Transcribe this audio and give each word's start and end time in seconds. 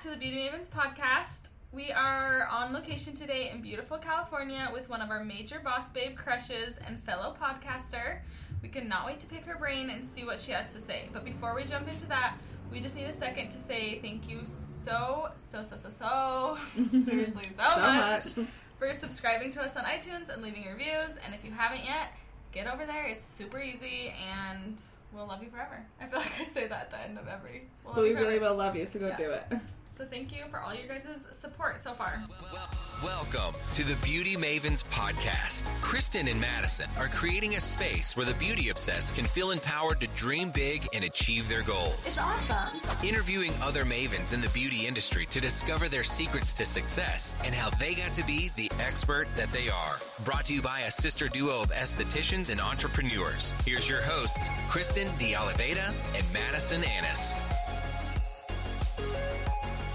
back 0.00 0.04
to 0.04 0.10
the 0.10 0.16
Beauty 0.16 0.48
Mavens 0.48 0.68
podcast. 0.68 1.50
We 1.72 1.92
are 1.92 2.46
on 2.50 2.72
location 2.72 3.12
today 3.12 3.50
in 3.50 3.60
beautiful 3.60 3.98
California 3.98 4.70
with 4.72 4.88
one 4.88 5.02
of 5.02 5.10
our 5.10 5.22
major 5.22 5.60
boss 5.60 5.90
babe 5.90 6.16
crushes 6.16 6.78
and 6.86 7.02
fellow 7.04 7.36
podcaster. 7.38 8.20
We 8.62 8.70
cannot 8.70 9.04
wait 9.04 9.20
to 9.20 9.26
pick 9.26 9.44
her 9.44 9.58
brain 9.58 9.90
and 9.90 10.02
see 10.02 10.24
what 10.24 10.38
she 10.38 10.52
has 10.52 10.72
to 10.72 10.80
say. 10.80 11.10
But 11.12 11.26
before 11.26 11.54
we 11.54 11.64
jump 11.64 11.86
into 11.86 12.06
that, 12.06 12.36
we 12.72 12.80
just 12.80 12.96
need 12.96 13.04
a 13.04 13.12
second 13.12 13.50
to 13.50 13.60
say 13.60 13.98
thank 14.00 14.26
you 14.26 14.40
so, 14.46 15.28
so, 15.36 15.62
so, 15.62 15.76
so, 15.76 15.90
so, 15.90 16.56
seriously, 17.04 17.50
so, 17.54 17.62
So 17.62 17.80
much, 17.80 18.36
much. 18.38 18.46
for 18.78 18.94
subscribing 18.94 19.50
to 19.50 19.60
us 19.62 19.76
on 19.76 19.84
iTunes 19.84 20.30
and 20.32 20.40
leaving 20.40 20.64
reviews. 20.64 21.18
And 21.26 21.34
if 21.34 21.44
you 21.44 21.50
haven't 21.50 21.84
yet, 21.84 22.12
get 22.52 22.66
over 22.66 22.86
there. 22.86 23.04
It's 23.04 23.24
super 23.24 23.60
easy 23.60 24.14
and 24.32 24.80
we'll 25.12 25.26
love 25.26 25.42
you 25.42 25.50
forever. 25.50 25.84
I 26.00 26.06
feel 26.06 26.20
like 26.20 26.32
I 26.40 26.44
say 26.46 26.68
that 26.68 26.80
at 26.84 26.90
the 26.90 27.00
end 27.02 27.18
of 27.18 27.28
every. 27.28 27.68
We'll 27.84 27.94
But 27.96 28.02
we 28.04 28.10
you 28.10 28.16
really 28.16 28.38
will 28.38 28.54
love 28.54 28.76
you, 28.76 28.86
so 28.86 28.98
go 28.98 29.08
Yeah. 29.08 29.16
do 29.18 29.30
it. 29.30 29.44
So 30.00 30.06
thank 30.06 30.32
you 30.32 30.44
for 30.50 30.58
all 30.58 30.72
your 30.72 30.88
guys' 30.88 31.26
support 31.32 31.78
so 31.78 31.92
far. 31.92 32.10
Welcome 33.04 33.54
to 33.74 33.84
the 33.84 33.96
Beauty 34.02 34.34
Mavens 34.34 34.82
podcast. 34.82 35.66
Kristen 35.82 36.26
and 36.26 36.40
Madison 36.40 36.88
are 36.98 37.08
creating 37.08 37.56
a 37.56 37.60
space 37.60 38.16
where 38.16 38.24
the 38.24 38.32
beauty 38.32 38.70
obsessed 38.70 39.14
can 39.14 39.26
feel 39.26 39.50
empowered 39.50 40.00
to 40.00 40.08
dream 40.16 40.52
big 40.52 40.86
and 40.94 41.04
achieve 41.04 41.50
their 41.50 41.62
goals. 41.64 41.98
It's 41.98 42.18
awesome. 42.18 43.06
Interviewing 43.06 43.52
other 43.60 43.84
mavens 43.84 44.32
in 44.32 44.40
the 44.40 44.48
beauty 44.54 44.86
industry 44.86 45.26
to 45.26 45.38
discover 45.38 45.86
their 45.86 46.02
secrets 46.02 46.54
to 46.54 46.64
success 46.64 47.34
and 47.44 47.54
how 47.54 47.68
they 47.68 47.92
got 47.92 48.14
to 48.14 48.26
be 48.26 48.50
the 48.56 48.72
expert 48.80 49.28
that 49.36 49.52
they 49.52 49.68
are. 49.68 49.98
Brought 50.24 50.46
to 50.46 50.54
you 50.54 50.62
by 50.62 50.80
a 50.80 50.90
sister 50.90 51.28
duo 51.28 51.60
of 51.60 51.72
estheticians 51.72 52.50
and 52.50 52.58
entrepreneurs. 52.58 53.52
Here's 53.66 53.86
your 53.86 54.00
hosts, 54.00 54.48
Kristen 54.70 55.08
D'Oliveda 55.18 55.92
and 56.16 56.32
Madison 56.32 56.82
Annis. 56.84 57.34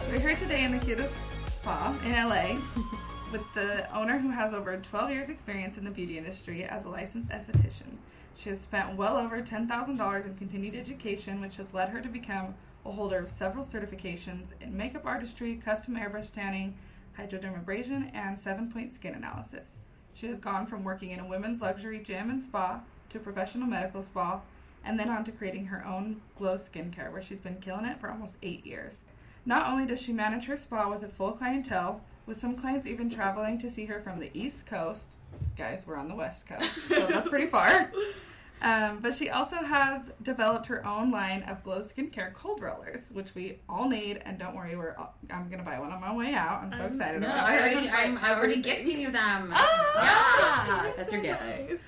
We're 0.08 0.20
here 0.20 0.36
today 0.36 0.64
in 0.64 0.72
the 0.72 0.78
cutest 0.78 1.18
spa 1.48 1.94
in 2.06 2.12
LA 2.12 2.60
with 3.32 3.42
the 3.56 3.92
owner 3.94 4.20
who 4.20 4.30
has 4.30 4.54
over 4.54 4.78
12 4.78 5.10
years 5.10 5.30
experience 5.30 5.78
in 5.78 5.84
the 5.84 5.90
beauty 5.90 6.20
industry 6.20 6.64
as 6.64 6.86
a 6.86 6.90
licensed 6.90 7.32
esthetician. 7.32 7.98
She 8.36 8.50
has 8.50 8.62
spent 8.62 8.96
well 8.96 9.18
over 9.18 9.42
$10,000 9.42 10.26
in 10.26 10.36
continued 10.36 10.76
education, 10.76 11.42
which 11.42 11.58
has 11.58 11.74
led 11.74 11.90
her 11.90 12.02
to 12.02 12.08
become 12.08 12.54
a 12.86 12.92
holder 12.92 13.18
of 13.18 13.28
several 13.28 13.64
certifications 13.64 14.50
in 14.62 14.78
makeup 14.78 15.06
artistry, 15.06 15.56
custom 15.56 15.96
airbrush 15.96 16.32
tanning, 16.32 16.78
hydrodermabrasion, 17.18 18.12
and 18.14 18.40
seven-point 18.40 18.94
skin 18.94 19.16
analysis. 19.16 19.80
She 20.14 20.28
has 20.28 20.38
gone 20.38 20.68
from 20.68 20.84
working 20.84 21.12
in 21.12 21.20
a 21.20 21.28
women's 21.28 21.62
luxury 21.62 22.00
gym 22.00 22.30
and 22.30 22.42
spa 22.42 22.80
to 23.10 23.18
a 23.18 23.22
professional 23.22 23.68
medical 23.68 24.04
spa, 24.04 24.40
and 24.84 25.00
then 25.00 25.10
on 25.10 25.24
to 25.24 25.32
creating 25.32 25.66
her 25.66 25.84
own 25.86 26.22
glow 26.38 26.56
skincare, 26.56 27.12
where 27.12 27.24
she's 27.24 27.40
been 27.40 27.58
killing 27.60 27.86
it 27.86 28.00
for 28.00 28.12
almost 28.12 28.36
eight 28.44 28.66
years. 28.66 29.04
Not 29.46 29.68
only 29.68 29.86
does 29.86 30.02
she 30.02 30.12
manage 30.12 30.46
her 30.46 30.58
spa 30.58 30.90
with 30.90 31.04
a 31.04 31.08
full 31.08 31.32
clientele, 31.32 32.02
with 32.26 32.38
some 32.38 32.56
clients 32.56 32.88
even 32.88 33.10
traveling 33.10 33.60
to 33.60 33.70
see 33.70 33.86
her 33.86 34.02
from 34.02 34.20
the 34.20 34.32
East 34.34 34.66
Coast. 34.66 35.10
Guys, 35.56 35.86
we're 35.86 35.98
on 35.98 36.08
the 36.08 36.16
West 36.16 36.48
Coast, 36.48 36.72
so 36.88 37.06
that's 37.06 37.30
pretty 37.30 37.46
far. 37.46 37.92
Um, 38.62 39.00
but 39.02 39.14
she 39.14 39.30
also 39.30 39.58
has 39.58 40.12
developed 40.24 40.66
her 40.68 40.84
own 40.88 41.12
line 41.12 41.44
of 41.44 41.64
glow 41.64 41.80
skincare 41.82 42.34
cold 42.34 42.62
rollers, 42.62 43.10
which 43.12 43.36
we 43.36 43.60
all 43.70 43.88
need. 43.88 44.22
And 44.26 44.40
don't 44.40 44.56
worry, 44.56 44.76
we're 44.76 44.96
all, 44.98 45.14
I'm 45.30 45.50
gonna 45.50 45.62
buy 45.64 45.78
one 45.80 45.92
on 45.92 46.02
my 46.02 46.16
way 46.16 46.34
out. 46.34 46.64
I'm 46.64 46.72
so 46.72 46.86
excited 46.86 47.22
No, 47.22 47.28
about 47.28 47.48
I 47.50 47.56
it. 47.58 47.74
already, 47.74 47.90
I'm 47.90 48.18
already 48.18 48.62
gifting 48.62 49.00
you 49.00 49.12
them. 49.12 49.52
Ah, 49.54 50.86
yeah, 50.86 50.92
that's 50.96 51.12
your 51.12 51.22
gift. 51.22 51.42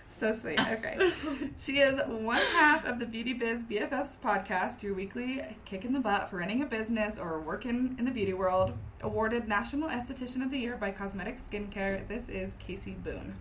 So 0.09 0.33
sweet. 0.33 0.59
Okay. 0.67 1.11
she 1.57 1.79
is 1.79 1.99
one 2.07 2.41
half 2.53 2.85
of 2.85 2.99
the 2.99 3.05
Beauty 3.05 3.33
Biz 3.33 3.63
BFFs 3.63 4.17
podcast, 4.17 4.83
your 4.83 4.93
weekly 4.93 5.41
kick 5.65 5.85
in 5.85 5.93
the 5.93 5.99
butt 5.99 6.29
for 6.29 6.37
running 6.37 6.61
a 6.61 6.65
business 6.65 7.17
or 7.17 7.39
working 7.39 7.95
in 7.97 8.05
the 8.05 8.11
beauty 8.11 8.33
world. 8.33 8.73
Awarded 9.01 9.47
National 9.47 9.89
Esthetician 9.89 10.43
of 10.43 10.51
the 10.51 10.57
Year 10.57 10.75
by 10.75 10.91
Cosmetic 10.91 11.37
Skincare. 11.39 12.07
This 12.07 12.29
is 12.29 12.55
Casey 12.59 12.91
Boone. 13.03 13.35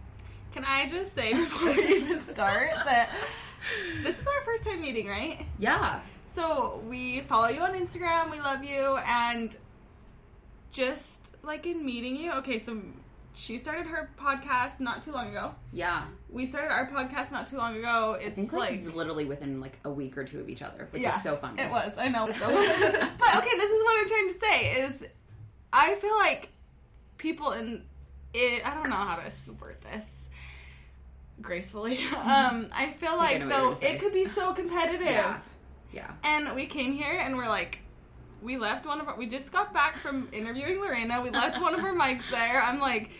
Can 0.56 0.64
I 0.64 0.88
just 0.88 1.14
say 1.14 1.32
before 1.34 1.66
we 1.70 1.96
even 1.96 2.22
start 2.22 2.70
that 2.86 3.10
this 4.02 4.18
is 4.18 4.26
our 4.26 4.42
first 4.46 4.64
time 4.64 4.80
meeting, 4.80 5.06
right? 5.06 5.44
Yeah. 5.58 6.00
So 6.34 6.82
we 6.88 7.20
follow 7.28 7.48
you 7.48 7.60
on 7.60 7.74
Instagram, 7.74 8.30
we 8.30 8.40
love 8.40 8.64
you, 8.64 8.96
and 9.06 9.54
just 10.70 11.36
like 11.42 11.66
in 11.66 11.84
meeting 11.84 12.16
you, 12.16 12.32
okay, 12.32 12.58
so 12.58 12.80
she 13.34 13.58
started 13.58 13.86
her 13.86 14.08
podcast 14.18 14.80
not 14.80 15.02
too 15.02 15.12
long 15.12 15.28
ago. 15.28 15.54
Yeah. 15.74 16.04
We 16.30 16.46
started 16.46 16.72
our 16.72 16.88
podcast 16.88 17.32
not 17.32 17.46
too 17.46 17.58
long 17.58 17.76
ago. 17.76 18.16
It's 18.18 18.32
I 18.32 18.34
think 18.34 18.52
like, 18.54 18.94
literally 18.94 19.26
within 19.26 19.60
like 19.60 19.78
a 19.84 19.90
week 19.90 20.16
or 20.16 20.24
two 20.24 20.40
of 20.40 20.48
each 20.48 20.62
other, 20.62 20.88
which 20.90 21.02
Yeah, 21.02 21.14
is 21.14 21.22
so 21.22 21.36
funny. 21.36 21.60
It 21.60 21.70
was. 21.70 21.98
I 21.98 22.08
know. 22.08 22.26
So, 22.32 22.46
but 22.46 23.36
okay, 23.36 23.56
this 23.58 23.70
is 23.70 23.82
what 23.84 24.00
I'm 24.02 24.08
trying 24.08 24.32
to 24.32 24.38
say 24.40 24.80
is, 24.80 25.04
I 25.70 25.96
feel 25.96 26.16
like 26.16 26.48
people 27.18 27.52
in 27.52 27.82
it. 28.32 28.66
I 28.66 28.72
don't 28.72 28.88
know 28.88 28.96
how 28.96 29.16
to 29.16 29.52
word 29.60 29.76
this 29.82 30.15
gracefully. 31.40 32.00
Um, 32.16 32.68
I 32.72 32.92
feel 32.98 33.16
like 33.16 33.40
know 33.40 33.74
though 33.74 33.86
it 33.86 34.00
could 34.00 34.12
be 34.12 34.24
so 34.24 34.52
competitive. 34.52 35.06
Yeah. 35.06 35.40
Yeah. 35.92 36.10
And 36.24 36.54
we 36.54 36.66
came 36.66 36.92
here 36.92 37.18
and 37.18 37.36
we're 37.36 37.48
like. 37.48 37.80
We 38.42 38.58
left 38.58 38.84
one 38.84 39.00
of 39.00 39.08
our. 39.08 39.16
We 39.16 39.26
just 39.26 39.50
got 39.50 39.72
back 39.72 39.96
from 39.96 40.28
interviewing 40.30 40.78
Lorena. 40.78 41.22
We 41.22 41.30
left 41.30 41.60
one 41.60 41.74
of 41.74 41.80
our 41.80 41.94
mics 42.02 42.30
there. 42.30 42.62
I'm 42.62 42.78
like, 42.78 43.10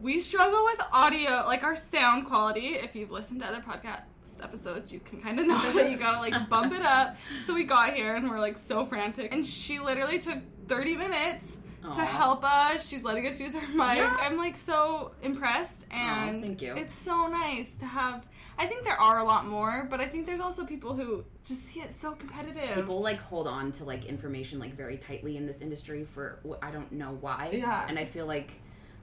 we 0.00 0.20
struggle 0.20 0.64
with 0.64 0.80
audio, 0.92 1.44
like 1.46 1.62
our 1.62 1.76
sound 1.76 2.26
quality. 2.26 2.74
If 2.74 2.94
you've 2.94 3.12
listened 3.12 3.40
to 3.40 3.46
other 3.46 3.60
podcast 3.66 4.02
episodes, 4.42 4.92
you 4.92 5.00
can 5.00 5.20
kind 5.20 5.38
of 5.38 5.46
know 5.46 5.72
that 5.72 5.90
you 5.90 5.96
gotta 5.96 6.18
like 6.18 6.48
bump 6.48 6.72
it 6.72 6.82
up. 6.82 7.16
So 7.44 7.54
we 7.54 7.64
got 7.64 7.94
here 7.94 8.16
and 8.16 8.28
we're 8.28 8.40
like 8.40 8.58
so 8.58 8.84
frantic. 8.84 9.32
And 9.32 9.46
she 9.46 9.78
literally 9.78 10.18
took 10.18 10.38
30 10.68 10.96
minutes 10.96 11.58
To 11.94 12.04
help 12.04 12.44
us. 12.44 12.86
She's 12.86 13.02
letting 13.02 13.26
us 13.26 13.38
use 13.40 13.54
her 13.54 13.66
mic. 13.68 13.98
Yeah. 13.98 14.16
I'm 14.20 14.36
like 14.36 14.56
so 14.56 15.12
impressed 15.22 15.86
and 15.90 16.44
thank 16.44 16.62
you. 16.62 16.74
it's 16.74 16.96
so 16.96 17.26
nice 17.26 17.78
to 17.78 17.86
have. 17.86 18.26
I 18.58 18.66
think 18.66 18.84
there 18.84 18.98
are 18.98 19.18
a 19.18 19.24
lot 19.24 19.46
more, 19.46 19.86
but 19.90 20.00
I 20.00 20.06
think 20.08 20.26
there's 20.26 20.40
also 20.40 20.64
people 20.64 20.94
who 20.94 21.24
just 21.44 21.66
see 21.68 21.80
it 21.80 21.92
so 21.92 22.12
competitive. 22.12 22.74
People 22.74 23.00
like 23.02 23.18
hold 23.18 23.46
on 23.46 23.70
to 23.72 23.84
like 23.84 24.06
information 24.06 24.58
like 24.58 24.74
very 24.74 24.96
tightly 24.96 25.36
in 25.36 25.46
this 25.46 25.60
industry 25.60 26.04
for 26.04 26.40
I 26.62 26.70
don't 26.70 26.90
know 26.92 27.18
why. 27.20 27.50
Yeah. 27.52 27.84
And 27.88 27.98
I 27.98 28.04
feel 28.04 28.26
like 28.26 28.52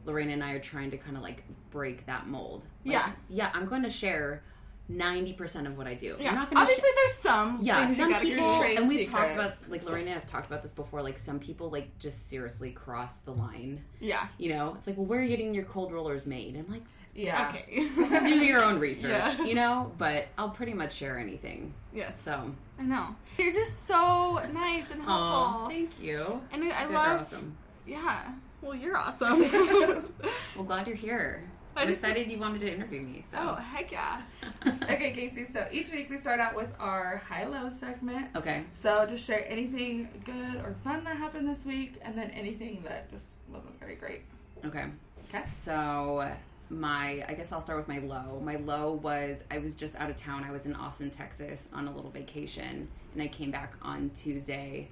Lorena 0.05 0.33
and 0.33 0.43
I 0.43 0.53
are 0.53 0.59
trying 0.59 0.91
to 0.91 0.97
kind 0.97 1.15
of 1.15 1.23
like 1.23 1.43
break 1.69 2.05
that 2.07 2.27
mold. 2.27 2.65
Like, 2.83 2.93
Yeah. 2.93 3.11
Yeah. 3.29 3.51
I'm 3.53 3.65
going 3.67 3.83
to 3.83 3.89
share 3.89 4.43
ninety 4.89 5.33
percent 5.33 5.67
of 5.67 5.77
what 5.77 5.87
I 5.87 5.93
do. 5.93 6.15
yeah, 6.19 6.29
I'm 6.29 6.35
not 6.35 6.45
going 6.49 6.55
to. 6.57 6.61
obviously 6.61 6.89
there's 6.95 7.17
some. 7.19 7.59
yeah, 7.61 7.93
some 7.93 8.13
people, 8.15 8.61
and 8.63 8.87
we've 8.87 9.09
talked 9.09 9.33
about 9.33 9.55
like 9.69 9.83
Lorena 9.83 10.11
and 10.11 10.19
I've 10.19 10.25
talked 10.27 10.47
about 10.47 10.61
this 10.61 10.71
before. 10.71 11.01
Like 11.01 11.17
some 11.17 11.39
people 11.39 11.69
like 11.69 11.97
just 11.99 12.29
seriously 12.29 12.71
cross 12.71 13.17
the 13.19 13.31
line. 13.31 13.83
Yeah. 13.99 14.27
You 14.37 14.49
know, 14.53 14.75
it's 14.77 14.87
like, 14.87 14.97
well, 14.97 15.05
where 15.05 15.19
are 15.19 15.23
you 15.23 15.29
getting 15.29 15.53
your 15.53 15.63
cold 15.65 15.91
rollers 15.93 16.25
made? 16.25 16.55
I'm 16.57 16.67
like, 16.71 16.83
Yeah. 17.15 17.53
Okay. 17.55 17.87
do 18.27 18.45
your 18.45 18.63
own 18.63 18.79
research, 18.79 19.11
Yeah. 19.11 19.43
you 19.43 19.55
know. 19.55 19.91
But 19.97 20.27
I'll 20.37 20.49
pretty 20.49 20.73
much 20.73 20.93
share 20.93 21.17
anything. 21.19 21.73
yes, 21.93 22.19
So, 22.19 22.53
I 22.79 22.83
know. 22.83 23.15
You're 23.37 23.53
just 23.53 23.85
so 23.87 24.41
nice 24.51 24.89
and 24.91 25.01
helpful. 25.01 25.69
Thank 25.69 25.91
you. 26.01 26.41
and 26.51 26.63
I, 26.63 26.67
I 26.67 26.81
You 26.83 26.89
guys 26.89 26.91
love. 26.93 27.07
are 27.07 27.17
awesome. 27.19 27.57
Yeah. 27.87 28.31
Well, 28.61 28.75
you're 28.75 28.97
awesome. 28.97 29.43
Well, 30.55 30.65
glad 30.65 30.87
you're 30.87 30.95
here. 30.95 31.43
I 31.75 31.83
excited 31.83 32.29
you 32.31 32.39
wanted 32.39 32.61
to 32.61 32.73
interview 32.73 33.01
me. 33.01 33.23
So, 33.29 33.37
oh 33.39 33.55
heck 33.55 33.91
yeah. 33.91 34.21
Okay, 34.83 35.11
Casey. 35.11 35.45
So 35.45 35.67
each 35.71 35.91
week 35.91 36.09
we 36.09 36.17
start 36.17 36.39
out 36.39 36.55
with 36.55 36.69
our 36.79 37.21
high-low 37.27 37.69
segment. 37.69 38.27
okay. 38.35 38.63
So 38.71 39.05
just 39.05 39.25
share 39.25 39.45
anything 39.49 40.09
good 40.23 40.55
or 40.63 40.75
fun 40.83 41.03
that 41.03 41.17
happened 41.17 41.47
this 41.47 41.65
week, 41.65 41.99
and 42.01 42.17
then 42.17 42.29
anything 42.31 42.83
that 42.87 43.09
just 43.09 43.37
wasn't 43.49 43.79
very 43.79 43.95
great. 43.95 44.21
Okay. 44.65 44.85
Okay. 45.29 45.43
So 45.49 46.29
my 46.69 47.23
I 47.27 47.33
guess 47.33 47.51
I'll 47.51 47.61
start 47.61 47.77
with 47.77 47.87
my 47.87 47.99
low. 47.99 48.39
My 48.43 48.55
low 48.57 48.93
was 48.93 49.43
I 49.51 49.59
was 49.59 49.75
just 49.75 49.95
out 49.97 50.09
of 50.09 50.15
town. 50.15 50.43
I 50.43 50.51
was 50.51 50.65
in 50.65 50.75
Austin, 50.75 51.09
Texas 51.09 51.69
on 51.73 51.87
a 51.87 51.95
little 51.95 52.11
vacation 52.11 52.87
and 53.13 53.21
I 53.21 53.27
came 53.27 53.51
back 53.51 53.73
on 53.81 54.11
Tuesday 54.15 54.87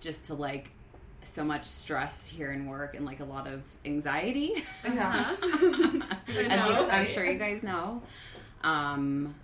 just 0.00 0.24
to 0.26 0.34
like 0.34 0.70
so 1.22 1.44
much 1.44 1.64
stress 1.64 2.26
here 2.26 2.52
in 2.52 2.66
work 2.66 2.94
and 2.94 3.04
like 3.06 3.20
a 3.20 3.24
lot 3.24 3.46
of 3.46 3.62
anxiety. 3.84 4.64
Yeah. 4.84 5.36
As 5.42 6.68
you. 6.68 6.74
I'm 6.74 7.06
sure 7.06 7.24
you 7.24 7.38
guys 7.38 7.62
know. 7.62 8.02
Um, 8.62 9.34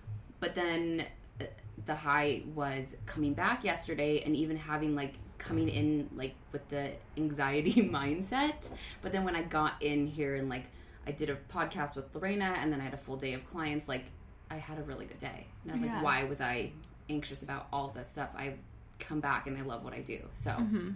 but 0.40 0.54
then 0.54 1.04
uh, 1.40 1.44
the 1.86 1.94
high 1.94 2.42
was 2.54 2.96
coming 3.06 3.34
back 3.34 3.64
yesterday 3.64 4.22
and 4.24 4.34
even 4.36 4.56
having 4.56 4.94
like 4.94 5.14
coming 5.38 5.68
in 5.68 6.08
like 6.14 6.34
with 6.52 6.68
the 6.68 6.92
anxiety 7.16 7.72
mindset. 7.90 8.70
But 9.02 9.12
then 9.12 9.24
when 9.24 9.36
I 9.36 9.42
got 9.42 9.82
in 9.82 10.06
here 10.06 10.36
and 10.36 10.48
like 10.48 10.64
I 11.06 11.12
did 11.12 11.30
a 11.30 11.36
podcast 11.52 11.94
with 11.94 12.12
Lorena 12.14 12.56
and 12.58 12.72
then 12.72 12.80
I 12.80 12.84
had 12.84 12.94
a 12.94 12.98
full 12.98 13.16
day 13.16 13.34
of 13.34 13.44
clients, 13.44 13.86
like 13.88 14.04
I 14.50 14.56
had 14.56 14.78
a 14.78 14.82
really 14.82 15.06
good 15.06 15.18
day. 15.18 15.46
And 15.62 15.72
I 15.72 15.74
was 15.74 15.82
Yeah. 15.82 15.94
like, 15.94 16.02
why 16.04 16.24
was 16.24 16.40
I 16.40 16.72
anxious 17.08 17.42
about 17.42 17.68
all 17.72 17.88
of 17.88 17.94
that 17.94 18.08
stuff? 18.08 18.30
I 18.36 18.54
come 18.98 19.20
back 19.20 19.46
and 19.46 19.56
I 19.58 19.62
love 19.62 19.84
what 19.84 19.92
I 19.92 20.00
do. 20.00 20.18
So 20.32 20.50
I 20.50 20.54
love 20.54 20.94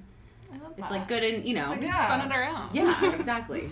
it's 0.77 0.89
that. 0.89 0.91
like 0.91 1.09
good 1.09 1.23
and 1.23 1.45
you 1.47 1.55
know, 1.55 1.71
Like 1.71 1.83
Yeah. 1.83 2.07
spun 2.07 2.31
it 2.31 2.35
around. 2.37 2.75
yeah, 2.75 3.15
exactly. 3.19 3.71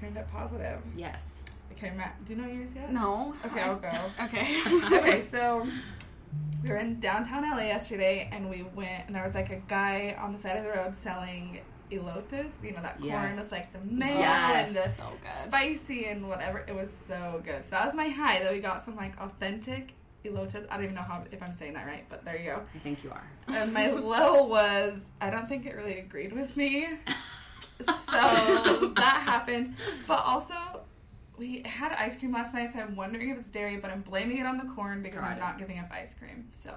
Turned 0.00 0.16
it 0.16 0.26
positive. 0.32 0.80
Yes. 0.96 1.44
Okay, 1.72 1.90
Matt. 1.96 2.22
Do 2.26 2.34
you 2.34 2.42
know 2.42 2.48
yours 2.48 2.74
yet? 2.74 2.92
No. 2.92 3.34
Okay, 3.46 3.60
I'll 3.62 3.76
go. 3.76 3.90
Okay. 4.24 4.60
okay, 4.98 5.22
so 5.22 5.66
we 6.62 6.68
were 6.68 6.76
in 6.76 7.00
downtown 7.00 7.42
LA 7.48 7.64
yesterday, 7.64 8.28
and 8.32 8.48
we 8.50 8.62
went, 8.74 9.06
and 9.06 9.14
there 9.14 9.24
was 9.24 9.34
like 9.34 9.50
a 9.50 9.60
guy 9.68 10.14
on 10.20 10.32
the 10.32 10.38
side 10.38 10.56
of 10.58 10.64
the 10.64 10.70
road 10.70 10.94
selling 10.94 11.60
elotes. 11.90 12.62
You 12.62 12.72
know 12.72 12.82
that 12.82 12.96
Yes. 13.02 13.24
corn 13.24 13.36
that's 13.36 13.50
like 13.52 13.72
the 13.72 13.80
mayo 13.84 14.18
Yes. 14.18 14.68
and 14.68 14.76
the 14.76 14.88
So 14.90 15.04
good. 15.22 15.32
spicy 15.32 16.06
and 16.06 16.28
whatever. 16.28 16.58
It 16.68 16.74
was 16.74 16.90
so 16.90 17.42
good. 17.44 17.64
So 17.64 17.70
that 17.72 17.84
was 17.86 17.94
my 17.94 18.08
high. 18.08 18.40
That 18.42 18.52
we 18.52 18.60
got 18.60 18.84
some 18.84 18.94
like 18.96 19.18
authentic 19.20 19.94
elotes. 20.24 20.54
I 20.70 20.74
don't 20.76 20.84
even 20.84 20.94
know 20.94 21.02
how 21.02 21.24
if 21.32 21.42
I'm 21.42 21.52
saying 21.54 21.74
that 21.74 21.86
right, 21.86 22.04
but 22.08 22.24
there 22.24 22.36
you 22.38 22.50
go. 22.52 22.62
I 22.74 22.78
think 22.78 23.02
you 23.04 23.10
are. 23.10 23.24
And 23.48 23.72
my 23.72 23.90
low 23.90 24.44
was 24.44 25.08
I 25.20 25.30
don't 25.30 25.48
think 25.48 25.66
it 25.66 25.74
really 25.76 25.98
agreed 25.98 26.32
with 26.32 26.56
me. 26.56 26.88
So 27.80 28.92
that 28.96 29.22
happened. 29.24 29.74
But 30.06 30.22
also 30.24 30.54
we 31.38 31.62
had 31.64 31.92
ice 31.92 32.18
cream 32.18 32.32
last 32.32 32.52
night, 32.52 32.70
so 32.70 32.80
I'm 32.80 32.94
wondering 32.94 33.30
if 33.30 33.38
it's 33.38 33.48
dairy, 33.48 33.78
but 33.78 33.90
I'm 33.90 34.02
blaming 34.02 34.36
it 34.36 34.44
on 34.44 34.58
the 34.58 34.64
corn 34.74 35.02
because 35.02 35.20
Got 35.20 35.30
I'm 35.30 35.36
it. 35.38 35.40
not 35.40 35.58
giving 35.58 35.78
up 35.78 35.90
ice 35.90 36.12
cream. 36.14 36.46
So 36.52 36.74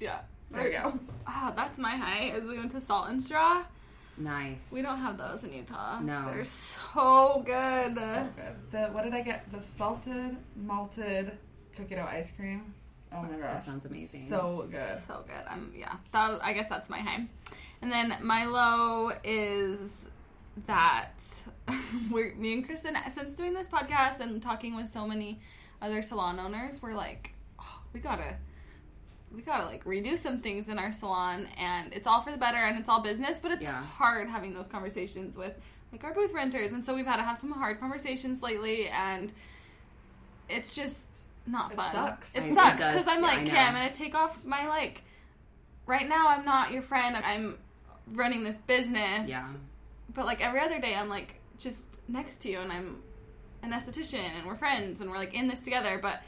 Yeah. 0.00 0.18
there 0.50 0.66
you 0.66 0.72
go. 0.78 0.98
Ah, 1.28 1.52
that's 1.54 1.78
my 1.78 1.90
high. 1.90 2.32
Is 2.36 2.42
we 2.48 2.58
went 2.58 2.72
to 2.72 2.80
Salt 2.80 3.08
and 3.08 3.22
Straw. 3.22 3.62
Nice. 4.18 4.70
We 4.72 4.82
don't 4.82 4.98
have 4.98 5.16
those 5.16 5.44
in 5.44 5.52
Utah. 5.52 6.00
No. 6.00 6.26
They're 6.26 6.44
so 6.44 7.42
good. 7.46 7.94
So 7.94 8.28
good. 8.36 8.54
The 8.72 8.86
what 8.92 9.04
did 9.04 9.14
I 9.14 9.20
get? 9.22 9.50
The 9.52 9.60
salted 9.60 10.36
malted 10.56 11.38
cookie 11.76 11.94
dough 11.94 12.08
ice 12.10 12.30
cream. 12.30 12.74
Oh 13.14 13.22
my 13.22 13.28
gosh. 13.30 13.40
That 13.40 13.64
sounds 13.66 13.84
amazing. 13.84 14.20
So 14.22 14.66
good. 14.70 14.98
So 15.06 15.22
good. 15.26 15.44
Um, 15.48 15.72
yeah. 15.76 15.96
That 16.12 16.40
I 16.42 16.52
guess 16.52 16.68
that's 16.68 16.88
my 16.88 16.98
high. 16.98 17.26
And 17.82 17.90
then 17.90 18.16
my 18.22 18.44
low 18.46 19.12
is 19.24 20.06
that 20.66 21.10
we're 22.10 22.34
me 22.34 22.52
and 22.54 22.64
Kristen 22.66 22.96
since 23.14 23.34
doing 23.34 23.54
this 23.54 23.68
podcast 23.68 24.20
and 24.20 24.42
talking 24.42 24.76
with 24.76 24.88
so 24.88 25.06
many 25.06 25.40
other 25.80 26.00
salon 26.02 26.38
owners, 26.38 26.80
we're 26.82 26.94
like, 26.94 27.32
oh, 27.60 27.80
we 27.92 28.00
gotta 28.00 28.34
we 29.34 29.42
gotta 29.42 29.64
like 29.64 29.84
redo 29.84 30.16
some 30.16 30.40
things 30.40 30.68
in 30.68 30.78
our 30.78 30.92
salon 30.92 31.48
and 31.58 31.92
it's 31.92 32.06
all 32.06 32.22
for 32.22 32.30
the 32.30 32.36
better 32.38 32.58
and 32.58 32.78
it's 32.78 32.88
all 32.88 33.02
business, 33.02 33.38
but 33.40 33.50
it's 33.50 33.62
Yeah. 33.62 33.82
hard 33.82 34.28
having 34.28 34.52
those 34.54 34.68
conversations 34.68 35.36
with 35.36 35.54
like 35.90 36.04
our 36.04 36.14
booth 36.14 36.32
renters 36.32 36.72
and 36.72 36.84
so 36.84 36.94
we've 36.94 37.06
had 37.06 37.16
to 37.16 37.22
have 37.22 37.36
some 37.38 37.50
hard 37.50 37.80
conversations 37.80 38.42
lately 38.42 38.88
and 38.88 39.32
it's 40.48 40.74
just 40.74 41.26
not 41.46 41.72
It 41.72 41.76
fun. 41.76 41.92
sucks. 41.92 42.34
It 42.34 42.42
I- 42.42 42.46
it 42.46 42.54
sucks 42.54 42.76
because 42.76 43.06
I'm 43.08 43.20
Yeah, 43.20 43.26
like, 43.26 43.42
know. 43.42 43.52
okay, 43.52 43.60
I'm 43.60 43.74
gonna 43.74 43.92
take 43.92 44.14
off 44.14 44.44
my 44.44 44.66
like. 44.68 45.02
Right 45.86 46.08
now, 46.08 46.28
I'm 46.28 46.44
not 46.44 46.70
your 46.72 46.82
friend. 46.82 47.16
I'm 47.16 47.58
running 48.12 48.44
this 48.44 48.56
business. 48.56 49.28
Yeah. 49.28 49.48
But 50.14 50.26
like 50.26 50.40
every 50.44 50.60
other 50.60 50.80
day, 50.80 50.94
I'm 50.94 51.08
like 51.08 51.34
just 51.58 51.86
next 52.08 52.38
to 52.42 52.50
you, 52.50 52.58
and 52.60 52.70
I'm 52.72 53.02
an 53.62 53.72
esthetician, 53.72 54.18
and 54.38 54.46
we're 54.46 54.56
friends, 54.56 55.00
and 55.00 55.10
we're 55.10 55.18
like 55.18 55.34
in 55.34 55.48
this 55.48 55.62
together. 55.62 55.98
But 56.00 56.22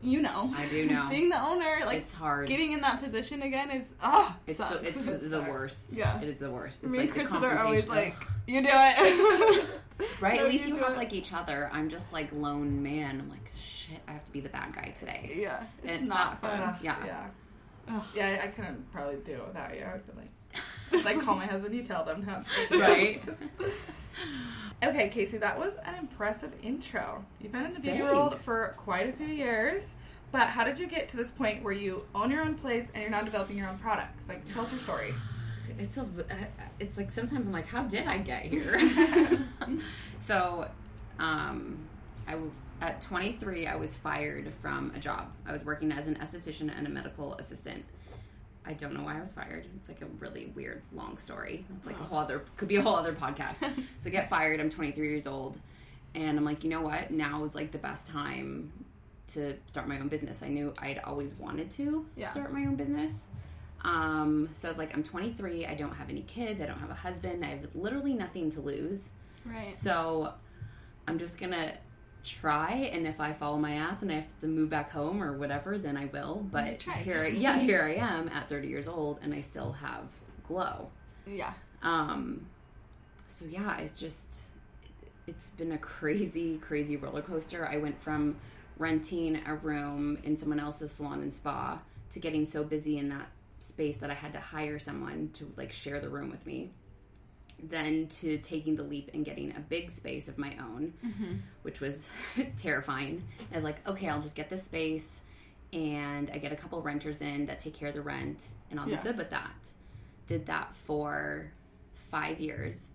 you 0.00 0.20
know, 0.22 0.52
I 0.56 0.66
do 0.68 0.86
know. 0.86 1.06
being 1.10 1.28
the 1.28 1.40
owner, 1.42 1.82
like 1.86 1.98
it's 2.02 2.12
hard. 2.14 2.46
getting 2.48 2.72
in 2.72 2.80
that 2.82 3.02
position 3.02 3.42
again 3.42 3.70
is 3.70 3.88
oh, 4.02 4.34
it's 4.46 4.58
sucks. 4.58 4.76
the, 4.76 4.88
it's 4.88 5.06
It 5.08 5.30
the 5.30 5.42
worst. 5.42 5.92
Yeah. 5.92 6.18
It 6.20 6.28
is 6.28 6.40
the 6.40 6.50
worst. 6.50 6.80
It's 6.82 6.90
Me 6.90 6.98
like 6.98 7.08
and 7.08 7.16
the 7.16 7.20
Kristen 7.20 7.44
are 7.44 7.58
always 7.58 7.86
like, 7.88 8.14
you 8.46 8.62
do 8.62 8.68
it. 8.70 9.66
Right, 10.20 10.38
No, 10.38 10.46
at 10.46 10.50
least 10.50 10.66
you, 10.66 10.74
do 10.74 10.80
have 10.80 10.92
it. 10.94 10.96
like 10.96 11.12
each 11.12 11.32
other. 11.32 11.70
I'm 11.72 11.88
just 11.88 12.12
like 12.12 12.28
lone 12.32 12.82
man. 12.82 13.20
I'm 13.20 13.30
like, 13.30 13.52
shit, 13.88 14.00
I 14.08 14.12
have 14.12 14.24
to 14.24 14.32
be 14.32 14.40
the 14.40 14.48
bad 14.48 14.74
guy 14.74 14.94
today. 14.98 15.36
yeah, 15.36 15.62
it's, 15.82 16.00
It's 16.00 16.08
not 16.08 16.42
not 16.42 16.50
fun. 16.50 16.60
fun. 16.60 16.76
Yeah. 16.82 16.96
Yeah. 17.06 17.26
Ugh. 17.88 18.02
Yeah, 18.16 18.40
I 18.42 18.46
couldn't 18.48 18.90
probably 18.92 19.16
do 19.24 19.32
it 19.32 19.46
without 19.46 19.74
you. 19.74 19.84
I'd 19.84 20.00
be 20.06 20.12
like, 20.20 21.04
like 21.04 21.20
call 21.20 21.36
my 21.36 21.46
husband. 21.46 21.74
You 21.74 21.82
tell 21.82 22.04
them 22.04 22.22
how. 22.22 22.42
Right? 22.70 23.22
Okay, 24.82 25.08
Casey, 25.08 25.38
that 25.38 25.58
was 25.58 25.74
an 25.86 25.94
impressive 25.94 26.52
intro. 26.62 27.24
You've 27.40 27.52
been 27.52 27.64
in 27.64 27.72
the 27.72 27.80
beauty 27.80 28.02
world 28.02 28.36
for 28.36 28.74
quite 28.76 29.08
a 29.08 29.12
few 29.12 29.26
years, 29.26 29.94
but 30.30 30.48
how 30.48 30.62
did 30.62 30.78
you 30.78 30.86
get 30.86 31.08
to 31.10 31.16
this 31.16 31.30
point 31.30 31.62
where 31.62 31.72
you 31.72 32.04
own 32.14 32.30
your 32.30 32.42
own 32.42 32.54
place 32.54 32.88
and 32.92 33.00
you're 33.00 33.10
now 33.10 33.22
developing 33.22 33.56
your 33.56 33.68
own 33.68 33.78
products? 33.78 34.28
Like, 34.28 34.46
tell 34.52 34.62
us 34.62 34.72
your 34.72 34.80
story. 34.80 35.14
it's 35.78 35.96
a 35.96 36.06
it's 36.78 36.98
like 36.98 37.10
sometimes 37.10 37.46
I'm 37.46 37.52
like, 37.52 37.66
how 37.66 37.84
did 37.84 38.06
I 38.06 38.18
get 38.18 38.42
here? 38.44 38.78
so, 40.20 40.68
um, 41.18 41.78
I 42.26 42.32
w- 42.32 42.52
at 42.84 43.00
23 43.00 43.66
I 43.66 43.76
was 43.76 43.96
fired 43.96 44.52
from 44.60 44.92
a 44.94 44.98
job. 44.98 45.32
I 45.46 45.52
was 45.52 45.64
working 45.64 45.90
as 45.90 46.06
an 46.06 46.16
esthetician 46.16 46.70
and 46.76 46.86
a 46.86 46.90
medical 46.90 47.34
assistant. 47.34 47.82
I 48.66 48.74
don't 48.74 48.94
know 48.94 49.02
why 49.02 49.16
I 49.18 49.20
was 49.20 49.32
fired. 49.32 49.64
It's 49.76 49.88
like 49.88 50.02
a 50.02 50.06
really 50.18 50.52
weird 50.54 50.82
long 50.92 51.16
story. 51.18 51.64
It's 51.78 51.86
like 51.86 51.98
a 51.98 52.02
whole 52.04 52.18
other 52.18 52.44
could 52.56 52.68
be 52.68 52.76
a 52.76 52.82
whole 52.82 52.94
other 52.94 53.12
podcast. 53.14 53.56
so 53.98 54.08
I 54.08 54.10
get 54.10 54.28
fired. 54.30 54.60
I'm 54.60 54.70
23 54.70 55.08
years 55.08 55.26
old, 55.26 55.58
and 56.14 56.38
I'm 56.38 56.44
like, 56.44 56.62
you 56.64 56.70
know 56.70 56.80
what? 56.82 57.10
Now 57.10 57.42
is 57.44 57.54
like 57.54 57.72
the 57.72 57.78
best 57.78 58.06
time 58.06 58.70
to 59.28 59.54
start 59.66 59.88
my 59.88 59.98
own 59.98 60.08
business. 60.08 60.42
I 60.42 60.48
knew 60.48 60.72
I'd 60.78 60.98
always 61.04 61.34
wanted 61.34 61.70
to 61.72 62.04
Yeah. 62.16 62.30
start 62.30 62.52
my 62.52 62.64
own 62.66 62.76
business. 62.76 63.28
Um, 63.82 64.48
so 64.54 64.68
I 64.68 64.70
was 64.70 64.78
like, 64.78 64.94
I'm 64.94 65.02
23. 65.02 65.66
I 65.66 65.74
don't 65.74 65.92
have 65.94 66.08
any 66.10 66.22
kids. 66.22 66.60
I 66.60 66.66
don't 66.66 66.80
have 66.80 66.90
a 66.90 66.94
husband. 66.94 67.44
I 67.44 67.48
have 67.48 67.66
literally 67.74 68.14
nothing 68.14 68.50
to 68.50 68.60
lose. 68.60 69.10
Right. 69.44 69.76
So 69.76 70.32
I'm 71.06 71.18
just 71.18 71.38
gonna 71.38 71.72
try, 72.24 72.90
and 72.92 73.06
if 73.06 73.20
I 73.20 73.32
follow 73.32 73.58
my 73.58 73.74
ass 73.74 74.02
and 74.02 74.10
I 74.10 74.16
have 74.16 74.40
to 74.40 74.46
move 74.46 74.70
back 74.70 74.90
home 74.90 75.22
or 75.22 75.36
whatever, 75.36 75.78
then 75.78 75.96
I 75.96 76.06
will. 76.06 76.46
But 76.50 76.82
here, 76.82 77.26
yeah, 77.26 77.58
here 77.58 77.82
I 77.82 77.94
am 77.94 78.28
at 78.28 78.48
30 78.48 78.68
years 78.68 78.88
old, 78.88 79.18
and 79.22 79.34
I 79.34 79.40
still 79.40 79.72
have 79.72 80.04
glow. 80.46 80.88
Yeah. 81.26 81.52
Um, 81.82 82.46
so 83.28 83.44
yeah, 83.44 83.78
it's 83.78 84.00
just 84.00 84.26
it's 85.26 85.50
been 85.50 85.72
a 85.72 85.78
crazy, 85.78 86.58
crazy 86.58 86.96
roller 86.96 87.22
coaster. 87.22 87.66
I 87.66 87.78
went 87.78 88.00
from 88.00 88.36
renting 88.76 89.40
a 89.46 89.54
room 89.56 90.18
in 90.24 90.36
someone 90.36 90.60
else's 90.60 90.92
salon 90.92 91.22
and 91.22 91.32
spa 91.32 91.78
to 92.10 92.20
getting 92.20 92.44
so 92.44 92.64
busy 92.64 92.98
in 92.98 93.08
that 93.08 93.28
space 93.60 93.96
that 93.98 94.10
I 94.10 94.14
had 94.14 94.32
to 94.34 94.40
hire 94.40 94.78
someone 94.78 95.30
to 95.34 95.50
like 95.56 95.72
share 95.72 96.00
the 96.00 96.08
room 96.08 96.30
with 96.30 96.44
me. 96.46 96.70
Then 97.62 98.08
to 98.20 98.36
taking 98.38 98.76
the 98.76 98.82
leap 98.82 99.10
and 99.14 99.24
getting 99.24 99.52
a 99.56 99.60
big 99.60 99.90
space 99.90 100.28
of 100.28 100.36
my 100.38 100.54
own, 100.60 100.92
which 101.62 101.80
was 101.80 102.06
terrifying. 102.56 103.22
I 103.52 103.54
was 103.56 103.64
like, 103.64 103.86
okay, 103.88 104.08
I'll 104.08 104.20
just 104.20 104.36
get 104.36 104.50
this 104.50 104.64
space 104.64 105.20
and 105.72 106.30
I 106.32 106.38
get 106.38 106.52
a 106.52 106.56
couple 106.56 106.80
renters 106.82 107.20
in 107.22 107.46
that 107.46 107.60
take 107.60 107.74
care 107.74 107.88
of 107.88 107.94
the 107.94 108.02
rent 108.02 108.48
and 108.70 108.78
I'll 108.78 108.88
Yeah. 108.88 108.98
be 108.98 109.02
good 109.08 109.16
with 109.16 109.30
that. 109.30 109.54
Did 110.26 110.46
that 110.46 110.74
for 110.76 111.50
five 112.10 112.38
years. 112.40 112.90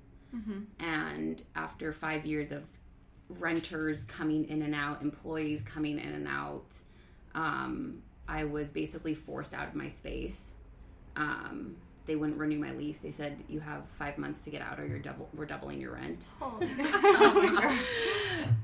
And 0.79 1.41
after 1.55 1.91
five 1.91 2.25
years 2.25 2.51
of 2.51 2.63
renters 3.29 4.03
coming 4.03 4.45
in 4.47 4.61
and 4.61 4.75
out, 4.75 5.01
employees 5.01 5.63
coming 5.63 5.97
in 5.99 6.09
and 6.13 6.27
out, 6.27 6.75
um, 7.33 8.01
I 8.27 8.43
was 8.43 8.69
basically 8.69 9.15
forced 9.15 9.53
out 9.55 9.67
of 9.67 9.73
my 9.75 9.87
space. 9.87 10.53
Um, 11.15 11.75
they 12.09 12.15
wouldn't 12.15 12.39
renew 12.39 12.57
my 12.57 12.71
lease. 12.71 12.97
They 12.97 13.11
said 13.11 13.37
you 13.47 13.59
have 13.59 13.87
five 13.99 14.17
months 14.17 14.41
to 14.41 14.49
get 14.49 14.63
out, 14.63 14.79
or 14.79 14.87
you're 14.87 14.97
double. 14.97 15.29
We're 15.35 15.45
doubling 15.45 15.79
your 15.79 15.93
rent. 15.93 16.25
Oh. 16.41 16.59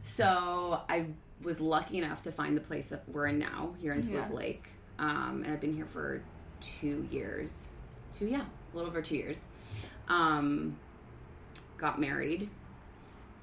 So 0.03 0.81
I 0.89 1.05
was 1.43 1.59
lucky 1.59 1.97
enough 1.99 2.23
to 2.23 2.31
find 2.31 2.55
the 2.57 2.61
place 2.61 2.85
that 2.87 3.03
we're 3.07 3.27
in 3.27 3.37
now 3.37 3.73
here 3.79 3.93
in 3.93 4.01
Silver 4.03 4.27
Yeah. 4.29 4.35
Lake, 4.35 4.65
um, 4.97 5.41
and 5.43 5.53
I've 5.53 5.59
been 5.61 5.75
here 5.75 5.85
for 5.85 6.21
two 6.61 7.07
years. 7.11 7.69
Two, 8.13 8.25
yeah, 8.27 8.41
a 8.41 8.75
little 8.75 8.89
over 8.89 9.01
two 9.01 9.17
years. 9.17 9.43
Um, 10.07 10.77
got 11.77 11.99
married, 11.99 12.49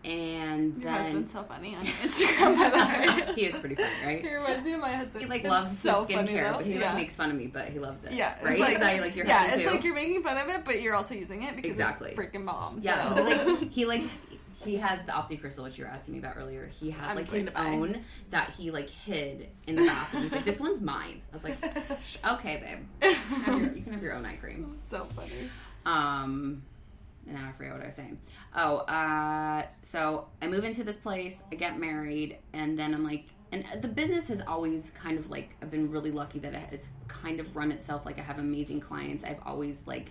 and 0.04 0.74
Your 0.78 0.90
then 0.92 1.02
husband's 1.04 1.32
so 1.32 1.42
funny 1.44 1.76
on 1.76 1.84
Instagram, 1.84 2.58
by 2.58 2.70
the 2.70 3.26
way. 3.26 3.34
he 3.34 3.46
is 3.46 3.56
pretty 3.58 3.76
funny, 3.76 3.90
right? 4.04 4.20
He 4.22 4.34
reminds 4.34 4.64
me 4.64 4.72
of 4.72 4.80
my 4.80 4.92
husband. 4.94 5.22
He 5.24 5.28
like 5.30 5.44
loves 5.44 5.78
so 5.78 6.04
his 6.04 6.16
skincare, 6.16 6.54
but 6.56 6.64
he 6.64 6.74
yeah. 6.74 6.86
like 6.86 6.96
makes 6.96 7.14
fun 7.16 7.30
of 7.30 7.36
me, 7.36 7.46
but 7.46 7.68
he 7.68 7.78
loves 7.78 8.04
it. 8.04 8.12
Yeah, 8.12 8.34
right. 8.42 8.58
Like, 8.58 8.80
that 8.80 9.00
like 9.00 9.14
your 9.14 9.26
yeah, 9.26 9.46
it's 9.48 9.56
too? 9.58 9.66
like 9.70 9.84
you're 9.84 9.94
making 9.94 10.22
fun 10.22 10.36
of 10.38 10.48
it, 10.48 10.64
but 10.64 10.80
you're 10.80 10.94
also 10.94 11.14
using 11.14 11.44
it 11.44 11.54
because 11.56 11.70
Exactly. 11.70 12.14
freaking 12.16 12.44
bomb. 12.44 12.78
Yeah, 12.80 13.12
but 13.14 13.24
like 13.24 13.70
he 13.70 13.86
like 13.86 14.02
he 14.64 14.76
has 14.76 15.00
the 15.06 15.12
opti 15.12 15.40
crystal 15.40 15.64
which 15.64 15.76
you 15.78 15.84
were 15.84 15.90
asking 15.90 16.14
me 16.14 16.20
about 16.20 16.36
earlier. 16.36 16.66
He 16.68 16.90
has 16.90 17.10
I'm 17.10 17.16
like 17.16 17.28
his 17.30 17.50
buy. 17.50 17.66
own 17.66 18.00
that 18.30 18.50
he 18.50 18.70
like 18.70 18.88
hid 18.88 19.48
in 19.66 19.76
the 19.76 19.84
bathroom. 19.86 20.24
He's 20.24 20.32
like, 20.32 20.44
"This 20.44 20.60
one's 20.60 20.80
mine." 20.80 21.20
I 21.30 21.34
was 21.34 21.44
like, 21.44 21.58
"Okay, 22.32 22.84
babe, 23.00 23.14
have 23.44 23.60
your, 23.60 23.72
you 23.72 23.82
can 23.82 23.92
have 23.92 24.02
your 24.02 24.14
own 24.14 24.24
eye 24.24 24.36
cream." 24.36 24.78
so 24.90 25.04
funny. 25.16 25.50
Um, 25.84 26.62
and 27.26 27.34
now 27.34 27.48
I 27.48 27.52
forget 27.52 27.72
what 27.72 27.82
I 27.82 27.86
was 27.86 27.94
saying. 27.94 28.18
Oh, 28.56 28.78
uh, 28.78 29.64
so 29.82 30.26
I 30.40 30.46
move 30.48 30.64
into 30.64 30.84
this 30.84 30.98
place, 30.98 31.42
I 31.50 31.56
get 31.56 31.78
married, 31.78 32.38
and 32.52 32.78
then 32.78 32.94
I'm 32.94 33.04
like, 33.04 33.26
and 33.52 33.64
the 33.82 33.88
business 33.88 34.28
has 34.28 34.40
always 34.40 34.90
kind 34.92 35.18
of 35.18 35.28
like 35.30 35.54
I've 35.60 35.70
been 35.70 35.90
really 35.90 36.10
lucky 36.10 36.38
that 36.40 36.54
it's 36.72 36.88
kind 37.06 37.38
of 37.38 37.54
run 37.54 37.70
itself. 37.70 38.06
Like 38.06 38.18
I 38.18 38.22
have 38.22 38.38
amazing 38.38 38.80
clients. 38.80 39.24
I've 39.24 39.40
always 39.44 39.82
like 39.86 40.10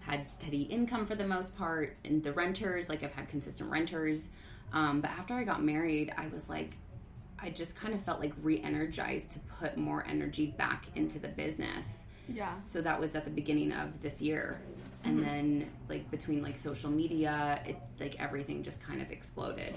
had 0.00 0.28
steady 0.28 0.62
income 0.62 1.06
for 1.06 1.14
the 1.14 1.26
most 1.26 1.56
part, 1.56 1.96
and 2.04 2.22
the 2.22 2.32
renters 2.32 2.88
like 2.88 3.02
I've 3.02 3.14
had 3.14 3.28
consistent 3.28 3.70
renters. 3.70 4.28
Um, 4.72 5.00
but 5.00 5.10
after 5.10 5.34
I 5.34 5.44
got 5.44 5.62
married, 5.62 6.12
I 6.16 6.28
was 6.28 6.48
like, 6.48 6.76
I 7.38 7.50
just 7.50 7.76
kind 7.76 7.94
of 7.94 8.02
felt 8.02 8.20
like 8.20 8.32
re-energized 8.42 9.30
to 9.32 9.38
put 9.60 9.76
more 9.76 10.04
energy 10.08 10.46
back 10.58 10.86
into 10.94 11.18
the 11.18 11.28
business. 11.28 12.04
Yeah. 12.28 12.54
So 12.64 12.80
that 12.82 12.98
was 12.98 13.14
at 13.14 13.24
the 13.24 13.30
beginning 13.30 13.72
of 13.72 14.00
this 14.02 14.20
year. 14.20 14.60
And 15.08 15.22
then 15.24 15.70
like 15.88 16.10
between 16.10 16.42
like 16.42 16.58
social 16.58 16.90
media, 16.90 17.60
it 17.66 17.76
like 17.98 18.20
everything 18.20 18.62
just 18.62 18.82
kind 18.82 19.00
of 19.00 19.10
exploded. 19.10 19.74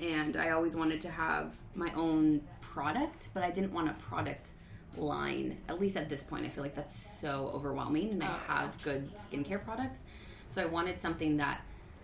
And 0.00 0.36
I 0.36 0.50
always 0.50 0.74
wanted 0.74 1.00
to 1.02 1.10
have 1.10 1.54
my 1.74 1.92
own 1.94 2.42
product, 2.60 3.28
but 3.34 3.42
I 3.42 3.50
didn't 3.50 3.72
want 3.72 3.88
a 3.88 3.94
product 3.94 4.50
line. 4.96 5.58
At 5.68 5.80
least 5.80 5.96
at 5.96 6.08
this 6.08 6.22
point, 6.24 6.44
I 6.44 6.48
feel 6.48 6.64
like 6.64 6.74
that's 6.74 7.20
so 7.20 7.50
overwhelming 7.54 8.10
and 8.10 8.22
I 8.22 8.28
Oh, 8.28 8.40
have 8.54 8.82
good 8.82 9.14
skincare 9.16 9.62
products. 9.64 10.00
So 10.48 10.60
I 10.62 10.66
wanted 10.66 11.00
something 11.00 11.36
that 11.38 11.60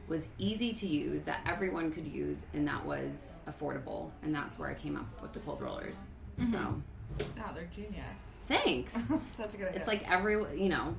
was 0.07 0.28
easy 0.38 0.73
to 0.73 0.87
use, 0.87 1.23
that 1.25 1.40
everyone 1.47 1.90
could 1.92 2.07
use, 2.07 2.47
and 2.54 2.66
that 2.66 2.83
was 2.87 3.37
affordable. 3.47 4.11
And 4.23 4.35
that's 4.35 4.59
where 4.59 4.71
I 4.71 4.75
came 4.75 4.97
up 4.97 5.21
with 5.21 5.33
the 5.33 5.40
cold 5.40 5.61
rollers. 5.61 6.04
Mm-hmm. 6.40 6.52
So 6.52 6.83
Oh, 7.21 7.50
they're 7.54 7.68
genius. 7.75 8.02
thanks. 8.47 8.92
Such 9.37 9.54
a 9.54 9.57
good 9.57 9.68
idea. 9.68 9.78
it's 9.80 9.88
like 9.88 10.09
every, 10.11 10.35
you 10.59 10.68
know, 10.68 10.95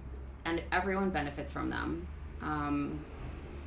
and 0.45 0.61
everyone 0.71 1.09
benefits 1.09 1.51
from 1.51 1.69
them. 1.69 2.07
Um, 2.41 2.99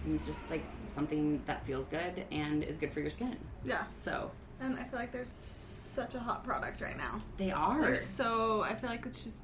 and 0.04 0.14
it's 0.14 0.26
just 0.26 0.40
like 0.50 0.64
something 0.88 1.42
that 1.46 1.64
feels 1.66 1.88
good 1.88 2.24
and 2.32 2.62
is 2.64 2.78
good 2.78 2.92
for 2.92 3.00
your 3.00 3.10
skin. 3.10 3.36
Yeah. 3.64 3.84
So 3.94 4.30
And 4.60 4.78
I 4.78 4.84
feel 4.84 4.98
like 4.98 5.12
there's 5.12 5.32
such 5.32 6.14
a 6.14 6.18
hot 6.18 6.42
product 6.44 6.80
right 6.80 6.96
now. 6.96 7.20
they 7.36 7.50
are. 7.50 7.80
They're 7.82 7.96
so 7.96 8.62
I 8.62 8.74
feel 8.74 8.88
like 8.90 9.04
it's 9.06 9.24
just 9.24 9.36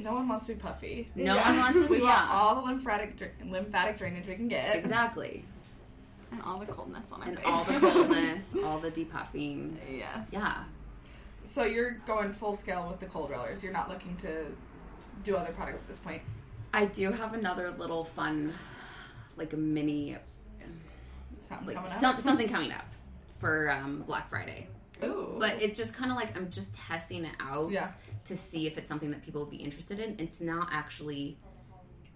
no 0.00 0.12
one 0.12 0.28
wants 0.28 0.46
to 0.46 0.54
be 0.54 0.60
puffy. 0.60 1.10
No 1.16 1.34
Yeah. 1.34 1.48
one 1.50 1.58
wants 1.58 1.86
to 1.86 1.86
We 1.90 2.00
want 2.02 2.10
yeah. 2.10 2.28
all 2.30 2.54
the 2.56 2.62
lymphatic 2.62 3.16
dra- 3.16 3.28
lymphatic 3.44 3.96
drainage 3.98 4.26
we 4.28 4.34
can 4.36 4.48
get. 4.48 4.76
Exactly. 4.76 5.44
and 6.30 6.42
all 6.42 6.58
the 6.58 6.66
coldness 6.66 7.10
on 7.12 7.22
our 7.22 7.28
And 7.28 7.36
face. 7.38 7.46
all 7.46 7.64
the 7.64 7.80
coldness, 7.80 8.54
all 8.64 8.78
the 8.78 8.90
depuffing. 8.90 9.76
yes. 9.98 10.28
Yeah. 10.32 10.64
So 11.44 11.64
you're 11.64 11.92
going 12.06 12.32
full 12.32 12.56
scale 12.56 12.88
with 12.90 13.00
the 13.00 13.06
cold 13.06 13.30
rollers. 13.30 13.62
You're 13.62 13.72
not 13.72 13.88
looking 13.88 14.16
to 14.18 14.46
do 15.24 15.36
other 15.36 15.52
products 15.52 15.80
at 15.80 15.88
this 15.88 15.98
point. 15.98 16.22
I 16.74 16.86
do 16.86 17.12
have 17.12 17.34
another 17.34 17.70
little 17.70 18.04
fun, 18.04 18.52
like 19.36 19.52
a 19.52 19.56
mini, 19.56 20.16
Something 21.48 21.66
like 21.68 21.76
coming 21.76 22.04
up. 22.04 22.20
something 22.20 22.48
coming 22.48 22.72
up 22.72 22.86
for 23.38 23.70
um, 23.70 24.02
Black 24.06 24.28
Friday. 24.30 24.66
Ooh. 25.04 25.36
But 25.38 25.60
it's 25.62 25.76
just 25.78 25.94
kind 25.94 26.10
of 26.10 26.16
like 26.16 26.36
I'm 26.36 26.50
just 26.50 26.72
testing 26.74 27.24
it 27.24 27.34
out 27.38 27.70
Yeah. 27.70 27.90
to 28.24 28.36
see 28.36 28.66
if 28.66 28.78
it's 28.78 28.88
something 28.88 29.10
that 29.10 29.22
people 29.22 29.42
will 29.42 29.50
be 29.50 29.58
interested 29.58 30.00
in. 30.00 30.16
It's 30.18 30.40
not 30.40 30.68
actually 30.72 31.36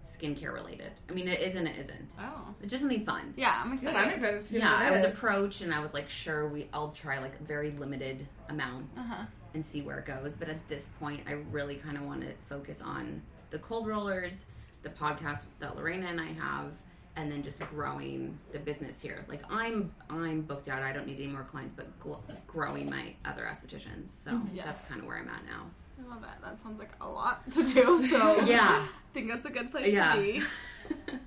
skincare 0.03 0.51
related. 0.53 0.91
I 1.09 1.13
mean, 1.13 1.27
it 1.27 1.39
isn't. 1.41 1.67
It 1.67 1.77
isn't. 1.77 2.15
Oh. 2.19 2.53
It's 2.61 2.71
just 2.71 2.81
something 2.81 3.05
fun. 3.05 3.33
Yeah, 3.37 3.61
I'm 3.63 3.77
Good, 3.77 3.89
excited. 3.89 3.97
I'm 4.07 4.13
excited 4.15 4.39
to 4.39 4.43
see 4.45 4.57
Yeah, 4.57 4.73
what 4.73 4.85
I 4.87 4.91
was 4.91 5.05
approached 5.05 5.61
and 5.61 5.71
I 5.73 5.79
was 5.79 5.93
like, 5.93 6.09
sure, 6.09 6.47
we 6.47 6.67
I'll 6.73 6.91
try 6.91 7.19
like 7.19 7.39
a 7.39 7.43
very 7.43 7.71
limited 7.71 8.25
amount 8.49 8.87
Uh-huh. 8.97 9.23
and 9.53 9.63
see 9.63 9.81
where 9.83 9.99
it 9.99 10.05
goes. 10.07 10.35
But 10.35 10.49
at 10.49 10.67
this 10.67 10.89
point, 10.99 11.21
I 11.27 11.33
really 11.51 11.75
kind 11.75 11.95
of 11.97 12.03
want 12.03 12.21
to 12.21 12.33
focus 12.49 12.81
on 12.81 13.21
the 13.49 13.59
cold 13.59 13.87
rollers, 13.87 14.45
the 14.83 14.89
podcast 14.89 15.45
that 15.59 15.75
Lorena 15.75 16.07
and 16.07 16.19
I 16.19 16.27
have, 16.27 16.71
and 17.15 17.31
then 17.31 17.43
just 17.43 17.59
growing 17.69 18.37
the 18.53 18.59
business 18.59 19.01
here. 19.01 19.25
Like 19.27 19.41
I'm 19.51 19.91
I'm 20.09 20.41
booked 20.41 20.69
out. 20.69 20.81
I 20.83 20.91
don't 20.93 21.07
need 21.07 21.17
any 21.17 21.27
more 21.27 21.43
clients, 21.43 21.73
but 21.73 21.87
gl- 21.99 22.21
growing 22.47 22.89
my 22.89 23.13
other 23.25 23.43
estheticians. 23.43 24.09
So 24.09 24.31
mm-hmm. 24.31 24.55
Yeah. 24.55 24.65
that's 24.65 24.81
kind 24.83 25.01
of 25.01 25.07
where 25.07 25.17
I'm 25.17 25.27
at 25.29 25.45
now. 25.45 25.65
I 26.01 26.09
love 26.13 26.23
it. 26.23 26.29
That 26.41 26.59
sounds 26.61 26.79
like 26.79 26.91
a 27.01 27.07
lot 27.09 27.49
to 27.51 27.63
do. 27.63 28.07
So 28.07 28.41
Yeah. 28.45 28.85
I 29.09 29.13
think 29.13 29.27
that's 29.29 29.45
a 29.45 29.49
good 29.49 29.71
place 29.71 29.87
Yeah. 29.93 30.15
to 30.15 30.21
be. 30.21 30.41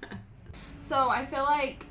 So 0.85 1.09
I 1.09 1.25
feel 1.25 1.45
like 1.45 1.87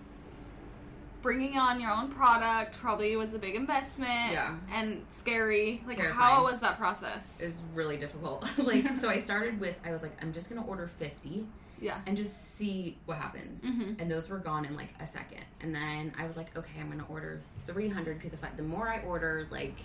bringing 1.22 1.58
on 1.58 1.80
your 1.80 1.92
own 1.92 2.12
product 2.12 2.80
probably 2.80 3.16
was 3.16 3.34
a 3.34 3.40
big 3.40 3.56
investment. 3.56 4.32
Yeah. 4.32 4.56
And 4.72 5.06
scary. 5.12 5.84
Like 5.88 5.98
Terrifying. 5.98 6.22
how 6.22 6.44
was 6.44 6.60
that 6.60 6.78
process? 6.78 7.26
is 7.40 7.62
really 7.74 7.98
difficult. 7.98 8.52
like 8.58 8.96
so 8.96 9.10
I 9.10 9.18
started 9.30 9.60
with 9.60 9.80
I 9.86 9.92
was 9.92 10.02
like 10.02 10.14
I'm 10.22 10.34
just 10.34 10.50
going 10.50 10.62
to 10.62 10.68
order 10.68 10.88
50 10.88 11.46
yeah. 11.82 12.00
and 12.06 12.16
just 12.16 12.56
see 12.56 12.98
what 13.06 13.18
happens. 13.18 13.64
Mhm. 13.64 14.00
And 14.00 14.10
those 14.10 14.30
were 14.30 14.38
gone 14.38 14.66
in 14.66 14.76
like 14.76 14.94
a 15.00 15.08
second. 15.08 15.44
And 15.62 15.74
then 15.74 16.14
I 16.18 16.26
was 16.26 16.38
like, 16.38 16.56
okay, 16.58 16.80
I'm 16.80 16.90
gonna 16.90 17.06
order 17.10 17.42
300 17.66 18.18
because 18.18 18.34
if 18.34 18.44
I, 18.44 18.50
the 18.56 18.64
more 18.64 18.88
I 18.88 19.02
order, 19.02 19.48
like, 19.50 19.76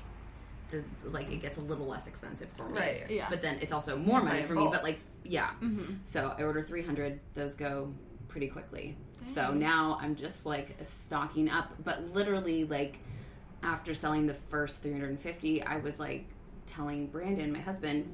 the 0.70 0.82
like 1.04 1.32
it 1.32 1.40
gets 1.40 1.58
a 1.58 1.62
little 1.62 1.86
less 1.86 2.06
expensive 2.06 2.48
for 2.56 2.68
me. 2.68 2.78
Right. 2.78 3.04
Yeah. 3.08 3.28
But 3.30 3.40
then 3.40 3.58
it's 3.60 3.72
also 3.72 3.96
more 3.96 4.22
money 4.22 4.42
for 4.42 4.54
me. 4.54 4.68
But 4.70 4.82
like, 4.82 5.00
yeah. 5.24 5.50
Mm-hmm. 5.62 5.94
So 6.04 6.34
I 6.38 6.42
order 6.42 6.62
300. 6.62 7.18
Those 7.34 7.54
go 7.54 7.92
pretty 8.36 8.48
quickly. 8.48 8.94
So 9.24 9.54
now 9.54 9.98
I'm 9.98 10.14
just 10.14 10.44
like 10.44 10.76
stocking 10.86 11.48
up. 11.48 11.72
But 11.82 12.12
literally, 12.12 12.64
like 12.64 12.98
after 13.62 13.94
selling 13.94 14.26
the 14.26 14.34
first 14.34 14.82
350, 14.82 15.62
I 15.62 15.78
was 15.78 15.98
like 15.98 16.26
telling 16.66 17.06
Brandon, 17.06 17.50
my 17.50 17.60
husband, 17.60 18.12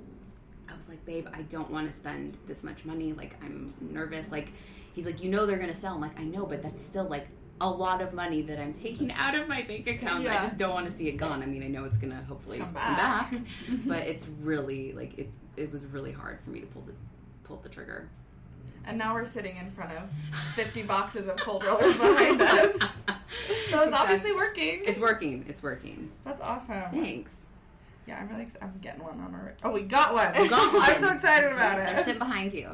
I 0.73 0.76
was 0.76 0.88
like, 0.88 1.05
babe, 1.05 1.26
I 1.35 1.43
don't 1.43 1.69
want 1.73 1.88
to 1.88 1.93
spend 1.93 2.38
this 2.47 2.62
much 2.62 2.85
money. 2.85 3.14
Like 3.14 3.35
I'm 3.43 3.75
nervous. 3.81 4.31
Like 4.31 4.52
he's 4.95 5.05
like, 5.05 5.21
you 5.25 5.29
know 5.29 5.45
they're 5.45 5.59
gonna 5.59 5.75
sell. 5.75 5.95
I'm 5.97 6.00
like, 6.00 6.21
I 6.21 6.23
know, 6.23 6.47
but 6.47 6.62
that's 6.62 6.85
still 6.85 7.09
like 7.09 7.26
a 7.61 7.69
lot 7.69 8.00
of 8.00 8.14
money 8.14 8.41
that 8.43 8.61
I'm 8.61 8.73
taking 8.73 9.11
out 9.11 9.35
of 9.35 9.49
my 9.49 9.62
bank 9.62 9.88
account. 9.88 10.23
Yeah. 10.23 10.38
I 10.38 10.43
just 10.45 10.57
don't 10.57 10.73
want 10.73 10.87
to 10.87 10.93
see 10.93 11.09
it 11.09 11.17
gone. 11.17 11.43
I 11.43 11.47
mean, 11.47 11.64
I 11.64 11.67
know 11.67 11.85
it's 11.85 11.99
gonna 11.99 12.23
hopefully 12.29 12.59
Come 12.59 12.67
come 12.67 12.75
back. 12.75 13.31
back, 13.33 13.41
but 13.87 14.07
it's 14.07 14.29
really 14.41 14.93
like 14.93 15.19
it. 15.19 15.31
It 15.57 15.73
was 15.73 15.85
really 15.85 16.12
hard 16.12 16.38
for 16.45 16.50
me 16.50 16.61
to 16.61 16.67
pull 16.67 16.83
the 16.83 16.93
pull 17.43 17.57
the 17.57 17.69
trigger. 17.69 18.09
And 18.86 18.98
now 18.98 19.14
we're 19.14 19.24
sitting 19.26 19.56
in 19.56 19.70
front 19.70 19.92
of 19.92 20.02
50 20.54 20.82
boxes 20.82 21.28
of 21.28 21.36
cold 21.36 21.64
rollers 21.64 21.96
behind 21.96 22.40
us. 22.42 22.76
So 23.70 23.82
it's 23.82 23.94
obviously 23.94 24.32
working. 24.32 24.82
It's 24.84 24.98
working. 24.98 25.44
It's 25.48 25.62
working. 25.62 26.10
That's 26.24 26.40
awesome. 26.40 26.82
Thanks. 26.90 27.46
Yeah, 28.06 28.18
I'm 28.20 28.28
really. 28.28 28.42
Ex- 28.42 28.56
I'm 28.60 28.74
getting 28.82 29.02
one 29.04 29.20
on 29.20 29.32
our. 29.34 29.54
Oh, 29.62 29.70
we 29.70 29.82
got 29.82 30.12
one. 30.12 30.32
We 30.40 30.48
got 30.48 30.72
one. 30.74 30.82
I'm 30.82 30.98
so 30.98 31.10
excited 31.10 31.52
about 31.52 31.76
They're 31.78 31.96
it. 32.00 32.04
sitting 32.04 32.18
behind 32.18 32.52
you. 32.52 32.68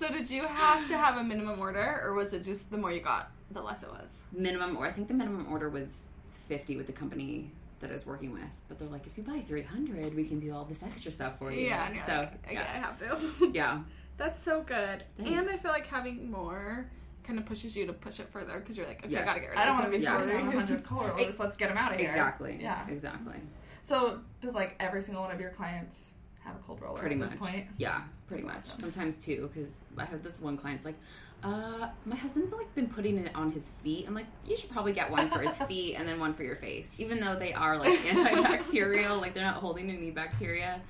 So 0.00 0.08
did 0.10 0.30
you 0.30 0.44
have 0.46 0.88
to 0.88 0.96
have 0.96 1.18
a 1.18 1.22
minimum 1.22 1.60
order 1.60 2.00
or 2.02 2.14
was 2.14 2.32
it 2.32 2.44
just 2.44 2.70
the 2.70 2.78
more 2.78 2.90
you 2.90 3.00
got, 3.00 3.30
the 3.50 3.60
less 3.60 3.82
it 3.82 3.90
was? 3.90 4.08
Minimum, 4.32 4.76
or 4.78 4.86
I 4.86 4.90
think 4.92 5.08
the 5.08 5.14
minimum 5.14 5.46
order 5.52 5.68
was 5.68 6.08
fifty 6.48 6.76
with 6.78 6.86
the 6.86 6.92
company 6.94 7.50
that 7.80 7.90
I 7.90 7.92
was 7.92 8.06
working 8.06 8.32
with. 8.32 8.42
But 8.68 8.78
they're 8.78 8.88
like, 8.88 9.06
if 9.06 9.16
you 9.18 9.22
buy 9.22 9.40
three 9.46 9.62
hundred, 9.62 10.14
we 10.14 10.24
can 10.24 10.38
do 10.40 10.52
all 10.54 10.64
this 10.64 10.82
extra 10.82 11.12
stuff 11.12 11.38
for 11.38 11.52
you. 11.52 11.66
Yeah, 11.66 11.86
and 11.86 11.94
you're 11.94 12.04
so 12.06 12.12
like, 12.16 12.44
okay, 12.46 12.54
yeah, 12.54 12.60
I 12.74 12.78
have 12.78 12.98
to. 13.38 13.50
yeah, 13.52 13.80
That's 14.20 14.42
so 14.42 14.62
good. 14.62 15.02
And 15.18 15.48
I 15.50 15.56
feel 15.56 15.70
like 15.72 15.86
having 15.86 16.30
more 16.30 16.86
kind 17.24 17.38
of 17.38 17.46
pushes 17.46 17.74
you 17.74 17.86
to 17.86 17.92
push 17.92 18.20
it 18.20 18.28
further 18.30 18.60
because 18.60 18.76
you're 18.76 18.86
like, 18.86 19.02
okay, 19.04 19.12
Yes. 19.12 19.22
I 19.22 19.24
gotta 19.26 19.40
get 19.40 19.48
rid 19.50 19.56
of 19.58 19.62
I 19.62 19.64
don't 19.66 19.74
want 19.76 19.84
to 19.86 19.90
be 19.90 19.96
inventory. 19.96 20.26
sitting 20.30 20.40
on 20.46 20.46
100 20.56 20.84
cold 20.84 21.08
rollers. 21.08 21.38
Let's 21.40 21.56
get 21.56 21.68
them 21.68 21.78
out 21.78 21.94
of 21.94 22.00
here. 22.00 22.10
exactly. 22.10 22.58
Yeah. 22.60 22.86
exactly. 22.88 23.36
So 23.82 24.20
does 24.42 24.54
like 24.54 24.76
every 24.78 25.00
single 25.02 25.22
one 25.22 25.32
of 25.32 25.40
your 25.40 25.50
clients 25.50 26.10
have 26.44 26.54
a 26.54 26.58
cold 26.58 26.80
roller 26.82 26.98
Pretty 27.00 27.14
at 27.14 27.18
much. 27.20 27.30
this 27.30 27.38
point? 27.38 27.66
Yeah, 27.78 28.02
pretty 28.26 28.42
That's 28.44 28.66
much. 28.66 28.74
awesome. 28.74 28.92
Sometimes 28.92 29.16
two, 29.16 29.50
because 29.52 29.78
I 29.96 30.04
have 30.04 30.22
this 30.22 30.38
one 30.40 30.56
client's 30.58 30.84
like, 30.84 30.96
uh, 31.42 31.88
my 32.04 32.16
husband's 32.16 32.52
like 32.52 32.74
been 32.74 32.88
putting 32.88 33.18
it 33.18 33.34
on 33.34 33.50
his 33.52 33.70
feet. 33.82 34.04
I'm 34.06 34.14
like, 34.14 34.26
you 34.46 34.56
should 34.56 34.70
probably 34.70 34.92
get 34.92 35.10
one 35.10 35.30
for 35.30 35.38
his 35.40 35.56
feet 35.68 35.94
and 35.96 36.06
then 36.06 36.20
one 36.20 36.34
for 36.34 36.42
your 36.42 36.56
face, 36.56 36.94
even 36.98 37.20
though 37.20 37.36
they 37.38 37.54
are 37.54 37.78
like 37.78 37.98
antibacterial, 38.44 39.18
like 39.20 39.34
they're 39.34 39.44
not 39.44 39.56
holding 39.56 39.90
any 39.90 40.10
bacteria. 40.10 40.80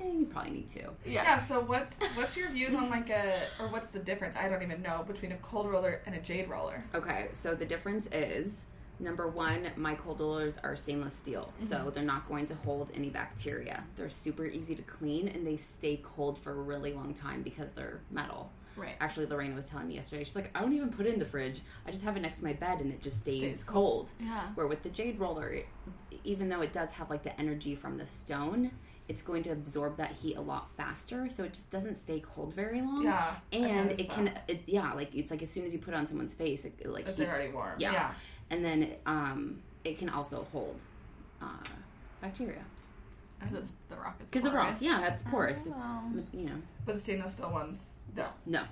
Eh, 0.00 0.04
you 0.20 0.26
probably 0.26 0.52
need 0.52 0.68
to. 0.70 0.80
Yeah. 1.04 1.22
Yeah. 1.22 1.38
So 1.38 1.60
what's 1.60 1.98
what's 2.14 2.36
your 2.36 2.50
views 2.50 2.74
on 2.74 2.90
like 2.90 3.10
a 3.10 3.42
or 3.58 3.68
what's 3.68 3.90
the 3.90 3.98
difference? 3.98 4.36
I 4.36 4.48
don't 4.48 4.62
even 4.62 4.82
know 4.82 5.04
between 5.06 5.32
a 5.32 5.36
cold 5.36 5.70
roller 5.70 6.00
and 6.06 6.14
a 6.14 6.20
jade 6.20 6.48
roller. 6.48 6.84
Okay, 6.94 7.28
so 7.32 7.54
the 7.54 7.64
difference 7.64 8.06
is 8.12 8.64
number 8.98 9.28
one, 9.28 9.68
my 9.76 9.94
cold 9.94 10.20
rollers 10.20 10.58
are 10.62 10.74
stainless 10.76 11.14
steel, 11.14 11.52
so 11.56 11.90
they're 11.94 12.04
not 12.04 12.26
going 12.28 12.46
to 12.46 12.54
hold 12.54 12.90
any 12.94 13.10
bacteria. 13.10 13.84
They're 13.94 14.08
super 14.08 14.46
easy 14.46 14.74
to 14.74 14.82
clean 14.82 15.28
and 15.28 15.46
they 15.46 15.56
stay 15.56 16.00
cold 16.02 16.38
for 16.38 16.52
a 16.52 16.62
really 16.62 16.92
long 16.92 17.12
time 17.12 17.42
because 17.42 17.72
they're 17.72 18.00
metal. 18.10 18.50
Right. 18.76 18.94
Actually, 19.00 19.26
Lorena 19.26 19.54
was 19.54 19.66
telling 19.66 19.88
me 19.88 19.94
yesterday, 19.94 20.24
she's 20.24 20.36
like, 20.36 20.50
I 20.54 20.60
don't 20.60 20.74
even 20.74 20.90
put 20.90 21.06
it 21.06 21.14
in 21.14 21.18
the 21.18 21.24
fridge. 21.24 21.62
I 21.86 21.90
just 21.90 22.04
have 22.04 22.16
it 22.16 22.20
next 22.20 22.38
to 22.38 22.44
my 22.44 22.52
bed 22.52 22.80
and 22.80 22.92
it 22.92 23.00
just 23.00 23.18
stays, 23.18 23.40
Stays 23.40 23.64
cold. 23.64 24.12
Yeah. 24.20 24.42
Where 24.54 24.66
with 24.66 24.82
the 24.82 24.90
jade 24.90 25.18
roller, 25.18 25.48
it, 25.48 25.66
even 26.24 26.48
though 26.48 26.60
it 26.60 26.72
does 26.72 26.92
have 26.92 27.08
like 27.08 27.22
the 27.22 27.38
energy 27.40 27.74
from 27.74 27.96
the 27.96 28.06
stone, 28.06 28.70
it's 29.08 29.22
going 29.22 29.42
to 29.44 29.50
absorb 29.50 29.96
that 29.98 30.12
heat 30.12 30.36
a 30.36 30.40
lot 30.40 30.68
faster, 30.76 31.28
so 31.28 31.44
it 31.44 31.52
just 31.52 31.70
doesn't 31.70 31.96
stay 31.96 32.20
cold 32.34 32.52
very 32.54 32.80
long. 32.82 33.04
Yeah. 33.04 33.34
And 33.52 33.92
it 33.92 34.10
can, 34.10 34.32
it, 34.48 34.62
yeah, 34.66 34.92
like 34.94 35.14
it's 35.14 35.30
like 35.30 35.42
as 35.42 35.50
soon 35.50 35.64
as 35.64 35.72
you 35.72 35.78
put 35.78 35.94
it 35.94 35.96
on 35.96 36.06
someone's 36.06 36.34
face, 36.34 36.64
it, 36.64 36.74
it, 36.80 36.88
like 36.88 37.06
It's 37.06 37.18
heats 37.18 37.30
already 37.32 37.52
warm. 37.52 37.76
yeah. 37.78 37.92
Yeah. 37.92 38.10
and 38.50 38.64
then 38.64 38.90
um, 39.06 39.60
it 39.84 39.98
can 39.98 40.08
also 40.08 40.46
hold 40.52 40.82
uh, 41.40 41.46
bacteria 42.20 42.64
Because 43.40 43.68
the 43.88 43.96
rock 43.96 44.16
is 44.20 44.26
because 44.28 44.42
the 44.42 44.50
rock, 44.50 44.76
yeah, 44.80 44.98
that's 45.00 45.22
porous. 45.24 45.68
Oh. 45.70 46.12
It's 46.16 46.34
you 46.34 46.46
know 46.46 46.56
But 46.84 46.94
the 46.96 47.00
stainless 47.00 47.34
steel 47.34 47.52
ones, 47.52 47.92
no. 48.16 48.26
no. 48.44 48.62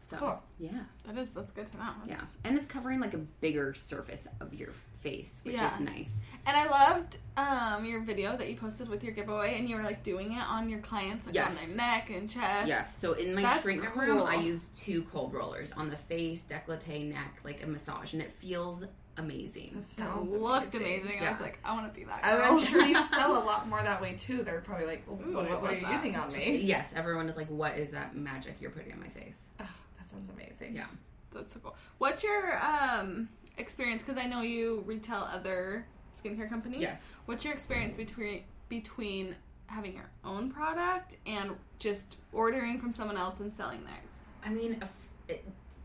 So 0.00 0.16
Cool. 0.16 0.42
yeah, 0.58 0.70
That 1.06 1.18
is, 1.18 1.28
that's 1.34 1.52
good 1.52 1.66
to 1.66 1.76
know. 1.76 1.90
yeah, 2.06 2.20
and 2.44 2.56
it's 2.56 2.66
covering 2.66 2.98
like 2.98 3.14
a 3.14 3.18
bigger 3.18 3.74
surface 3.74 4.26
of 4.40 4.54
your 4.54 4.70
face, 5.00 5.40
which 5.44 5.54
Yeah. 5.54 5.72
is 5.74 5.80
nice. 5.80 6.30
And 6.46 6.56
I 6.56 6.66
loved 6.68 7.18
um, 7.36 7.84
your 7.84 8.00
video 8.02 8.36
that 8.36 8.48
you 8.48 8.56
posted 8.56 8.88
with 8.88 9.04
your 9.04 9.12
giveaway, 9.12 9.58
and 9.58 9.68
you 9.68 9.76
were 9.76 9.82
like 9.82 10.02
doing 10.02 10.32
it 10.32 10.42
on 10.42 10.68
your 10.68 10.80
clients, 10.80 11.26
like 11.26 11.34
Yes. 11.34 11.62
on 11.62 11.68
their 11.68 11.76
neck 11.76 12.10
and 12.10 12.28
chest. 12.28 12.66
Yes. 12.68 12.96
So 12.96 13.12
in 13.12 13.34
my 13.34 13.42
That's 13.42 13.62
shrink 13.62 13.94
room. 13.94 14.22
I 14.22 14.36
use 14.36 14.66
two 14.74 15.02
cold 15.12 15.32
rollers 15.34 15.70
on 15.72 15.88
the 15.90 15.96
face, 15.96 16.44
décolleté, 16.48 17.08
neck, 17.08 17.40
like 17.44 17.62
a 17.62 17.66
massage, 17.66 18.12
and 18.12 18.22
it 18.22 18.32
feels 18.32 18.84
amazing. 19.18 19.70
That 19.74 19.80
That 19.82 19.88
sounds 19.88 20.30
looked 20.42 20.74
amazing. 20.74 21.18
I 21.20 21.22
Yeah. 21.22 21.30
was 21.32 21.40
like, 21.40 21.58
I 21.64 21.74
want 21.74 21.92
to 21.92 21.96
be 21.98 22.04
that 22.06 22.22
girl. 22.22 22.58
I'm 22.58 22.64
sure 22.64 22.84
you 22.84 23.02
sell 23.04 23.36
a 23.36 23.44
lot 23.44 23.68
more 23.68 23.82
that 23.82 24.00
way 24.00 24.14
too. 24.18 24.42
They're 24.42 24.60
probably 24.60 24.86
like, 24.86 25.04
Ooh, 25.08 25.34
what, 25.34 25.48
what 25.50 25.62
what 25.62 25.70
are 25.72 25.74
you 25.76 25.80
that? 25.82 25.92
using 25.94 26.16
on 26.16 26.32
me? 26.32 26.56
Yes, 26.58 26.92
everyone 26.96 27.28
is 27.28 27.36
like, 27.36 27.48
"What 27.48 27.76
is 27.76 27.90
that 27.90 28.16
magic 28.16 28.56
you're 28.60 28.70
putting 28.70 28.92
on 28.92 29.00
my 29.00 29.08
face?" 29.08 29.48
Oh, 29.60 29.64
that 29.98 30.10
sounds 30.10 30.30
amazing. 30.30 30.74
Yeah. 30.76 30.86
That's 31.32 31.52
so 31.52 31.60
cool. 31.60 31.76
What's 31.98 32.24
your 32.24 32.58
um, 32.64 33.28
experience? 33.58 34.02
Because 34.02 34.16
I 34.20 34.26
know 34.26 34.40
you 34.42 34.82
retail 34.86 35.28
other 35.32 35.86
skincare 36.18 36.48
companies. 36.48 36.80
Yes. 36.80 37.14
What's 37.26 37.44
your 37.44 37.52
experience 37.54 37.96
between 37.96 38.42
between 38.68 39.34
having 39.66 39.94
your 39.94 40.08
own 40.24 40.50
product 40.50 41.16
and 41.26 41.52
just 41.78 42.16
ordering 42.32 42.78
from 42.80 42.92
someone 42.92 43.16
else 43.16 43.40
and 43.40 43.52
selling 43.52 43.84
theirs? 43.84 44.10
I 44.44 44.50
mean, 44.50 44.78
if 44.82 44.90
it, 45.28 45.44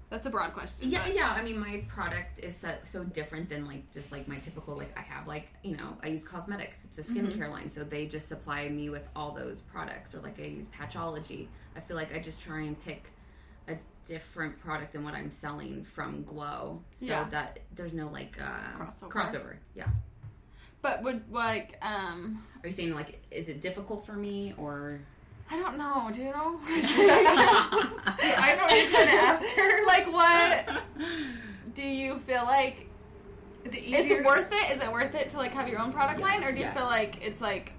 That's 0.09 0.25
a 0.25 0.29
broad 0.29 0.53
question. 0.53 0.89
Yeah, 0.89 1.03
but- 1.05 1.15
yeah. 1.15 1.31
I 1.33 1.41
mean, 1.43 1.59
my 1.59 1.83
product 1.87 2.39
is 2.39 2.55
so, 2.55 2.69
so 2.83 3.03
different 3.03 3.49
than 3.49 3.65
like 3.65 3.91
just 3.91 4.11
like 4.11 4.27
my 4.27 4.37
typical 4.37 4.75
like 4.77 4.95
I 4.97 5.01
have 5.01 5.27
like 5.27 5.47
you 5.63 5.75
know 5.75 5.97
I 6.03 6.07
use 6.07 6.23
Cosmedix. 6.25 6.85
It's 6.85 6.99
a 6.99 7.01
skincare 7.13 7.33
Mm-hmm. 7.37 7.51
line, 7.51 7.69
so 7.71 7.83
they 7.83 8.05
just 8.05 8.27
supply 8.27 8.69
me 8.69 8.89
with 8.89 9.07
all 9.15 9.31
those 9.31 9.61
products. 9.61 10.13
Or 10.15 10.19
like 10.21 10.39
I 10.39 10.43
use 10.45 10.67
Patchology. 10.67 11.49
I 11.75 11.79
feel 11.79 11.97
like 11.97 12.13
I 12.15 12.19
just 12.19 12.41
try 12.41 12.61
and 12.61 12.79
pick 12.85 13.05
a 13.05 13.22
different 14.05 14.60
product 14.60 14.93
than 14.93 15.03
what 15.03 15.13
I'm 15.13 15.29
selling 15.29 15.83
from 15.83 16.24
Glow, 16.24 16.81
so 16.93 17.05
Yeah. 17.05 17.27
that 17.31 17.60
there's 17.75 17.93
no 17.93 18.10
like 18.10 18.38
uh, 18.41 18.77
Crossover. 18.83 19.10
Crossover. 19.10 19.55
Yeah. 19.75 19.88
But 20.81 21.01
would 21.03 21.24
like 21.31 21.77
um 21.81 22.43
Are 22.63 22.67
you 22.67 22.74
saying 22.74 22.93
like 22.93 23.22
is 23.31 23.48
it 23.50 23.62
difficult 23.62 24.05
for 24.05 24.13
me 24.13 24.53
or? 24.57 25.00
I 25.51 25.57
don't 25.57 25.77
know. 25.77 26.10
Do 26.13 26.22
you 26.22 26.31
know? 26.31 26.60
I 26.67 28.55
know 28.57 28.75
you're 28.75 28.91
gonna 28.91 29.22
ask 29.22 29.48
her. 29.48 29.86
like 29.86 30.12
what 30.12 30.83
do 31.75 31.83
you 31.88 32.17
feel 32.19 32.43
like 32.43 32.88
Is 33.65 33.74
it 33.75 33.83
easier? 33.83 34.17
it's 34.19 34.25
worth 34.25 34.51
it? 34.51 34.72
Is 34.75 34.81
it 34.83 34.91
worth 34.91 35.15
it 35.15 35.29
to 35.29 35.38
like 35.38 35.51
have 35.51 35.67
your 35.67 35.79
own 35.79 35.91
product 35.93 36.19
Yeah. 36.19 36.25
line, 36.25 36.43
or 36.43 36.51
do 36.51 36.57
you 36.60 36.63
Yes. 36.65 36.75
feel 36.77 36.86
like 36.86 37.24
it's 37.25 37.41
like 37.41 37.74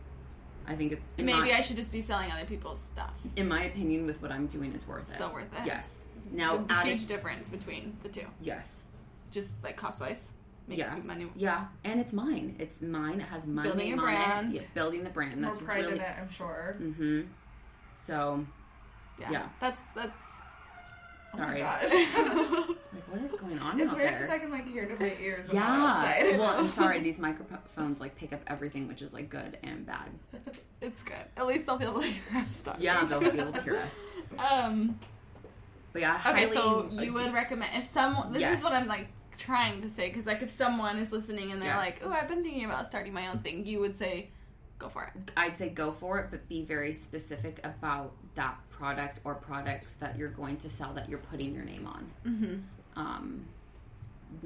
I 0.66 0.75
think 0.75 0.93
it, 0.93 1.02
in 1.19 1.26
maybe 1.26 1.40
my, 1.50 1.59
I 1.59 1.61
should 1.61 1.76
just 1.76 1.93
be 1.93 2.00
selling 2.00 2.31
other 2.31 2.47
people's 2.47 2.81
stuff? 2.81 3.12
in 3.37 3.47
my 3.49 3.64
opinion, 3.64 4.07
with 4.07 4.21
what 4.23 4.31
I'm 4.33 4.47
doing, 4.47 4.73
it's 4.75 4.87
worth 4.88 5.11
it. 5.12 5.19
So 5.19 5.31
worth 5.31 5.52
it. 5.52 5.66
Yes. 5.66 6.03
Now 6.33 6.59
the 6.59 6.73
adding 6.73 6.97
huge 6.97 7.06
difference 7.06 7.49
between 7.49 7.97
the 8.02 8.09
two, 8.09 8.26
yes. 8.40 8.85
just 9.30 9.62
like 9.62 9.76
cost 9.76 10.00
wise. 10.00 10.28
Yeah. 10.66 10.97
money. 11.04 11.28
Yeah, 11.37 11.66
and 11.85 12.00
it's 12.00 12.12
mine. 12.14 12.56
It's 12.59 12.80
mine. 12.80 13.21
It 13.21 13.28
has 13.28 13.47
my 13.47 13.64
Building 13.64 13.90
name 13.90 13.99
a 13.99 14.02
on 14.02 14.09
brand. 14.14 14.54
it. 14.54 14.62
Yeah, 14.62 14.66
building 14.73 15.04
the 15.04 15.11
brand. 15.11 15.44
That's 15.44 15.61
more 15.61 15.66
That's 15.66 15.66
pride 15.66 15.80
really. 15.80 15.92
in 15.99 16.00
it, 16.00 16.16
I'm 16.18 16.30
sure. 16.30 16.76
Mm-hmm. 16.80 17.21
So 17.97 18.47
Yeah. 19.21 19.30
Yeah. 19.30 19.49
That's 19.61 19.80
that's. 19.94 20.12
sorry. 21.35 21.61
Oh 21.62 21.66
my 21.66 22.75
like 22.94 23.11
what 23.11 23.21
is 23.21 23.33
going 23.38 23.59
on 23.59 23.78
it's 23.78 23.90
out 23.92 23.97
weird 23.99 24.12
because 24.14 24.28
there? 24.28 24.37
I 24.37 24.38
can 24.38 24.50
like 24.50 24.66
hear 24.66 24.87
to 24.87 24.97
my 24.99 25.12
ears. 25.21 25.50
yeah. 25.52 25.62
outside. 25.62 26.38
well, 26.38 26.49
I'm 26.59 26.71
sorry. 26.71 27.00
These 27.09 27.18
microphones 27.18 28.00
like 28.00 28.16
pick 28.16 28.33
up 28.33 28.40
everything, 28.47 28.88
which 28.88 29.02
is 29.02 29.12
like 29.12 29.28
good 29.28 29.59
and 29.64 29.85
bad. 29.85 30.09
It's 30.80 31.02
good. 31.02 31.16
At 31.37 31.47
least 31.47 31.66
they'll 31.66 31.76
be 31.78 31.85
able 31.85 32.00
to 32.00 32.06
hear 32.06 32.38
us 32.38 32.62
talking. 32.62 32.83
Yeah, 32.83 33.04
they'll 33.04 33.21
be 33.21 33.38
able 33.38 33.52
to 33.52 33.62
hear 33.62 33.76
us. 33.76 33.92
Um. 34.50 34.99
But 35.94 36.02
yeah, 36.02 36.20
Okay, 36.26 36.40
highly. 36.42 36.52
so 36.54 36.88
you 36.90 37.12
would 37.14 37.32
recommend 37.32 37.70
if 37.76 37.86
someone. 37.86 38.32
This 38.32 38.40
Yes. 38.42 38.58
is 38.58 38.64
what 38.64 38.72
I'm 38.74 38.88
like 38.88 39.06
trying 39.38 39.80
to 39.82 39.88
say 39.88 40.08
because 40.08 40.26
like 40.26 40.42
if 40.42 40.50
someone 40.50 40.98
is 40.98 41.12
listening 41.12 41.52
and 41.52 41.62
they're 41.62 41.68
Yes. 41.68 42.02
like, 42.02 42.10
"Oh, 42.10 42.12
I've 42.12 42.28
been 42.28 42.42
thinking 42.42 42.64
about 42.64 42.86
starting 42.88 43.12
my 43.12 43.28
own 43.28 43.38
thing," 43.38 43.64
you 43.64 43.78
would 43.78 43.96
say, 43.96 44.30
"Go 44.80 44.88
for 44.88 45.04
it." 45.04 45.30
I'd 45.36 45.56
say 45.56 45.68
go 45.68 45.92
for 45.92 46.18
it, 46.18 46.32
but 46.32 46.48
be 46.48 46.64
very 46.64 46.92
specific 46.92 47.60
about 47.64 48.12
that 48.34 48.58
product 48.70 49.20
or 49.22 49.36
products 49.36 49.94
that 49.94 50.18
you're 50.18 50.30
going 50.30 50.56
to 50.58 50.68
sell 50.68 50.92
that 50.94 51.08
you're 51.08 51.20
putting 51.30 51.54
your 51.54 51.64
name 51.64 51.86
on. 51.86 52.10
Mm-hmm. 52.26 52.54
um 53.00 53.44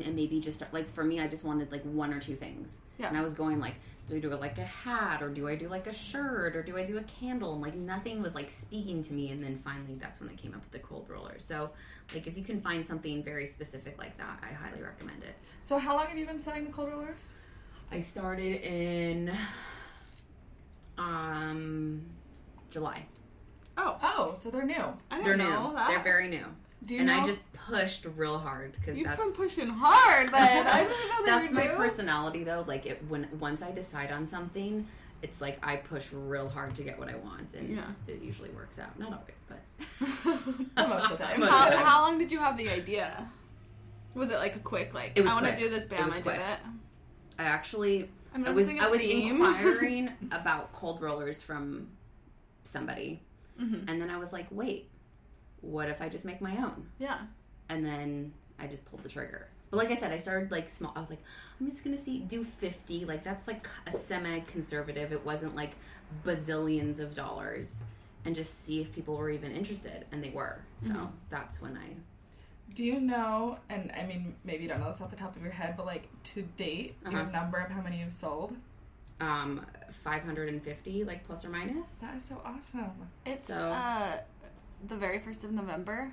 and 0.04 0.14
maybe 0.16 0.40
just 0.40 0.58
start, 0.58 0.72
like 0.72 0.90
for 0.92 1.04
me 1.04 1.20
i 1.20 1.26
just 1.26 1.44
wanted 1.44 1.70
like 1.72 1.82
one 1.82 2.12
or 2.12 2.20
two 2.20 2.34
things 2.34 2.78
Yeah. 2.98 3.08
and 3.08 3.16
i 3.16 3.20
was 3.22 3.34
going 3.34 3.60
like 3.60 3.74
do 4.08 4.16
i 4.16 4.20
do 4.20 4.32
it 4.32 4.40
like 4.40 4.56
a 4.58 4.64
hat 4.64 5.22
or 5.22 5.28
do 5.28 5.46
i 5.48 5.54
do 5.54 5.68
like 5.68 5.86
a 5.86 5.92
shirt 5.92 6.56
or 6.56 6.62
do 6.62 6.76
i 6.76 6.84
do 6.84 6.96
a 6.98 7.02
candle 7.02 7.52
and 7.52 7.62
like 7.62 7.74
nothing 7.74 8.22
was 8.22 8.34
like 8.34 8.50
speaking 8.50 9.02
to 9.02 9.12
me 9.12 9.30
and 9.32 9.42
then 9.42 9.60
finally 9.64 9.96
that's 10.00 10.20
when 10.20 10.28
i 10.30 10.34
came 10.34 10.54
up 10.54 10.60
with 10.60 10.70
the 10.72 10.78
cold 10.78 11.06
roller 11.10 11.36
so 11.38 11.70
like 12.14 12.26
if 12.26 12.36
you 12.36 12.42
can 12.44 12.60
find 12.60 12.86
something 12.86 13.22
very 13.22 13.46
specific 13.46 13.98
like 13.98 14.16
that 14.16 14.38
i 14.42 14.52
highly 14.52 14.82
recommend 14.82 15.22
it 15.22 15.34
So 15.64 15.78
how 15.78 15.94
long 15.96 16.06
have 16.06 16.16
you 16.18 16.26
been 16.26 16.40
selling 16.40 16.64
the 16.64 16.72
cold 16.72 16.90
rollers? 16.90 17.32
i 17.92 18.00
started 18.00 18.62
in 18.66 19.30
um 20.96 22.02
july 22.70 23.04
Oh, 23.80 23.96
Oh, 24.02 24.36
so 24.42 24.50
they're 24.50 24.64
new. 24.64 24.74
I 25.12 25.22
they're 25.22 25.36
new 25.36 25.44
know 25.44 25.72
that. 25.72 25.88
they're 25.88 26.02
very 26.02 26.26
new 26.26 26.44
Do 26.84 26.94
you 26.94 27.00
and 27.00 27.08
know? 27.08 27.20
i 27.20 27.24
just 27.24 27.40
pushed 27.52 28.06
real 28.16 28.38
hard 28.38 28.72
because 28.72 28.96
You've 28.96 29.06
that's 29.08 29.20
been 29.20 29.32
pushing 29.32 29.68
hard, 29.68 30.32
then. 30.32 30.66
I 30.66 30.82
didn't 30.84 30.90
know 30.90 31.26
that's 31.26 31.52
my 31.52 31.64
new. 31.64 31.70
personality 31.74 32.44
though 32.44 32.64
like 32.66 32.86
it 32.86 33.02
when 33.08 33.28
once 33.38 33.60
i 33.62 33.70
decide 33.70 34.10
on 34.10 34.26
something 34.26 34.86
it's 35.20 35.40
like 35.40 35.58
i 35.62 35.76
push 35.76 36.12
real 36.12 36.48
hard 36.48 36.74
to 36.76 36.82
get 36.82 36.98
what 36.98 37.08
i 37.10 37.16
want 37.16 37.52
and 37.54 37.68
Yeah. 37.76 37.82
it 38.06 38.22
usually 38.22 38.50
works 38.50 38.78
out 38.78 38.98
not 38.98 39.12
always 39.12 39.44
but 39.48 39.60
Most 40.88 41.10
of 41.10 41.18
the 41.18 41.24
time. 41.24 41.42
How, 41.42 41.66
of 41.66 41.70
the 41.72 41.76
time. 41.76 41.84
how 41.86 42.02
long 42.02 42.18
did 42.18 42.30
you 42.32 42.38
have 42.38 42.56
the 42.56 42.68
idea? 42.70 43.28
Was 44.14 44.30
it 44.30 44.36
like 44.36 44.56
a 44.56 44.60
quick 44.60 44.94
like? 44.94 45.18
I 45.18 45.22
want 45.34 45.46
to 45.46 45.54
do 45.56 45.68
this, 45.68 45.86
bam! 45.86 46.10
I 46.10 46.14
did 46.14 46.22
quick. 46.22 46.36
it. 46.38 46.58
i 47.38 47.44
actually 47.44 48.08
I'm 48.34 48.44
i 48.46 48.50
was 48.50 48.66
noticing 48.68 48.90
was 48.90 49.00
theme. 49.00 49.36
inquiring 49.36 50.10
about 50.32 50.72
cold 50.72 51.00
rollers 51.02 51.42
from 51.42 51.88
somebody 52.64 53.20
Mhm. 53.60 53.84
and 53.88 54.00
then 54.00 54.10
i 54.10 54.16
was 54.18 54.32
like 54.32 54.46
wait 54.50 54.88
what 55.60 55.88
if 55.88 56.00
i 56.02 56.08
just 56.08 56.24
make 56.24 56.40
my 56.40 56.56
own 56.58 56.86
Yeah. 56.98 57.18
and 57.68 57.84
then 57.84 58.32
i 58.58 58.66
just 58.66 58.84
pulled 58.84 59.02
the 59.02 59.08
trigger 59.08 59.48
but 59.70 59.76
like 59.78 59.90
i 59.90 59.96
said 59.96 60.12
i 60.12 60.18
started 60.18 60.50
like 60.50 60.68
small 60.68 60.92
i 60.96 61.00
was 61.00 61.10
like 61.10 61.22
i'm 61.60 61.68
just 61.68 61.84
gonna 61.84 61.96
see 61.96 62.20
do 62.20 62.44
50 62.44 63.04
like 63.04 63.24
that's 63.24 63.46
like 63.48 63.66
a 63.86 63.92
semi-conservative 63.92 65.12
it 65.12 65.24
wasn't 65.24 65.54
like 65.56 65.72
bazillions 66.24 67.00
of 67.00 67.14
dollars 67.14 67.80
and 68.24 68.34
just 68.34 68.64
see 68.64 68.80
if 68.80 68.92
people 68.92 69.16
were 69.16 69.30
even 69.30 69.52
interested 69.52 70.04
and 70.12 70.22
they 70.22 70.30
were 70.30 70.60
so 70.76 70.90
Mm-hmm. 70.92 71.06
that's 71.30 71.60
when 71.60 71.76
i 71.76 71.88
Do 72.74 72.84
you 72.84 73.00
know, 73.00 73.58
and 73.70 73.90
I 73.98 74.04
mean, 74.06 74.34
maybe 74.44 74.62
you 74.64 74.68
don't 74.68 74.78
know 74.80 74.90
this 74.92 75.00
off 75.00 75.08
the 75.10 75.16
top 75.16 75.34
of 75.34 75.42
your 75.42 75.50
head, 75.50 75.74
but 75.76 75.86
like 75.86 76.06
to 76.34 76.42
date, 76.58 76.94
your 77.10 77.22
Uh-huh. 77.22 77.30
number 77.30 77.58
of 77.58 77.70
how 77.70 77.80
many 77.80 77.98
you've 78.00 78.12
sold? 78.12 78.54
um 79.20 79.64
550 79.90 81.04
like 81.04 81.24
plus 81.26 81.44
or 81.44 81.48
minus 81.48 81.90
That 81.98 82.16
is 82.16 82.24
so 82.24 82.40
awesome. 82.44 82.92
It's 83.26 83.44
So- 83.46 83.54
uh 83.54 84.18
the 84.86 84.96
very 84.96 85.18
first 85.18 85.44
of 85.44 85.52
November. 85.52 86.12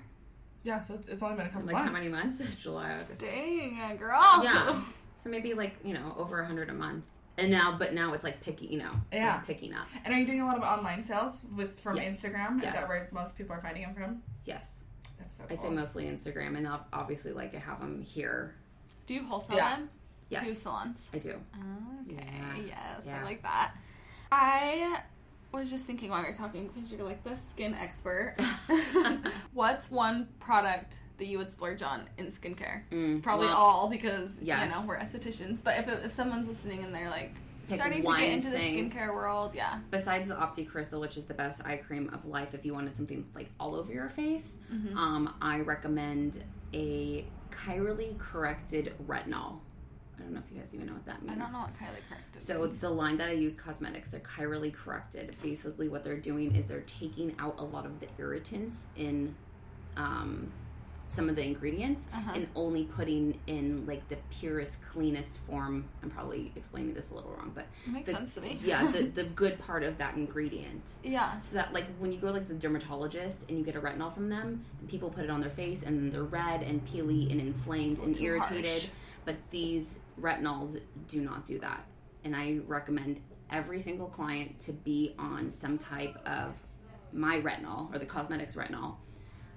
Yeah, 0.63 0.79
so 0.81 0.95
it's, 0.95 1.07
it's 1.07 1.21
only 1.21 1.35
been 1.37 1.45
a 1.45 1.49
couple 1.49 1.67
like 1.67 1.73
months. 1.73 1.87
how 1.89 1.93
many 1.93 2.09
months 2.09 2.39
It's 2.39 2.55
july 2.63 2.91
august 2.99 3.21
Dang, 3.21 3.79
uh, 3.79 3.93
girl. 3.95 4.41
yeah 4.43 4.81
so 5.15 5.29
maybe 5.29 5.53
like 5.53 5.75
you 5.83 5.93
know 5.93 6.15
over 6.17 6.39
a 6.39 6.41
100 6.41 6.69
a 6.71 6.73
month 6.73 7.05
and 7.37 7.51
now 7.51 7.75
but 7.77 7.93
now 7.93 8.13
it's 8.13 8.23
like 8.23 8.41
picking 8.41 8.71
you 8.71 8.79
know 8.79 8.89
it's 9.11 9.21
Yeah. 9.21 9.35
like 9.35 9.45
picking 9.45 9.73
up 9.75 9.85
And 10.03 10.11
are 10.11 10.17
you 10.17 10.25
doing 10.25 10.41
a 10.41 10.45
lot 10.47 10.57
of 10.57 10.63
online 10.63 11.03
sales 11.03 11.45
with 11.55 11.79
from 11.79 11.97
Yes. 11.97 12.19
Instagram? 12.19 12.57
Is 12.57 12.63
Yes. 12.63 12.73
that 12.73 12.87
where 12.87 13.07
most 13.11 13.37
people 13.37 13.55
are 13.55 13.61
finding 13.61 13.83
them 13.83 13.93
from? 13.93 14.23
yes 14.45 14.85
That's 15.19 15.37
so 15.37 15.43
Cool. 15.43 15.53
i'd 15.55 15.61
say 15.61 15.69
mostly 15.69 16.05
instagram 16.05 16.57
and 16.57 16.65
ob- 16.65 16.87
obviously 16.91 17.31
like 17.31 17.53
i 17.53 17.59
have 17.59 17.79
them 17.79 18.01
here 18.01 18.55
Do 19.05 19.13
you 19.13 19.23
wholesale 19.23 19.57
Yeah. 19.57 19.75
them? 19.75 19.89
yes 20.29 20.47
To 20.47 20.55
salons. 20.55 21.07
i 21.13 21.19
do 21.19 21.29
Okay. 22.09 22.17
Yeah. 22.25 22.55
Yes, 22.65 23.03
Yeah. 23.05 23.19
I 23.19 23.23
like 23.23 23.43
that. 23.43 23.75
I 24.31 25.01
was 25.55 25.69
just 25.69 25.85
thinking 25.85 26.09
while 26.09 26.21
we 26.21 26.27
were 26.27 26.33
talking 26.33 26.67
because 26.73 26.91
you're 26.91 27.03
like 27.03 27.23
the 27.23 27.37
skin 27.37 27.73
expert. 27.73 28.35
What's 29.53 29.89
one 29.89 30.27
product 30.39 30.99
that 31.17 31.25
you 31.27 31.37
would 31.37 31.49
splurge 31.49 31.81
on 31.81 32.03
in 32.17 32.27
skincare? 32.27 32.81
Mm, 32.91 33.21
Probably 33.23 33.47
well, 33.47 33.55
all 33.55 33.89
because 33.89 34.39
yes. 34.41 34.63
you 34.69 34.75
know 34.75 34.85
we're 34.87 34.97
estheticians. 34.99 35.63
But 35.63 35.79
if 35.79 35.87
if 36.05 36.11
someone's 36.11 36.47
listening 36.47 36.83
and 36.83 36.93
they're 36.93 37.09
like 37.09 37.33
Pick 37.67 37.75
starting 37.79 38.03
to 38.03 38.11
get 38.11 38.29
into 38.29 38.49
thing. 38.51 38.89
the 38.89 38.95
skincare 38.95 39.13
world, 39.13 39.53
yeah. 39.55 39.79
besides 39.91 40.27
the 40.27 40.35
Opti 40.35 40.67
Crystal, 40.67 40.99
which 40.99 41.17
is 41.17 41.23
the 41.23 41.33
best 41.33 41.65
eye 41.65 41.77
cream 41.77 42.09
of 42.13 42.25
life, 42.25 42.53
if 42.53 42.65
you 42.65 42.73
wanted 42.73 42.95
something 42.95 43.25
like 43.33 43.49
all 43.59 43.75
over 43.75 43.91
your 43.91 44.09
face, 44.09 44.59
Mhm. 44.71 44.95
um, 44.95 45.33
I 45.41 45.61
recommend 45.61 46.43
a 46.73 47.25
chirally 47.51 48.15
corrected 48.19 48.93
retinol. 49.07 49.59
I 50.17 50.21
don't 50.23 50.33
know 50.33 50.41
if 50.45 50.51
you 50.51 50.57
guys 50.59 50.69
even 50.73 50.87
know 50.87 50.93
what 50.93 51.05
that 51.05 51.21
means. 51.23 51.37
I 51.37 51.39
don't 51.43 51.51
know 51.51 51.59
what 51.59 51.73
chirally 51.77 52.01
correct 52.09 52.35
is. 52.37 52.43
So 52.45 52.67
the 52.67 52.89
line 52.89 53.17
that 53.17 53.29
I 53.29 53.33
use, 53.33 53.55
Cosmedix, 53.55 54.11
they're 54.11 54.21
chirally 54.21 54.71
corrected. 54.73 55.35
Basically, 55.43 55.89
what 55.89 56.03
they're 56.03 56.17
doing 56.17 56.55
is 56.55 56.65
they're 56.65 56.81
taking 56.81 57.35
out 57.39 57.55
a 57.59 57.63
lot 57.63 57.85
of 57.85 57.99
the 57.99 58.07
irritants 58.17 58.83
in 58.95 59.35
um, 59.97 60.51
some 61.07 61.29
of 61.29 61.35
the 61.35 61.43
ingredients 61.43 62.05
Uh-huh. 62.13 62.31
and 62.35 62.47
only 62.55 62.85
putting 62.85 63.39
in 63.47 63.85
like 63.85 64.07
the 64.09 64.17
purest, 64.31 64.81
cleanest 64.91 65.37
form. 65.47 65.85
I'm 66.01 66.09
probably 66.09 66.51
explaining 66.55 66.93
this 66.95 67.11
a 67.11 67.13
little 67.13 67.31
wrong, 67.31 67.51
but 67.53 67.67
It 67.85 67.91
makes 67.93 68.05
the, 68.07 68.13
sense 68.17 68.33
to 68.35 68.41
me. 68.41 68.57
yeah, 68.63 68.89
the 68.89 69.03
the 69.13 69.23
good 69.25 69.59
part 69.59 69.83
of 69.83 69.97
that 69.99 70.15
ingredient. 70.15 70.93
yeah. 71.03 71.39
So 71.41 71.55
that 71.57 71.73
like 71.73 71.85
when 71.99 72.11
you 72.11 72.17
go 72.19 72.31
like 72.31 72.47
the 72.47 72.55
dermatologist 72.55 73.49
and 73.49 73.57
you 73.59 73.63
get 73.63 73.75
a 73.75 73.81
retinol 73.81 74.13
from 74.13 74.29
them, 74.29 74.65
and 74.79 74.89
people 74.89 75.09
put 75.09 75.23
it 75.23 75.29
on 75.29 75.41
their 75.41 75.49
face 75.51 75.83
and 75.83 76.11
they're 76.11 76.23
red 76.23 76.63
and 76.63 76.85
peely 76.87 77.31
and 77.31 77.39
inflamed 77.39 77.97
So 77.99 78.03
and 78.05 78.19
irritated. 78.19 78.71
harsh. 78.71 78.89
But 79.25 79.35
these 79.49 79.99
retinols 80.19 80.79
do 81.07 81.21
not 81.21 81.45
do 81.45 81.59
that. 81.59 81.85
And 82.23 82.35
I 82.35 82.59
recommend 82.67 83.19
every 83.51 83.81
single 83.81 84.07
client 84.07 84.57
to 84.59 84.71
be 84.71 85.13
on 85.19 85.51
some 85.51 85.77
type 85.77 86.15
of 86.27 86.55
my 87.11 87.39
retinol 87.41 87.93
or 87.93 87.99
the 87.99 88.05
Cosmedix 88.05 88.55
retinol 88.55 88.95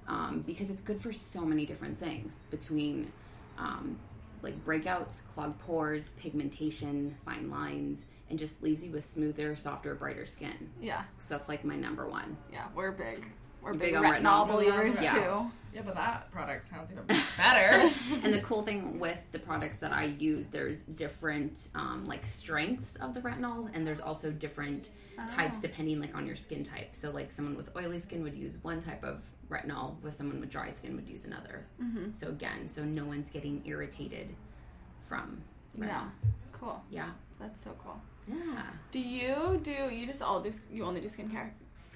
um, 0.07 0.42
because 0.46 0.70
it's 0.70 0.83
good 0.83 1.00
for 1.00 1.12
so 1.12 1.42
many 1.42 1.66
different 1.66 1.98
things 1.98 2.40
between 2.50 3.12
um, 3.59 3.98
like 4.42 4.64
breakouts, 4.64 5.22
clogged 5.35 5.59
pores, 5.59 6.11
pigmentation, 6.20 7.14
fine 7.24 7.50
lines, 7.50 8.07
and 8.31 8.38
just 8.38 8.62
leaves 8.62 8.85
you 8.85 8.90
with 8.92 9.04
smoother, 9.04 9.57
softer, 9.57 9.94
brighter 9.94 10.26
skin. 10.26 10.70
Yeah. 10.81 11.02
So 11.18 11.37
that's 11.37 11.48
like 11.48 11.64
my 11.64 11.76
number 11.76 12.09
one. 12.09 12.37
Yeah. 12.52 12.66
We're 12.74 12.92
big. 12.92 13.26
We're 13.62 13.72
big, 13.72 13.80
big 13.80 13.94
on 13.96 14.04
retinol, 14.04 14.22
retinol? 14.22 14.48
believers 14.48 15.02
Yeah. 15.02 15.14
too. 15.14 15.50
Yeah, 15.74 15.82
but 15.84 15.94
that 15.96 16.30
product 16.32 16.68
sounds 16.68 16.90
even 16.90 17.04
better. 17.36 17.90
and 18.22 18.32
the 18.32 18.40
cool 18.40 18.62
thing 18.62 18.98
with 18.98 19.18
the 19.32 19.38
products 19.38 19.78
that 19.78 19.92
I 19.92 20.04
use, 20.18 20.46
there's 20.46 20.80
different 20.80 21.68
um, 21.74 22.06
like 22.06 22.24
strengths 22.24 22.96
of 22.96 23.12
the 23.14 23.20
retinols, 23.20 23.70
and 23.74 23.86
there's 23.86 24.00
also 24.00 24.30
different 24.30 24.88
types 25.28 25.58
Oh. 25.58 25.62
depending 25.62 26.00
like 26.00 26.14
on 26.16 26.26
your 26.26 26.36
skin 26.36 26.62
type. 26.64 26.90
So 26.92 27.10
like 27.10 27.30
someone 27.32 27.56
with 27.56 27.74
oily 27.76 27.98
skin 27.98 28.22
would 28.22 28.34
use 28.34 28.54
one 28.62 28.80
type 28.80 29.04
of 29.04 29.22
retinol 29.50 30.00
with 30.02 30.14
someone 30.14 30.40
with 30.40 30.48
dry 30.50 30.70
skin 30.70 30.94
would 30.96 31.08
use 31.08 31.24
another. 31.26 31.66
Mm-hmm. 31.82 32.12
So 32.12 32.28
again, 32.28 32.66
so 32.68 32.84
no 32.84 33.04
one's 33.04 33.30
getting 33.30 33.62
irritated 33.66 34.28
from 35.02 35.40
retinol. 35.78 35.86
Yeah. 35.88 36.04
Cool. 36.52 36.82
Yeah. 36.90 37.10
That's 37.40 37.62
so 37.62 37.70
cool. 37.84 38.00
Yeah. 38.26 38.62
Do 38.92 39.00
you 39.00 39.60
do 39.62 39.70
you 39.70 40.06
just 40.06 40.22
all 40.22 40.40
do 40.40 40.50
you 40.72 40.84
only 40.84 41.00
do 41.00 41.08
skincare 41.08 41.50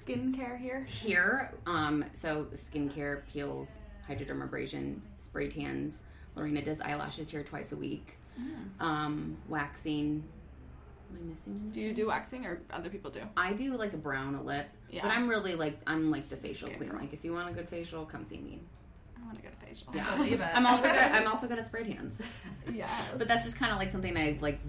skincare 0.05 0.59
here? 0.59 0.83
Here, 0.83 1.53
um, 1.65 2.05
so 2.13 2.47
skincare, 2.53 3.21
peels, 3.31 3.79
hydrodermabrasion, 4.09 4.99
spray 5.19 5.49
tans. 5.49 6.03
Lorena 6.35 6.61
does 6.63 6.81
eyelashes 6.81 7.29
here 7.29 7.43
twice 7.43 7.71
a 7.71 7.75
week. 7.75 8.17
Um, 8.79 9.37
waxing. 9.47 10.23
Am 11.11 11.19
I 11.21 11.29
missing 11.29 11.53
anything? 11.53 11.71
Do 11.71 11.79
you 11.81 11.93
do 11.93 12.07
waxing 12.07 12.45
or 12.45 12.59
other 12.71 12.89
people 12.89 13.11
do? 13.11 13.19
I 13.37 13.53
do 13.53 13.75
like 13.77 13.93
a 13.93 13.97
brown, 13.97 14.33
a 14.35 14.41
lip, 14.41 14.65
Yeah. 14.89 15.03
but 15.03 15.11
I'm 15.11 15.27
really 15.29 15.53
like 15.53 15.77
I'm 15.85 16.09
like 16.09 16.29
the 16.29 16.37
facial 16.37 16.67
Skin 16.69 16.77
queen. 16.79 16.89
girl. 16.89 16.99
Like 16.99 17.13
if 17.13 17.23
you 17.23 17.33
want 17.33 17.49
a 17.49 17.53
good 17.53 17.69
facial, 17.69 18.05
come 18.05 18.23
see 18.23 18.39
me. 18.39 18.59
I 19.15 19.23
want 19.25 19.35
to 19.37 19.43
go 19.43 19.49
to 19.49 19.55
facial. 19.67 19.93
Yeah. 19.95 20.15
Believe 20.15 20.41
it. 20.41 20.47
I'm 20.55 20.65
also 20.65 20.83
good. 20.87 20.95
At, 20.97 21.13
I'm 21.21 21.27
also 21.27 21.47
good 21.47 21.59
at 21.59 21.67
spray 21.67 21.83
tans. 21.93 22.19
Yeah. 22.73 22.89
but 23.17 23.27
that's 23.27 23.43
just 23.43 23.57
kind 23.59 23.71
of 23.71 23.77
like 23.77 23.91
something 23.91 24.17
I've 24.17 24.41
like 24.41 24.59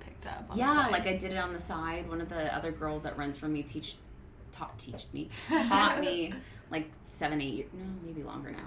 picked 0.00 0.26
up. 0.26 0.46
on 0.50 0.56
the 0.56 0.62
yeah, 0.64 0.82
side. 0.82 0.90
like 0.92 1.06
I 1.06 1.16
did 1.16 1.30
it 1.30 1.36
on 1.38 1.52
the 1.52 1.60
side. 1.60 2.08
One 2.08 2.20
of 2.20 2.28
the 2.28 2.52
other 2.54 2.72
girls 2.72 3.02
that 3.04 3.16
runs 3.16 3.36
for 3.38 3.46
me 3.46 3.62
teach 3.62 3.96
taught 4.56 4.78
teach 4.78 5.06
me 5.12 5.28
taught 5.48 6.00
me 6.00 6.32
like 6.70 6.90
seven 7.10 7.40
eight 7.40 7.54
years 7.54 7.68
no 7.74 7.84
maybe 8.04 8.22
longer 8.22 8.50
now 8.50 8.66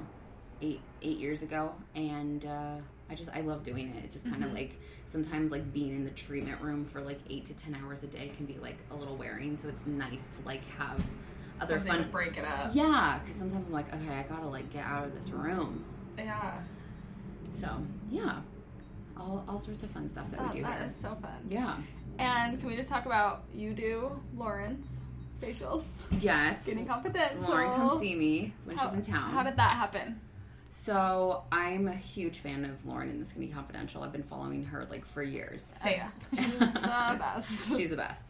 eight 0.62 0.80
eight 1.02 1.18
years 1.18 1.42
ago 1.44 1.74
and 1.96 2.46
uh, 2.46 2.76
I 3.10 3.16
just 3.16 3.30
I 3.36 3.42
love 3.42 3.64
doing 3.64 3.88
it. 3.96 4.04
It 4.06 4.12
just 4.12 4.30
kind 4.30 4.44
of 4.44 4.54
like 4.54 4.80
sometimes 5.08 5.52
like 5.52 5.74
being 5.74 5.90
in 5.96 6.04
the 6.04 6.12
treatment 6.12 6.62
room 6.62 6.86
for 6.86 7.02
like 7.02 7.20
eight 7.30 7.46
to 7.48 7.54
ten 7.56 7.76
hours 7.84 8.04
a 8.04 8.08
day 8.08 8.32
can 8.38 8.46
be 8.46 8.58
like 8.62 8.78
a 8.92 8.96
little 8.96 9.16
wearing. 9.16 9.58
So 9.58 9.68
it's 9.68 9.88
nice 9.88 10.28
to 10.38 10.46
like 10.46 10.62
have 10.78 11.02
other 11.60 11.78
Something 11.80 11.94
to 11.96 12.02
fun. 12.04 12.12
break 12.12 12.38
it 12.38 12.46
up. 12.46 12.70
Yeah, 12.74 13.20
because 13.24 13.36
sometimes 13.40 13.66
I'm 13.68 13.74
like, 13.74 13.92
okay, 13.92 14.14
I 14.14 14.24
gotta 14.30 14.46
like 14.48 14.70
get 14.72 14.86
out 14.86 15.06
of 15.06 15.16
this 15.16 15.32
room. 15.32 15.84
Yeah. 16.20 16.60
So 17.52 17.68
yeah, 18.12 18.42
all 19.18 19.44
all 19.48 19.58
sorts 19.58 19.82
of 19.82 19.90
fun 19.90 20.08
stuff 20.08 20.30
that 20.32 20.42
Oh, 20.42 20.48
we 20.50 20.58
do 20.58 20.64
that 20.64 20.80
here. 20.80 20.90
is 20.90 20.96
so 21.02 21.18
fun. 21.22 21.48
Yeah. 21.50 21.78
And 22.20 22.60
can 22.60 22.68
we 22.68 22.76
just 22.76 22.90
talk 22.90 23.06
about 23.08 23.46
you 23.54 23.74
do 23.74 24.12
Lauren's 24.38 24.86
facials? 25.40 25.86
Yes. 26.22 26.64
Skinny 26.64 26.84
confidential. 26.86 27.42
Lauren 27.50 27.72
come 27.76 28.00
see 28.00 28.16
me 28.16 28.54
when 28.66 28.78
How- 28.78 28.86
she's 28.88 28.94
in 28.96 29.02
town. 29.14 29.32
How 29.32 29.44
did 29.44 29.56
that 29.58 29.72
happen? 29.72 30.20
so 30.72 31.44
I'm 31.52 31.88
a 31.88 31.96
huge 31.96 32.38
fan 32.40 32.64
of 32.64 32.86
Lauren 32.86 33.10
in 33.10 33.20
the 33.20 33.26
Skinny 33.26 33.48
Confidential. 33.48 34.04
I've 34.04 34.12
been 34.12 34.22
following 34.22 34.64
her 34.66 34.86
like 34.92 35.04
for 35.04 35.24
years. 35.24 35.64
Same. 35.64 36.02
She's 36.36 36.46
the 36.60 36.70
best. 37.20 37.68
she's 37.78 37.90
the 37.90 37.96
best. 37.98 38.24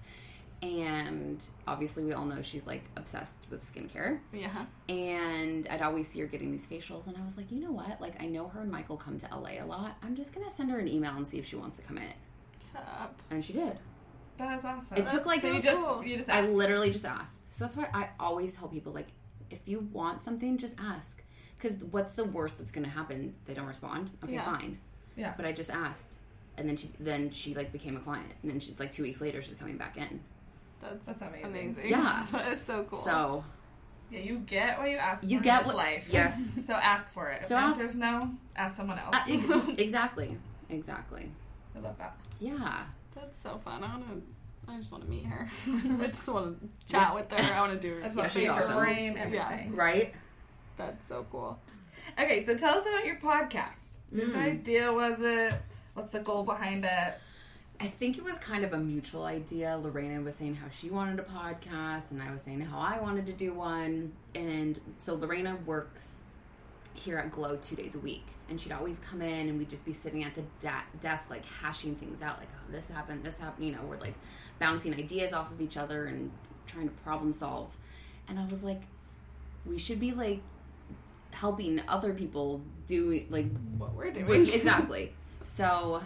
And 0.61 1.43
obviously, 1.67 2.03
we 2.03 2.11
all 2.13 2.25
know 2.25 2.41
she's 2.41 2.67
like 2.67 2.83
obsessed 2.97 3.37
with 3.49 3.63
skincare. 3.69 4.19
yeah. 4.33 4.65
And 4.89 5.67
I'd 5.69 5.81
always 5.81 6.07
see 6.09 6.19
her 6.21 6.27
getting 6.27 6.51
these 6.51 6.67
facials, 6.67 7.07
and 7.07 7.15
I 7.17 7.23
was 7.23 7.37
like, 7.37 7.49
you 7.51 7.61
know 7.61 7.71
what? 7.71 7.99
Like, 8.01 8.21
I 8.21 8.25
know 8.25 8.47
her 8.49 8.59
and 8.61 8.69
Michael 8.71 8.97
come 8.97 9.17
to 9.19 9.27
LA 9.33 9.61
a 9.61 9.65
lot. 9.65 9.97
I'm 10.03 10.15
just 10.15 10.33
gonna 10.33 10.51
send 10.51 10.69
her 10.71 10.79
an 10.79 10.87
email 10.89 11.13
and 11.15 11.25
see 11.27 11.39
if 11.39 11.45
she 11.45 11.55
wants 11.55 11.77
to 11.77 11.83
come 11.83 11.97
in. 11.97 12.13
Shut 12.73 12.85
up. 13.01 13.21
And 13.31 13.43
she 13.43 13.53
did. 13.53 13.79
That 14.39 14.57
is 14.57 14.65
awesome. 14.65 14.97
It 14.97 15.05
took 15.07 15.25
like 15.25 15.41
so 15.41 15.51
you 15.53 15.61
just 15.61 15.79
cool. 15.87 16.03
you 16.03 16.17
just 16.17 16.29
I 16.29 16.41
literally 16.47 16.91
just 16.91 17.05
asked. 17.05 17.53
So 17.53 17.63
that's 17.65 17.75
why 17.77 17.87
I 17.93 18.09
always 18.19 18.53
tell 18.53 18.67
people 18.67 18.91
like, 18.93 19.07
if 19.51 19.59
you 19.65 19.87
want 19.93 20.23
something, 20.23 20.57
just 20.57 20.75
ask. 20.79 21.21
Because 21.57 21.75
what's 21.91 22.13
the 22.13 22.23
worst 22.23 22.57
that's 22.57 22.71
gonna 22.71 22.87
happen? 22.87 23.35
They 23.45 23.53
don't 23.53 23.67
respond. 23.67 24.09
Okay, 24.23 24.33
Yeah. 24.33 24.45
fine. 24.45 24.79
Yeah. 25.17 25.33
But 25.35 25.45
I 25.45 25.51
just 25.51 25.69
asked, 25.69 26.19
and 26.57 26.67
then 26.69 26.77
she 26.77 26.89
then 26.99 27.29
she 27.29 27.53
like 27.53 27.71
became 27.73 27.97
a 27.97 27.99
client, 27.99 28.33
and 28.41 28.49
then 28.51 28.59
she's 28.61 28.79
like 28.79 28.91
two 28.93 29.03
weeks 29.03 29.19
later 29.21 29.41
she's 29.41 29.55
coming 29.55 29.77
back 29.77 29.97
in. 29.97 30.19
That's, 30.81 31.05
That's 31.05 31.21
amazing. 31.21 31.45
amazing. 31.45 31.89
Yeah. 31.89 32.25
That's 32.31 32.65
so 32.65 32.85
cool. 32.89 32.99
So 33.03 33.43
Yeah, 34.09 34.21
you 34.21 34.37
get 34.39 34.79
what 34.79 34.89
you 34.89 34.95
ask 34.95 35.23
for 35.23 35.29
You 35.29 35.37
in 35.37 35.43
get 35.43 35.65
what- 35.65 35.75
life. 35.75 36.07
yes. 36.09 36.57
so 36.65 36.73
ask 36.73 37.09
for 37.09 37.29
it. 37.29 37.41
If 37.41 37.47
So 37.47 37.55
the 37.55 37.59
ask- 37.61 37.79
answer's 37.81 37.97
no, 37.97 38.31
ask 38.55 38.77
someone 38.77 38.97
else. 38.97 39.15
uh, 39.29 39.73
exactly, 39.77 40.37
exactly. 40.69 41.29
I 41.75 41.79
love 41.79 41.97
that. 41.97 42.15
Yeah. 42.39 42.83
That's 43.15 43.41
so 43.41 43.59
fun. 43.63 43.83
I 43.83 43.97
want 43.97 44.07
to. 44.07 44.71
I 44.71 44.77
just 44.77 44.91
want 44.91 45.03
to 45.03 45.09
meet 45.09 45.25
her. 45.25 45.49
I 45.67 46.07
just 46.07 46.27
want 46.27 46.61
to 46.61 46.91
chat 46.91 47.15
with 47.15 47.31
her. 47.31 47.53
I 47.55 47.59
want 47.61 47.73
to 47.73 47.87
do 47.87 47.95
her. 47.95 48.01
That's 48.03 48.15
Yeah, 48.15 48.21
what 48.23 48.31
she's 48.31 48.41
she's 48.43 48.49
awesome. 48.51 48.73
her 48.73 48.79
brain, 48.79 49.13
Yeah. 49.31 49.63
Right. 49.71 50.13
That's 50.77 51.07
so 51.07 51.25
cool. 51.31 51.59
Okay, 52.19 52.45
so 52.45 52.55
tell 52.57 52.77
us 52.77 52.85
about 52.87 53.05
your 53.05 53.15
podcast. 53.17 53.97
Whose 54.13 54.33
Mm. 54.33 54.37
idea 54.37 54.93
was 54.93 55.19
it? 55.21 55.53
What's 55.93 56.11
the 56.13 56.19
goal 56.19 56.43
behind 56.43 56.85
it? 56.85 57.13
I 57.81 57.87
think 57.87 58.17
it 58.17 58.23
was 58.23 58.37
kind 58.39 58.63
of 58.65 58.73
a 58.73 58.77
mutual 58.77 59.23
idea. 59.23 59.77
Lorena 59.81 60.21
was 60.21 60.35
saying 60.35 60.55
how 60.55 60.67
she 60.69 60.89
wanted 60.89 61.19
a 61.19 61.23
podcast, 61.23 62.11
and 62.11 62.21
I 62.21 62.31
was 62.31 62.41
saying 62.41 62.61
how 62.61 62.77
I 62.79 62.99
wanted 62.99 63.25
to 63.27 63.33
do 63.33 63.53
one. 63.53 64.11
And 64.35 64.79
so 64.97 65.15
Lorena 65.15 65.57
works 65.65 66.21
here 66.93 67.17
at 67.17 67.31
Glow 67.31 67.55
two 67.57 67.75
days 67.75 67.95
a 67.95 67.99
week, 67.99 68.25
and 68.49 68.59
she'd 68.59 68.71
always 68.71 68.99
come 68.99 69.21
in, 69.21 69.49
and 69.49 69.57
we'd 69.57 69.69
just 69.69 69.85
be 69.85 69.93
sitting 69.93 70.23
at 70.23 70.35
the 70.35 70.43
da- 70.61 70.83
desk, 71.01 71.29
like 71.29 71.45
hashing 71.45 71.95
things 71.95 72.21
out, 72.21 72.39
like, 72.39 72.49
oh, 72.55 72.71
this 72.71 72.89
happened, 72.89 73.23
this 73.23 73.39
happened. 73.39 73.65
You 73.65 73.73
know, 73.73 73.81
we're 73.87 73.99
like 73.99 74.15
bouncing 74.59 74.93
ideas 74.93 75.33
off 75.33 75.51
of 75.51 75.61
each 75.61 75.77
other 75.77 76.05
and 76.05 76.31
trying 76.65 76.87
to 76.87 76.95
problem 77.03 77.33
solve. 77.33 77.75
And 78.27 78.39
I 78.39 78.45
was 78.45 78.63
like, 78.63 78.81
we 79.65 79.77
should 79.77 79.99
be 79.99 80.11
like 80.11 80.41
helping 81.31 81.81
other 81.87 82.13
people 82.13 82.61
do 82.87 83.23
like 83.29 83.45
What 83.77 83.93
we're 83.93 84.11
doing. 84.11 84.47
Exactly. 84.53 85.13
So 85.43 86.01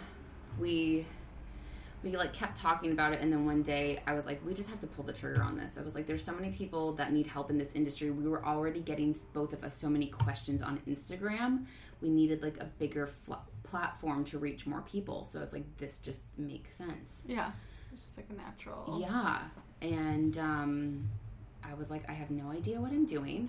we 0.58 1.06
we 2.02 2.14
like 2.16 2.34
kept 2.34 2.58
talking 2.58 2.92
about 2.92 3.14
it 3.14 3.22
and 3.22 3.32
then 3.32 3.46
one 3.46 3.62
day 3.62 4.02
I 4.06 4.12
was 4.12 4.26
like 4.26 4.44
we 4.44 4.52
just 4.52 4.68
have 4.68 4.80
to 4.80 4.86
pull 4.86 5.04
the 5.04 5.12
trigger 5.12 5.42
on 5.42 5.56
this. 5.56 5.78
I 5.78 5.82
was 5.82 5.94
like 5.94 6.06
there's 6.06 6.24
so 6.24 6.32
many 6.32 6.50
people 6.50 6.92
that 6.94 7.12
need 7.12 7.26
help 7.26 7.50
in 7.50 7.58
this 7.58 7.74
industry. 7.74 8.10
We 8.10 8.28
were 8.28 8.44
already 8.44 8.80
getting 8.80 9.16
both 9.32 9.52
of 9.52 9.64
us 9.64 9.76
so 9.76 9.88
many 9.88 10.06
questions 10.08 10.60
on 10.60 10.80
Instagram. 10.86 11.64
We 12.04 12.10
needed 12.10 12.42
like 12.42 12.60
a 12.60 12.66
bigger 12.66 13.06
fl- 13.06 13.32
platform 13.62 14.24
to 14.24 14.38
reach 14.38 14.66
more 14.66 14.82
people. 14.82 15.24
So 15.24 15.40
it's 15.40 15.54
like 15.54 15.64
this 15.78 15.98
just 15.98 16.24
makes 16.36 16.76
sense. 16.76 17.24
Yeah. 17.26 17.50
It's 17.92 18.02
just 18.02 18.16
like 18.18 18.26
a 18.28 18.34
natural. 18.34 18.98
Yeah. 19.00 19.38
And 19.80 20.36
um 20.36 21.08
I 21.64 21.72
was 21.72 21.90
like 21.90 22.08
I 22.08 22.12
have 22.12 22.30
no 22.30 22.50
idea 22.50 22.78
what 22.78 22.90
I'm 22.90 23.06
doing. 23.06 23.48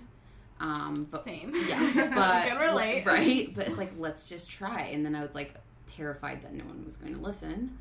Um 0.58 1.06
but 1.10 1.24
Same. 1.24 1.52
yeah, 1.68 2.10
but 2.14 2.48
can 2.48 2.56
relate. 2.58 3.04
right? 3.06 3.54
But 3.54 3.68
it's 3.68 3.76
like 3.76 3.92
let's 3.98 4.26
just 4.26 4.48
try. 4.48 4.84
And 4.84 5.04
then 5.04 5.14
I 5.14 5.20
was 5.20 5.34
like 5.34 5.54
terrified 5.86 6.42
that 6.42 6.54
no 6.54 6.64
one 6.64 6.82
was 6.84 6.96
going 6.96 7.14
to 7.14 7.20
listen. 7.20 7.78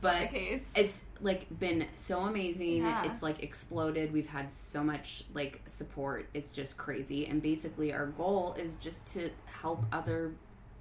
But 0.00 0.12
not 0.20 0.20
the 0.32 0.38
case. 0.38 0.62
it's 0.76 1.02
like 1.20 1.46
been 1.58 1.86
so 1.94 2.20
amazing. 2.20 2.82
Yeah. 2.82 3.10
It's 3.10 3.22
like 3.22 3.42
exploded. 3.42 4.12
We've 4.12 4.28
had 4.28 4.52
so 4.52 4.82
much 4.82 5.24
like 5.34 5.60
support. 5.66 6.28
It's 6.34 6.52
just 6.52 6.76
crazy. 6.76 7.26
And 7.26 7.42
basically 7.42 7.92
our 7.92 8.06
goal 8.06 8.54
is 8.58 8.76
just 8.76 9.06
to 9.14 9.30
help 9.46 9.84
other 9.92 10.32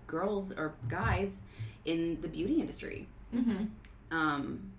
girls 0.08 0.52
or 0.52 0.76
guys 0.89 1.39
in 1.86 2.19
the 2.22 2.28
beauty 2.28 2.60
industry. 2.60 3.08
Mm-hmm. 3.34 3.65
Um 4.12 4.72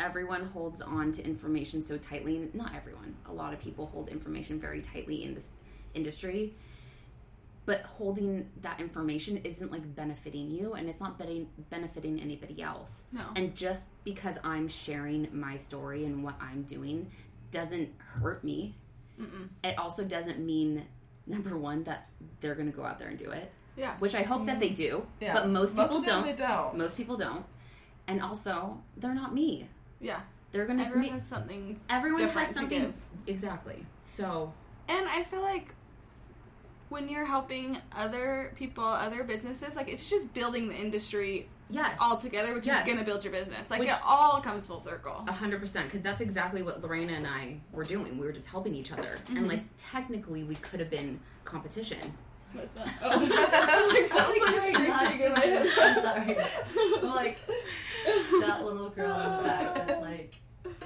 everyone 0.00 0.46
holds 0.46 0.80
on 0.80 1.12
to 1.12 1.24
information 1.24 1.80
so 1.80 1.96
tightly. 1.96 2.48
Not 2.52 2.74
everyone. 2.74 3.14
A 3.26 3.32
lot 3.32 3.52
of 3.54 3.60
people 3.60 3.86
hold 3.86 4.08
information 4.08 4.58
very 4.60 4.80
tightly 4.80 5.24
in 5.24 5.34
this 5.34 5.48
industry. 5.94 6.54
But 7.64 7.82
holding 7.82 8.48
that 8.62 8.80
information 8.80 9.36
isn't 9.44 9.70
like 9.70 9.94
benefiting 9.94 10.50
you 10.50 10.72
and 10.74 10.88
it's 10.88 11.00
not 11.00 11.16
benefiting 11.16 11.48
benefiting 11.70 12.20
anybody 12.20 12.60
else. 12.60 13.04
No. 13.12 13.22
And 13.36 13.54
just 13.54 13.88
because 14.04 14.38
I'm 14.42 14.66
sharing 14.66 15.28
my 15.32 15.56
story 15.56 16.04
and 16.04 16.24
what 16.24 16.34
I'm 16.40 16.62
doing 16.62 17.08
doesn't 17.52 17.90
hurt 17.98 18.42
me. 18.42 18.74
Mm-mm. 19.20 19.48
It 19.62 19.78
also 19.78 20.02
doesn't 20.04 20.40
mean 20.40 20.84
number 21.26 21.56
one 21.56 21.84
that 21.84 22.08
they're 22.40 22.54
going 22.56 22.70
to 22.70 22.76
go 22.76 22.84
out 22.84 22.98
there 22.98 23.08
and 23.08 23.18
do 23.18 23.30
it, 23.30 23.52
Yeah. 23.76 23.96
which 23.98 24.14
I 24.14 24.22
hope 24.22 24.46
that 24.46 24.58
they 24.58 24.70
mm-hmm. 24.70 24.74
do. 24.74 25.06
Yeah. 25.20 25.34
But 25.34 25.48
most 25.48 25.76
people 25.76 25.98
of 25.98 26.04
don't. 26.04 26.24
They 26.24 26.32
don't. 26.32 26.76
Most 26.76 26.96
people 26.96 27.16
don't. 27.16 27.44
And 28.08 28.20
also, 28.20 28.80
they're 28.96 29.14
not 29.14 29.32
me. 29.32 29.68
Yeah. 30.00 30.20
They're 30.50 30.66
going 30.66 30.78
to 30.78 30.84
Everyone 30.84 31.06
me. 31.06 31.08
has 31.10 31.26
something 31.26 31.80
Everyone 31.88 32.28
has 32.28 32.54
something 32.54 32.92
exactly. 33.26 33.86
So 34.04 34.52
And 34.88 35.08
I 35.08 35.22
feel 35.22 35.40
like 35.40 35.74
when 36.92 37.08
you're 37.08 37.24
helping 37.24 37.78
other 37.96 38.52
people, 38.56 38.84
other 38.84 39.24
businesses, 39.24 39.74
like 39.74 39.88
it's 39.88 40.08
just 40.10 40.32
building 40.34 40.68
the 40.68 40.74
industry 40.76 41.48
yes, 41.70 41.96
all 42.00 42.18
together, 42.18 42.54
which 42.54 42.66
Yes. 42.66 42.86
is 42.86 42.92
gonna 42.92 43.04
build 43.04 43.24
your 43.24 43.32
business. 43.32 43.70
Like 43.70 43.80
Which- 43.80 43.88
it 43.88 43.96
all 44.04 44.40
comes 44.42 44.66
full 44.66 44.80
circle. 44.80 45.24
a 45.26 45.32
hundred 45.32 45.60
percent. 45.60 45.86
Because 45.86 46.02
that's 46.02 46.20
exactly 46.20 46.62
what 46.62 46.82
Lorena 46.82 47.14
and 47.14 47.26
I 47.26 47.56
were 47.72 47.84
doing. 47.84 48.18
We 48.18 48.26
were 48.26 48.32
just 48.32 48.46
helping 48.46 48.74
each 48.74 48.92
other, 48.92 49.18
Mm-hmm. 49.24 49.36
and 49.38 49.48
like 49.48 49.62
technically, 49.78 50.44
we 50.44 50.54
could 50.56 50.80
have 50.80 50.90
been 50.90 51.18
competition. 51.44 51.98
What's 52.52 52.78
that? 53.00 53.00
like, 53.02 54.06
sounds 54.06 54.38
like 54.38 54.58
Sorry, 54.58 54.58
screeching 54.58 54.88
not 54.88 55.12
in 55.14 55.32
my 55.32 55.40
head. 55.46 55.68
sorry. 56.04 56.36
I'm 56.98 57.14
like 57.14 57.38
that 58.40 58.64
little 58.64 58.90
girl 58.90 59.18
in 59.18 59.36
the 59.38 59.42
back 59.44 59.74
that's 59.74 59.90
like 59.90 59.91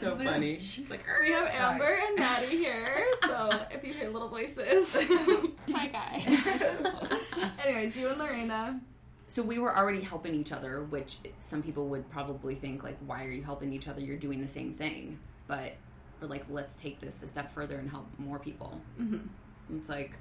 So 0.00 0.16
funny. 0.16 0.58
She's 0.58 0.90
like 0.90 1.04
We 1.20 1.30
have 1.30 1.48
Amber 1.48 1.98
and 2.08 2.16
Maddie 2.18 2.56
here, 2.58 3.06
so 3.24 3.50
if 3.70 3.84
you 3.84 3.92
hear 3.92 4.10
little 4.10 4.28
voices, 4.28 4.94
hi 5.72 5.86
guy. 5.88 7.18
Anyways, 7.64 7.96
you 7.96 8.08
and 8.08 8.18
Lorena. 8.18 8.80
So 9.28 9.42
we 9.42 9.58
were 9.58 9.76
already 9.76 10.00
helping 10.02 10.34
each 10.34 10.52
other, 10.52 10.84
which 10.84 11.18
some 11.40 11.62
people 11.62 11.88
would 11.88 12.08
probably 12.10 12.54
think 12.54 12.84
like, 12.84 12.96
why 13.06 13.24
are 13.24 13.30
you 13.30 13.42
helping 13.42 13.72
each 13.72 13.88
other? 13.88 14.00
You're 14.00 14.16
doing 14.18 14.40
the 14.40 14.48
same 14.48 14.72
thing. 14.72 15.18
But 15.48 15.72
we're 16.20 16.28
like 16.28 16.44
let's 16.48 16.76
take 16.76 17.00
this 17.00 17.22
a 17.22 17.28
step 17.28 17.50
further 17.52 17.76
and 17.76 17.90
help 17.90 18.06
more 18.18 18.38
people. 18.38 18.80
Mhm. 19.00 19.28
It's 19.76 19.88
like 19.88 20.12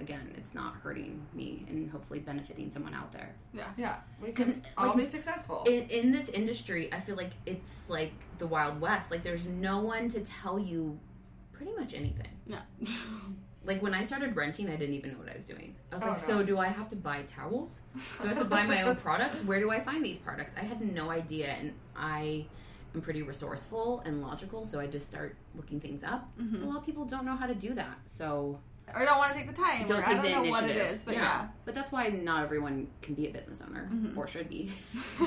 again, 0.00 0.32
it's 0.36 0.54
not 0.54 0.74
hurting 0.82 1.24
me 1.34 1.64
and 1.68 1.90
hopefully 1.90 2.20
benefiting 2.20 2.70
someone 2.70 2.94
out 2.94 3.12
there. 3.12 3.34
Yeah, 3.76 3.96
we 4.20 4.32
'Cause, 4.32 4.46
can 4.46 4.62
all 4.76 4.88
like, 4.88 4.96
be 4.98 5.06
successful. 5.06 5.64
In, 5.66 5.88
in 5.88 6.12
this 6.12 6.28
industry, 6.28 6.92
I 6.92 7.00
feel 7.00 7.16
like 7.16 7.32
it's 7.46 7.88
like 7.88 8.12
the 8.38 8.46
Wild 8.46 8.80
West. 8.80 9.10
Like 9.10 9.22
there's 9.22 9.46
no 9.46 9.80
one 9.80 10.08
to 10.10 10.20
tell 10.20 10.58
you 10.58 10.98
pretty 11.52 11.72
much 11.74 11.94
anything. 11.94 12.28
Yeah. 12.46 12.60
Like 13.64 13.82
when 13.82 13.94
I 13.94 14.02
started 14.02 14.36
renting, 14.36 14.68
I 14.70 14.76
didn't 14.76 14.94
even 14.94 15.10
know 15.10 15.18
what 15.18 15.28
I 15.28 15.34
was 15.34 15.44
doing. 15.44 15.74
I 15.90 15.96
was 15.96 16.04
Oh, 16.04 16.08
like, 16.10 16.16
no. 16.18 16.22
so 16.24 16.42
do 16.44 16.56
I 16.56 16.68
have 16.68 16.88
to 16.90 16.94
buy 16.94 17.22
towels? 17.22 17.80
Do 18.20 18.26
I 18.26 18.28
have 18.28 18.38
to 18.38 18.44
buy 18.44 18.62
my 18.64 18.82
own 18.82 18.94
products? 19.08 19.42
Where 19.42 19.58
do 19.58 19.70
I 19.72 19.80
find 19.80 20.04
these 20.04 20.18
products? 20.18 20.54
I 20.56 20.60
had 20.64 20.80
no 20.80 21.10
idea, 21.10 21.48
and 21.48 21.72
I 21.96 22.46
am 22.94 23.00
pretty 23.00 23.24
resourceful 23.24 24.02
and 24.06 24.22
logical, 24.22 24.64
so 24.64 24.78
I 24.78 24.86
just 24.86 25.06
start 25.06 25.34
looking 25.56 25.80
things 25.80 26.04
up. 26.04 26.28
Mhm. 26.38 26.62
A 26.62 26.66
lot 26.66 26.76
of 26.76 26.86
people 26.86 27.06
don't 27.06 27.24
know 27.24 27.34
how 27.34 27.48
to 27.48 27.56
do 27.56 27.74
that, 27.74 27.98
so 28.04 28.60
or 28.94 29.04
don't 29.04 29.18
want 29.18 29.32
to 29.32 29.38
take 29.38 29.48
the 29.48 29.60
time. 29.60 29.84
don't 29.86 29.98
or 29.98 30.02
take 30.02 30.08
I 30.08 30.14
don't 30.14 30.22
the 30.24 30.30
know 30.30 30.42
initiative. 30.44 30.68
what 30.68 30.70
it 30.76 30.92
is, 30.94 31.02
but 31.02 31.14
yeah. 31.14 31.48
But 31.64 31.74
that's 31.74 31.90
why 31.92 32.08
not 32.08 32.42
everyone 32.44 32.86
can 33.02 33.14
be 33.14 33.26
a 33.26 33.30
business 33.30 33.60
owner 33.66 33.88
Mhm. 33.92 34.16
or 34.16 34.26
should 34.26 34.48
be. 34.48 34.70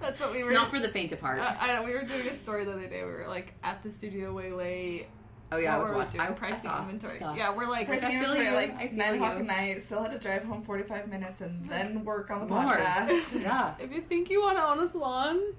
That's 0.00 0.20
what 0.20 0.32
we 0.32 0.38
it's 0.38 0.46
were. 0.46 0.52
not 0.52 0.70
for 0.70 0.78
the 0.80 0.88
faint 0.88 1.12
of 1.12 1.20
heart. 1.20 1.40
uh, 1.40 1.54
I 1.58 1.68
know 1.74 1.82
we 1.82 1.92
were 1.92 2.02
doing 2.02 2.26
a 2.26 2.34
story 2.34 2.64
the 2.64 2.72
other 2.72 2.86
day. 2.88 3.02
We 3.04 3.10
were 3.10 3.26
like 3.28 3.54
at 3.62 3.82
the 3.82 3.92
studio 3.92 4.32
way 4.32 4.52
late. 4.52 5.06
oh 5.52 5.56
yeah, 5.58 5.76
I 5.76 5.78
was 5.78 5.90
we 5.90 5.94
watching. 5.96 6.12
doing? 6.12 6.26
I, 6.26 6.30
I 6.30 6.32
pricing 6.32 6.70
saw, 6.70 6.82
inventory. 6.82 7.18
Saw. 7.18 7.34
Yeah, 7.34 7.54
we're 7.54 7.68
like, 7.68 7.88
Like, 7.88 8.02
I 8.02 8.10
feel 8.20 8.32
thing 8.34 8.46
you, 8.46 8.52
Like 8.52 8.76
I 8.76 8.88
feel 8.88 8.96
nine 8.96 9.14
o'clock 9.14 9.34
at 9.36 9.44
night, 9.44 9.82
still 9.82 10.02
had 10.02 10.12
to 10.12 10.18
drive 10.18 10.42
home 10.44 10.62
forty 10.62 10.82
five 10.84 11.08
minutes 11.08 11.40
and 11.40 11.68
then 11.70 12.04
work 12.04 12.30
on 12.30 12.40
the 12.40 12.46
More. 12.46 12.62
podcast. 12.64 13.40
Yeah. 13.40 13.74
if 13.78 13.92
you 13.92 14.00
think 14.02 14.28
you 14.30 14.42
want 14.42 14.58
to 14.58 14.64
own 14.64 14.80
a 14.80 14.88
salon, 14.88 15.36
think 15.36 15.54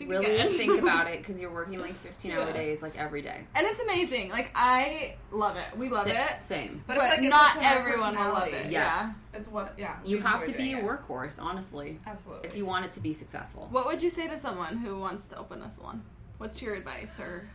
Really 0.00 0.26
again. 0.26 0.52
think 0.56 0.82
about 0.82 1.08
it 1.08 1.18
because 1.22 1.40
you're 1.40 1.52
working 1.52 1.78
like 1.80 1.94
15 1.98 2.32
hour 2.32 2.46
Yeah. 2.46 2.52
days 2.52 2.82
like 2.82 2.98
every 2.98 3.22
day. 3.22 3.40
And 3.54 3.66
it's 3.66 3.80
amazing. 3.80 4.28
Like 4.30 4.50
I 4.54 5.14
love 5.30 5.56
it. 5.56 5.76
We 5.76 5.88
love 5.88 6.06
Sa- 6.08 6.12
it. 6.14 6.42
Same. 6.42 6.82
But, 6.86 6.96
But 6.96 7.08
like 7.10 7.22
not 7.22 7.56
it's 7.56 7.60
in 7.60 7.64
our 7.64 7.78
everyone 7.78 8.16
will 8.16 8.32
love 8.32 8.48
it. 8.48 8.70
Yes. 8.70 9.22
It's 9.32 9.48
what, 9.48 9.74
yeah. 9.78 9.96
You 10.04 10.20
have 10.20 10.44
to 10.44 10.52
be 10.52 10.72
a 10.72 10.76
doing 10.76 10.84
it. 10.84 10.88
workhorse, 11.08 11.38
honestly, 11.40 11.98
Absolutely. 12.06 12.48
if 12.48 12.56
you 12.56 12.66
want 12.66 12.84
it 12.86 12.92
to 12.94 13.00
be 13.00 13.12
successful. 13.12 13.68
What 13.70 13.86
would 13.86 14.02
you 14.02 14.10
say 14.10 14.26
to 14.28 14.38
someone 14.38 14.76
who 14.78 14.98
wants 14.98 15.28
to 15.28 15.38
open 15.38 15.62
a 15.62 15.70
salon? 15.70 16.02
What's 16.38 16.60
your 16.60 16.74
advice? 16.74 17.18
Or 17.20 17.48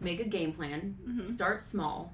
Make 0.00 0.20
a 0.20 0.24
game 0.28 0.52
plan. 0.52 0.96
Mhm. 1.08 1.22
Start 1.22 1.62
small. 1.62 2.12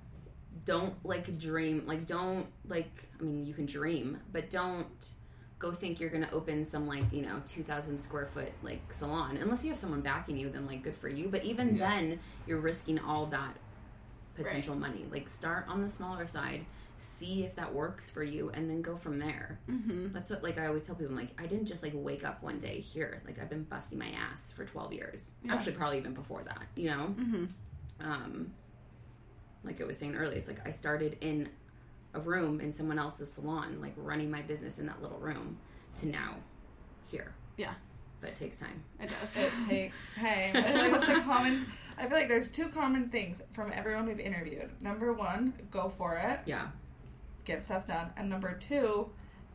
Don't 0.64 0.94
like 1.04 1.38
dream. 1.38 1.82
Like 1.86 2.06
don't 2.06 2.46
like. 2.68 2.90
I 3.18 3.24
mean, 3.24 3.44
you 3.46 3.54
can 3.54 3.66
dream, 3.66 4.18
but 4.32 4.50
don't 4.50 4.86
go 5.62 5.72
think 5.72 6.00
you're 6.00 6.10
gonna 6.10 6.28
open 6.32 6.66
some 6.66 6.86
like 6.86 7.04
you 7.12 7.22
know 7.22 7.40
2,000 7.46 7.96
square 7.96 8.26
foot 8.26 8.50
like 8.62 8.92
salon. 8.92 9.38
Unless 9.40 9.64
you 9.64 9.70
have 9.70 9.78
someone 9.78 10.02
backing 10.02 10.36
you, 10.36 10.50
then 10.50 10.66
like 10.66 10.82
good 10.82 10.96
for 10.96 11.08
you. 11.08 11.28
But 11.28 11.44
even 11.44 11.76
Yeah. 11.76 11.88
then, 11.88 12.18
you're 12.46 12.60
risking 12.60 12.98
all 12.98 13.26
that 13.26 13.56
potential 14.34 14.74
money. 14.74 15.06
Like 15.10 15.28
start 15.28 15.66
on 15.68 15.80
the 15.80 15.88
smaller 15.88 16.26
side. 16.26 16.66
See 16.98 17.44
if 17.44 17.54
that 17.56 17.72
works 17.72 18.10
for 18.10 18.22
you, 18.22 18.50
and 18.54 18.68
then 18.68 18.82
go 18.82 18.96
from 18.96 19.18
there. 19.18 19.58
mm-hmm. 19.70 20.12
That's 20.12 20.30
what 20.30 20.42
like 20.42 20.58
I 20.58 20.66
always 20.66 20.82
tell 20.82 20.94
people. 20.94 21.12
I'm 21.12 21.16
like, 21.18 21.40
I 21.40 21.46
didn't 21.46 21.66
just 21.66 21.82
like 21.82 21.92
wake 21.94 22.24
up 22.24 22.42
one 22.42 22.58
day 22.58 22.80
here. 22.80 23.22
Like 23.26 23.38
I've 23.40 23.48
been 23.50 23.62
busting 23.64 23.98
my 23.98 24.08
ass 24.08 24.52
for 24.52 24.64
12 24.64 24.92
years. 24.92 25.32
Yeah. 25.44 25.54
Actually, 25.54 25.72
probably 25.72 25.98
even 25.98 26.14
before 26.14 26.42
that. 26.44 26.66
You 26.76 26.90
know, 26.90 27.14
Mm-hmm. 27.18 27.44
um, 28.00 28.52
like 29.64 29.80
I 29.80 29.84
was 29.84 29.96
saying 29.98 30.16
earlier, 30.16 30.36
it's 30.38 30.48
like 30.48 30.66
I 30.66 30.72
started 30.72 31.16
in 31.20 31.48
a 32.14 32.20
room 32.20 32.60
in 32.60 32.72
someone 32.72 32.98
else's 32.98 33.32
salon, 33.32 33.78
like 33.80 33.94
running 33.96 34.30
my 34.30 34.42
business 34.42 34.78
in 34.78 34.86
that 34.86 35.00
little 35.02 35.18
room, 35.18 35.56
to 35.96 36.06
now 36.06 36.36
here. 37.08 37.34
Yeah. 37.56 37.74
but 38.20 38.30
it 38.30 38.36
takes 38.36 38.56
time. 38.56 38.82
it 39.00 39.08
does. 39.10 39.42
It 39.44 39.52
takes 39.68 39.96
time. 40.16 40.56
I 40.56 40.62
feel 40.62 40.74
like 40.90 40.92
that's 41.06 41.08
a 41.08 41.22
common. 41.22 41.66
I 41.98 42.02
feel 42.06 42.18
like 42.18 42.28
there's 42.28 42.48
two 42.48 42.68
common 42.68 43.08
things 43.10 43.40
from 43.52 43.72
everyone 43.72 44.06
we've 44.06 44.18
interviewed. 44.20 44.70
Number 44.82 45.12
one, 45.12 45.52
go 45.70 45.88
for 45.90 46.16
it, 46.16 46.40
Yeah, 46.46 46.68
get 47.44 47.62
stuff 47.62 47.86
done, 47.86 48.10
and 48.16 48.28
number 48.30 48.54
two, 48.54 49.10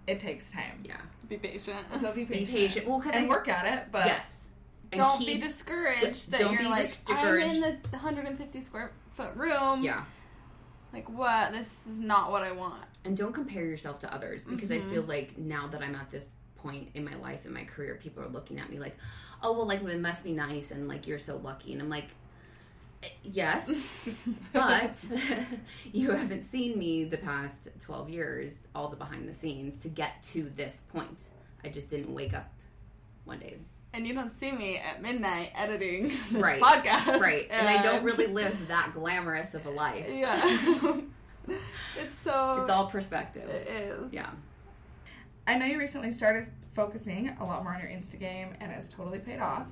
it 0.05 0.19
takes 0.19 0.49
time. 0.49 0.83
yeah. 0.83 0.97
Be 1.27 1.37
patient. 1.37 1.79
So 1.99 2.11
be 2.13 2.23
Be 2.23 2.33
patient, 2.35 2.57
patient. 2.57 2.87
Well, 2.87 2.99
because 2.99 3.15
and 3.15 3.27
work 3.27 3.47
at 3.49 3.65
it. 3.65 3.91
But 3.91 4.05
yes, 4.05 4.49
and 4.93 4.99
don't 5.01 5.17
keep- 5.19 5.27
be 5.27 5.37
discouraged 5.47 6.31
d- 6.31 6.31
that 6.31 6.39
don't 6.39 6.53
you're 6.53 6.61
be 6.63 6.69
like 6.69 6.83
discouraged. 6.83 7.45
I'm 7.47 7.55
in 7.55 7.61
the 7.61 7.89
150 7.97 8.61
square 8.61 8.91
foot 9.15 9.35
room. 9.35 9.81
Yeah, 9.83 10.03
Like 10.93 11.09
what? 11.09 11.51
This 11.51 11.85
is 11.87 11.99
not 11.99 12.31
what 12.31 12.43
I 12.43 12.51
want. 12.51 12.83
and 13.05 13.15
don't 13.15 13.31
compare 13.33 13.63
yourself 13.65 13.99
to 13.99 14.13
others 14.13 14.43
because 14.43 14.69
I 14.69 14.79
Mhm. 14.79 14.89
feel 14.89 15.03
like 15.03 15.37
now 15.37 15.67
that 15.67 15.81
I'm 15.81 15.95
at 15.95 16.11
this 16.11 16.29
point 16.57 16.89
in 16.93 17.05
my 17.05 17.15
life 17.15 17.45
in 17.45 17.53
my 17.53 17.63
career, 17.63 17.95
people 17.95 18.21
are 18.23 18.27
looking 18.27 18.59
at 18.59 18.69
me 18.69 18.79
like, 18.79 18.97
"Oh, 19.41 19.53
well, 19.53 19.65
like 19.67 19.81
it 19.81 19.99
must 19.99 20.23
be 20.25 20.33
nice," 20.33 20.71
and 20.71 20.87
like 20.89 21.07
you're 21.07 21.19
so 21.19 21.37
lucky, 21.37 21.71
and 21.71 21.81
I'm 21.81 21.89
like, 21.89 22.09
"Eh, 23.03 23.07
"Yes, 23.23 23.71
but 24.53 25.05
you 25.93 26.11
haven't 26.11 26.43
seen 26.43 26.77
me 26.77 27.05
the 27.05 27.17
past 27.17 27.69
12 27.79 28.09
years, 28.09 28.59
all 28.75 28.89
the 28.89 28.97
behind 28.97 29.29
the 29.29 29.33
scenes 29.33 29.79
to 29.83 29.89
get 29.89 30.21
to 30.23 30.49
this 30.49 30.83
point. 30.89 31.29
I 31.63 31.69
just 31.69 31.89
didn't 31.89 32.13
wake 32.13 32.33
up 32.33 32.51
one 33.23 33.39
day, 33.39 33.57
And 33.97 34.05
you 34.05 34.13
don't 34.13 34.31
see 34.31 34.51
me 34.51 34.77
at 34.77 35.01
midnight 35.01 35.49
editing 35.55 36.09
this 36.31 36.43
Right. 36.43 36.61
podcast. 36.61 37.19
right? 37.19 37.47
And 37.49 37.67
I 37.67 37.81
don't 37.81 38.03
really 38.03 38.27
live 38.27 38.67
that 38.67 38.91
glamorous 38.93 39.55
of 39.55 39.65
a 39.65 39.71
life. 39.71 40.05
Yeah. 40.07 40.39
it's 41.97 42.19
so. 42.19 42.59
It's 42.61 42.69
all 42.69 42.85
perspective. 42.85 43.49
It 43.49 43.67
is. 43.67 44.13
Yeah. 44.13 44.29
I 45.47 45.55
know 45.55 45.65
you 45.65 45.79
recently 45.79 46.11
started 46.11 46.47
focusing 46.75 47.29
a 47.39 47.43
lot 47.43 47.63
more 47.63 47.73
on 47.73 47.81
your 47.81 47.89
Insta 47.89 48.19
game, 48.19 48.49
and 48.61 48.71
it's 48.71 48.87
totally 48.87 49.17
paid 49.17 49.39
off. 49.39 49.65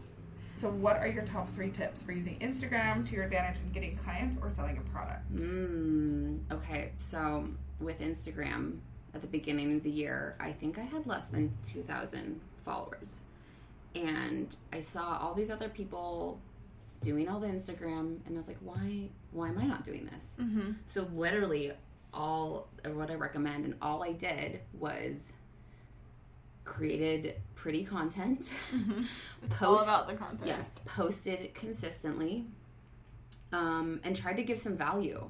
So, 0.55 0.71
what 0.71 0.97
are 0.97 1.07
your 1.07 1.23
top 1.23 1.47
three 1.49 1.69
tips 1.69 2.01
for 2.01 2.11
using 2.11 2.39
Instagram 2.39 3.05
to 3.05 3.13
your 3.13 3.25
advantage 3.25 3.61
in 3.63 3.71
getting 3.73 3.95
clients 3.95 4.39
or 4.41 4.49
selling 4.49 4.77
a 4.79 4.89
product? 4.89 5.35
Mm, 5.35 6.39
okay, 6.51 6.93
so 6.97 7.47
with 7.79 7.99
Instagram 7.99 8.79
at 9.13 9.21
the 9.21 9.27
beginning 9.27 9.75
of 9.75 9.83
the 9.83 9.91
year, 9.91 10.35
I 10.39 10.51
think 10.51 10.79
I 10.79 10.83
had 10.83 11.05
less 11.05 11.27
than 11.27 11.55
2,000 11.71 12.41
followers. 12.63 13.19
And 13.95 14.53
I 14.73 14.81
saw 14.81 15.17
all 15.21 15.33
these 15.33 15.49
other 15.49 15.69
people 15.69 16.41
doing 17.01 17.29
all 17.29 17.39
the 17.39 17.47
Instagram, 17.47 18.17
and 18.25 18.33
I 18.33 18.37
was 18.37 18.47
like, 18.47 18.57
why, 18.61 19.09
why 19.31 19.49
am 19.49 19.57
I 19.57 19.65
not 19.65 19.83
doing 19.83 20.09
this? 20.11 20.35
Mm-hmm. 20.39 20.71
So 20.85 21.07
literally, 21.13 21.71
all 22.13 22.67
what 22.93 23.11
I 23.11 23.15
recommend, 23.15 23.65
and 23.65 23.75
all 23.81 24.03
I 24.03 24.11
did 24.11 24.61
was 24.73 25.33
created 26.63 27.35
pretty 27.55 27.83
content. 27.83 28.49
Mm-hmm. 28.73 29.03
It's 29.45 29.61
all 29.61 29.79
about 29.79 30.07
the 30.07 30.15
content. 30.15 30.47
Yes, 30.47 30.79
posted 30.85 31.53
consistently, 31.53 32.45
um, 33.51 34.01
and 34.03 34.15
tried 34.15 34.37
to 34.37 34.43
give 34.43 34.59
some 34.59 34.75
value. 34.75 35.29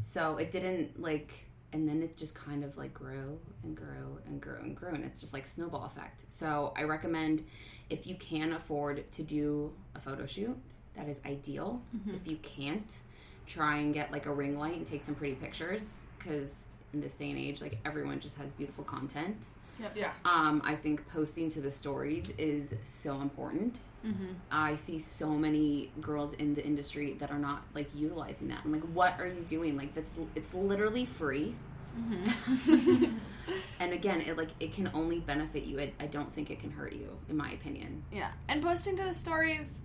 So 0.00 0.36
it 0.36 0.52
didn't 0.52 1.00
like, 1.02 1.32
and 1.72 1.88
then 1.88 2.02
it 2.02 2.16
just 2.16 2.34
kind 2.34 2.64
of 2.64 2.76
like 2.76 2.94
grow 2.94 3.38
and 3.62 3.76
grow 3.76 4.18
and 4.26 4.40
grow 4.40 4.56
and 4.60 4.74
grow 4.74 4.90
and 4.90 5.04
it's 5.04 5.20
just 5.20 5.32
like 5.32 5.46
snowball 5.46 5.84
effect. 5.84 6.24
So 6.28 6.72
I 6.76 6.84
recommend 6.84 7.44
if 7.90 8.06
you 8.06 8.14
can 8.16 8.52
afford 8.54 9.10
to 9.12 9.22
do 9.22 9.72
a 9.94 10.00
photo 10.00 10.24
shoot, 10.26 10.56
that 10.94 11.08
is 11.08 11.20
ideal. 11.26 11.82
Mhm. 11.96 12.14
If 12.16 12.26
you 12.26 12.36
can't, 12.38 12.98
try 13.46 13.78
and 13.78 13.94
get 13.94 14.12
like 14.12 14.26
a 14.26 14.32
ring 14.32 14.58
light 14.58 14.76
and 14.76 14.86
take 14.86 15.02
some 15.04 15.14
pretty 15.14 15.34
pictures 15.34 15.98
because 16.18 16.66
in 16.92 17.00
this 17.00 17.14
day 17.16 17.30
and 17.30 17.38
age, 17.38 17.60
like 17.60 17.78
everyone 17.84 18.20
just 18.20 18.36
has 18.38 18.46
beautiful 18.56 18.84
content. 18.84 19.46
Yeah. 19.94 20.10
Um, 20.24 20.60
I 20.64 20.74
think 20.74 21.06
posting 21.08 21.48
to 21.50 21.60
the 21.60 21.70
stories 21.70 22.32
is 22.36 22.74
so 22.84 23.20
important. 23.20 23.78
Mm-hmm. 24.04 24.32
I 24.50 24.74
see 24.74 24.98
so 24.98 25.28
many 25.30 25.92
girls 26.00 26.32
in 26.34 26.54
the 26.54 26.64
industry 26.64 27.16
that 27.20 27.30
are 27.30 27.38
not 27.38 27.62
like 27.74 27.88
utilizing 27.94 28.48
that. 28.48 28.60
I'm 28.64 28.72
like, 28.72 28.82
what 28.92 29.14
are 29.20 29.26
you 29.28 29.42
doing? 29.42 29.76
Like 29.76 29.94
that's 29.94 30.12
it's 30.34 30.52
literally 30.54 31.04
free. 31.04 31.54
Mm-hmm. 31.98 33.16
And 33.80 33.94
again, 33.94 34.20
it 34.20 34.36
like 34.36 34.50
it 34.60 34.74
can 34.74 34.90
only 34.92 35.20
benefit 35.20 35.64
you. 35.64 35.80
I, 35.80 35.90
I 36.00 36.06
don't 36.06 36.30
think 36.34 36.50
it 36.50 36.60
can 36.60 36.70
hurt 36.70 36.92
you, 36.92 37.08
in 37.30 37.36
my 37.36 37.52
opinion. 37.52 38.02
yeah. 38.12 38.32
And 38.46 38.62
posting 38.62 38.94
to 38.98 39.04
the 39.04 39.14
stories, 39.14 39.80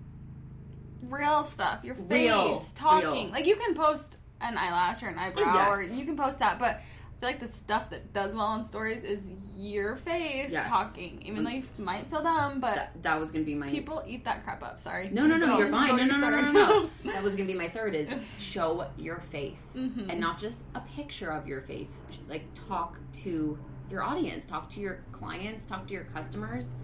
real 1.03 1.45
stuff. 1.45 1.81
Your 1.83 1.95
face, 1.95 2.27
Real, 2.27 2.65
talking. 2.75 3.09
real. 3.09 3.27
Like 3.29 3.45
you 3.45 3.55
can 3.55 3.73
post 3.73 4.17
an 4.41 4.57
eyelash 4.57 5.01
or 5.01 5.07
an 5.07 5.17
eyebrow, 5.17 5.53
Yes. 5.53 5.69
or 5.77 5.83
you 5.93 6.03
can 6.05 6.17
post 6.17 6.39
that, 6.39 6.59
but. 6.59 6.81
Feel 7.23 7.29
like 7.29 7.39
the 7.39 7.55
stuff 7.55 7.89
that 7.91 8.11
does 8.11 8.35
well 8.35 8.47
on 8.47 8.65
stories 8.65 9.01
is 9.05 9.31
your 9.57 9.95
face 9.95 10.51
Yes. 10.51 10.67
talking, 10.67 11.21
even 11.25 11.45
though 11.45 11.51
you 11.51 11.63
might 11.77 12.05
feel 12.07 12.21
dumb, 12.21 12.59
but 12.59 12.75
That, 12.75 13.01
that 13.03 13.17
was 13.17 13.31
gonna 13.31 13.45
be 13.45 13.55
my 13.55 13.69
people 13.69 14.03
eat 14.05 14.25
that 14.25 14.43
crap 14.43 14.61
up. 14.61 14.77
Sorry. 14.77 15.07
No, 15.09 15.25
no, 15.25 15.37
no, 15.37 15.57
you're 15.57 15.69
fine. 15.69 15.95
No, 15.95 16.03
no, 16.03 16.17
no, 16.17 16.29
no, 16.29 16.41
no, 16.41 16.51
no. 16.51 16.89
That 17.13 17.23
was 17.23 17.37
gonna 17.37 17.47
be 17.47 17.53
my 17.53 17.69
third 17.69 17.95
is 17.95 18.13
show 18.39 18.85
your 18.97 19.19
face 19.29 19.71
Mhm. 19.73 20.09
and 20.09 20.19
not 20.19 20.37
just 20.37 20.57
a 20.75 20.81
picture 20.81 21.29
of 21.31 21.47
your 21.47 21.61
face. 21.61 22.01
Like 22.27 22.43
talk 22.67 22.97
to 23.21 23.57
your 23.89 24.03
audience, 24.03 24.43
talk 24.43 24.69
to 24.71 24.81
your 24.81 24.99
clients, 25.13 25.63
talk 25.63 25.87
to 25.87 25.93
your 25.93 26.03
customers 26.13 26.75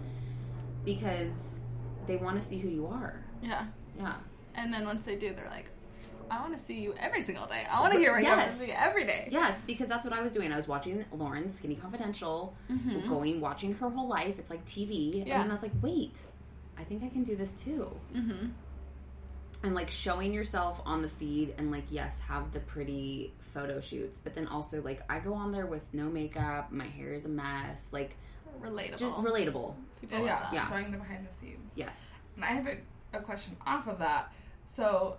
because 0.86 1.60
they 2.06 2.16
want 2.16 2.40
to 2.40 2.46
see 2.46 2.56
who 2.56 2.70
you 2.70 2.86
are. 2.86 3.22
Yeah. 3.42 3.66
Yeah. 3.94 4.14
And 4.54 4.72
then 4.72 4.86
once 4.86 5.04
they 5.04 5.16
do, 5.16 5.34
they're 5.34 5.50
like, 5.50 5.66
I 6.30 6.40
want 6.40 6.52
to 6.54 6.60
see 6.60 6.74
you 6.80 6.94
every 6.98 7.22
single 7.22 7.46
day. 7.46 7.64
I 7.70 7.80
want 7.80 7.92
to 7.92 7.98
hear 7.98 8.12
what 8.12 8.22
you 8.22 8.28
have 8.28 8.38
Yes. 8.38 8.52
to 8.58 8.64
say 8.66 8.70
every 8.72 9.04
day. 9.04 9.28
Yes, 9.30 9.62
because 9.66 9.88
that's 9.88 10.04
what 10.04 10.14
I 10.14 10.22
was 10.22 10.32
doing. 10.32 10.52
I 10.52 10.56
was 10.56 10.68
watching 10.68 11.04
Lauren 11.12 11.50
Skinny 11.50 11.74
Confidential, 11.74 12.54
Mhm. 12.70 13.08
going 13.08 13.40
watching 13.40 13.74
her 13.74 13.90
whole 13.90 14.08
life. 14.08 14.38
It's 14.38 14.50
like 14.50 14.64
TV, 14.64 15.24
Yeah. 15.26 15.42
and 15.42 15.50
I 15.50 15.54
was 15.54 15.62
like, 15.62 15.72
wait, 15.82 16.20
I 16.78 16.84
think 16.84 17.02
I 17.02 17.08
can 17.08 17.24
do 17.24 17.36
this 17.36 17.52
too. 17.54 17.90
Mm-hmm. 18.14 18.46
and 19.62 19.74
like 19.74 19.90
showing 19.90 20.32
yourself 20.32 20.80
on 20.86 21.02
the 21.02 21.08
feed 21.08 21.54
and 21.58 21.70
like 21.70 21.84
yes 21.90 22.18
have 22.20 22.50
the 22.52 22.60
pretty 22.60 23.30
photo 23.40 23.78
shoots 23.78 24.18
but 24.18 24.34
then 24.34 24.46
also 24.46 24.80
like 24.80 25.02
i 25.10 25.18
go 25.18 25.34
on 25.34 25.52
there 25.52 25.66
with 25.66 25.82
no 25.92 26.06
makeup 26.08 26.72
my 26.72 26.86
hair 26.86 27.12
is 27.12 27.26
a 27.26 27.28
mess 27.28 27.86
like 27.92 28.16
Relatable. 28.62 28.96
just 28.96 29.14
relatable 29.16 29.74
People 30.00 30.20
Yeah, 30.20 30.24
yeah. 30.24 30.48
Yeah. 30.54 30.68
showing 30.70 30.90
the 30.90 30.96
behind 30.96 31.26
the 31.28 31.34
scenes. 31.34 31.74
yes 31.76 32.20
And 32.36 32.44
I 32.46 32.48
have 32.52 32.66
a, 32.68 32.78
a 33.12 33.20
question 33.20 33.54
off 33.66 33.86
of 33.86 33.98
that. 33.98 34.32
So, 34.64 35.18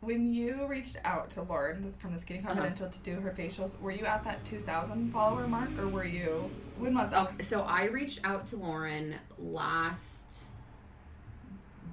when 0.00 0.32
you 0.32 0.66
reached 0.66 0.96
out 1.04 1.30
to 1.30 1.42
Lauryn 1.42 1.92
from 1.98 2.12
the 2.12 2.18
Skinny 2.18 2.40
Uh-huh. 2.40 2.48
Confidential 2.48 2.88
to 2.88 2.98
do 3.00 3.20
her 3.20 3.30
facials, 3.30 3.78
were 3.80 3.90
you 3.90 4.04
at 4.04 4.22
that 4.24 4.44
2,000 4.44 5.12
follower 5.12 5.46
mark, 5.48 5.70
or 5.78 5.88
were 5.88 6.04
you? 6.04 6.50
When 6.78 6.94
was 6.94 7.10
that? 7.10 7.28
Oh, 7.32 7.42
so 7.42 7.60
I 7.62 7.86
reached 7.86 8.20
out 8.24 8.46
to 8.46 8.56
Lauryn 8.56 9.14
last 9.38 10.44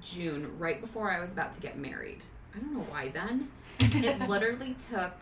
June, 0.02 0.56
right 0.58 0.80
before 0.80 1.10
I 1.10 1.20
was 1.20 1.32
about 1.32 1.52
to 1.54 1.60
get 1.60 1.76
married. 1.78 2.22
I 2.54 2.58
don't 2.60 2.72
know 2.74 2.86
why 2.88 3.08
then. 3.08 3.48
It 3.80 4.20
literally 4.28 4.76
took 4.90 5.14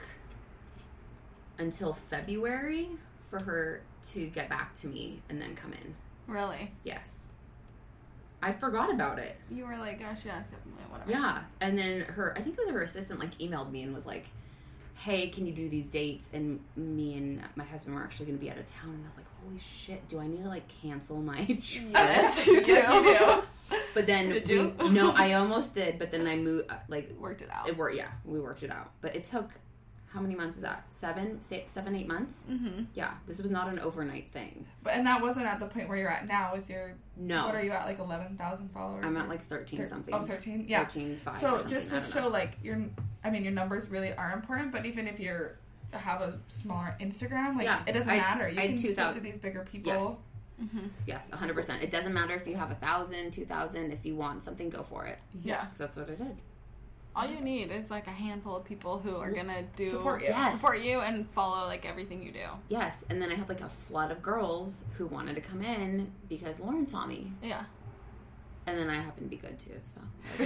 until 1.58 1.94
February 1.94 2.90
for 3.30 3.38
her 3.38 3.80
to 4.12 4.26
get 4.26 4.48
back 4.48 4.74
to 4.76 4.88
me 4.88 5.22
and 5.28 5.40
then 5.40 5.54
come 5.56 5.72
in. 5.72 5.94
Really? 6.26 6.70
Yes. 6.84 7.28
I 8.44 8.52
forgot 8.52 8.92
about 8.92 9.18
it. 9.18 9.36
You 9.50 9.64
were 9.66 9.76
like, 9.78 9.98
gosh, 10.00 10.18
yeah, 10.26 10.42
whatever. 10.90 11.10
Yeah. 11.10 11.40
And 11.60 11.78
then 11.78 12.02
her, 12.02 12.34
I 12.36 12.40
think 12.42 12.56
it 12.58 12.60
was 12.60 12.68
her 12.68 12.82
assistant, 12.82 13.18
like 13.20 13.36
emailed 13.38 13.70
me 13.70 13.82
and 13.82 13.94
was 13.94 14.04
like, 14.06 14.26
hey, 14.96 15.28
can 15.28 15.46
you 15.46 15.52
do 15.52 15.68
these 15.68 15.86
dates? 15.86 16.28
And 16.32 16.60
me 16.76 17.16
and 17.16 17.40
my 17.56 17.64
husband 17.64 17.96
were 17.96 18.02
actually 18.02 18.26
going 18.26 18.38
to 18.38 18.44
be 18.44 18.50
out 18.50 18.58
of 18.58 18.66
town. 18.66 18.90
And 18.90 19.02
I 19.02 19.06
was 19.06 19.16
like, 19.16 19.26
holy 19.42 19.58
shit, 19.58 20.06
do 20.08 20.20
I 20.20 20.26
need 20.26 20.42
to 20.42 20.48
like 20.48 20.68
cancel 20.82 21.16
my 21.22 21.44
trip? 21.44 21.58
Yes, 21.92 22.46
you 22.46 22.62
do. 22.62 22.72
Yes, 22.72 22.92
you 22.92 23.18
do. 23.76 23.78
But 23.94 24.06
then, 24.06 24.28
Did 24.28 24.46
we- 24.48 24.54
you? 24.54 24.74
no, 24.90 25.12
I 25.16 25.32
almost 25.34 25.74
did. 25.74 25.98
But 25.98 26.10
then 26.12 26.26
I 26.26 26.36
moved, 26.36 26.70
uh, 26.70 26.74
like, 26.88 27.10
Worked 27.18 27.42
it 27.42 27.48
out. 27.50 27.68
it 27.68 27.76
worked. 27.76 27.96
Yeah, 27.96 28.08
we 28.24 28.40
worked 28.40 28.62
it 28.62 28.70
out. 28.70 28.90
But 29.00 29.16
it 29.16 29.24
took, 29.24 29.50
how 30.14 30.20
many 30.20 30.36
months 30.36 30.56
is 30.56 30.62
that? 30.62 30.84
Seven, 30.90 31.42
six, 31.42 31.72
seven, 31.72 31.94
eight 31.96 32.06
months? 32.06 32.44
mm-hmm. 32.48 32.84
Yeah, 32.94 33.14
this 33.26 33.40
was 33.42 33.50
not 33.50 33.68
an 33.68 33.80
overnight 33.80 34.30
thing. 34.30 34.64
But 34.84 34.94
and 34.94 35.04
that 35.06 35.20
wasn't 35.20 35.46
at 35.46 35.58
the 35.58 35.66
point 35.66 35.88
where 35.88 35.98
you're 35.98 36.08
at 36.10 36.28
now 36.28 36.52
with 36.54 36.70
your. 36.70 36.94
No. 37.16 37.46
What 37.46 37.54
are 37.56 37.62
you 37.64 37.72
at? 37.72 37.84
Like 37.86 37.98
11,000 37.98 38.68
followers? 38.70 39.04
I'm 39.04 39.16
at 39.16 39.28
like 39.28 39.44
13 39.48 39.80
thir- 39.80 39.88
something. 39.88 40.14
Oh, 40.14 40.20
13? 40.22 40.66
Yeah. 40.68 40.84
13, 40.84 41.16
5 41.16 41.36
So 41.38 41.66
just 41.66 41.90
to 41.90 42.00
show, 42.00 42.20
know. 42.22 42.28
like 42.28 42.52
your, 42.62 42.80
I 43.24 43.30
mean, 43.30 43.42
your 43.42 43.52
numbers 43.52 43.88
really 43.88 44.12
are 44.14 44.32
important. 44.32 44.70
But 44.72 44.86
even 44.86 45.08
if 45.08 45.18
you're 45.18 45.58
have 45.92 46.20
a 46.22 46.38
smaller 46.48 46.94
Instagram, 47.00 47.56
like 47.56 47.64
Yeah, 47.64 47.82
it 47.86 47.92
doesn't 47.92 48.10
I- 48.10 48.16
matter. 48.16 48.48
You 48.48 48.58
I 48.60 48.66
can 48.68 48.78
still 48.78 48.90
2,000 48.90 49.14
do 49.22 49.28
these 49.30 49.38
bigger 49.38 49.66
people. 49.70 49.92
Yes. 49.92 50.18
Mm-hmm. 50.62 50.86
Yes, 51.06 51.30
100%. 51.32 51.82
It 51.82 51.90
doesn't 51.90 52.14
matter 52.14 52.34
if 52.34 52.46
you 52.46 52.54
have 52.56 52.70
a 52.70 52.76
thousand, 52.76 53.32
two 53.32 53.44
thousand. 53.44 53.90
If 53.92 54.06
you 54.06 54.14
want 54.14 54.44
something, 54.44 54.70
go 54.70 54.84
for 54.84 55.04
it. 55.06 55.18
Yeah. 55.42 55.64
'Cause 55.66 55.78
that's 55.78 55.96
what 55.96 56.08
I 56.08 56.14
did. 56.14 56.36
All 57.16 57.26
you 57.28 57.40
need 57.40 57.70
is 57.70 57.90
like 57.90 58.06
a 58.08 58.10
handful 58.10 58.56
of 58.56 58.64
people 58.64 58.98
who 58.98 59.14
are 59.16 59.30
gonna 59.30 59.62
do 59.76 59.88
Support 59.90 60.22
you. 60.22 60.28
Yes. 60.28 60.54
support 60.54 60.80
you 60.82 60.98
and 61.00 61.28
follow 61.30 61.66
like 61.66 61.86
everything 61.86 62.22
you 62.22 62.32
do. 62.32 62.46
Yes, 62.68 63.04
and 63.08 63.22
then 63.22 63.30
I 63.30 63.34
had 63.36 63.48
like 63.48 63.60
a 63.60 63.68
flood 63.68 64.10
of 64.10 64.20
girls 64.22 64.84
who 64.98 65.06
wanted 65.06 65.36
to 65.36 65.40
come 65.40 65.62
in 65.62 66.10
because 66.28 66.58
Lauryn 66.58 66.88
saw 66.90 67.06
me, 67.06 67.30
Yeah. 67.42 67.64
and 68.66 68.76
then 68.76 68.90
I 68.90 68.94
happened 68.96 69.30
to 69.30 69.36
be 69.36 69.40
good 69.40 69.58
too. 69.60 69.80
So, 69.84 70.00
so 70.38 70.44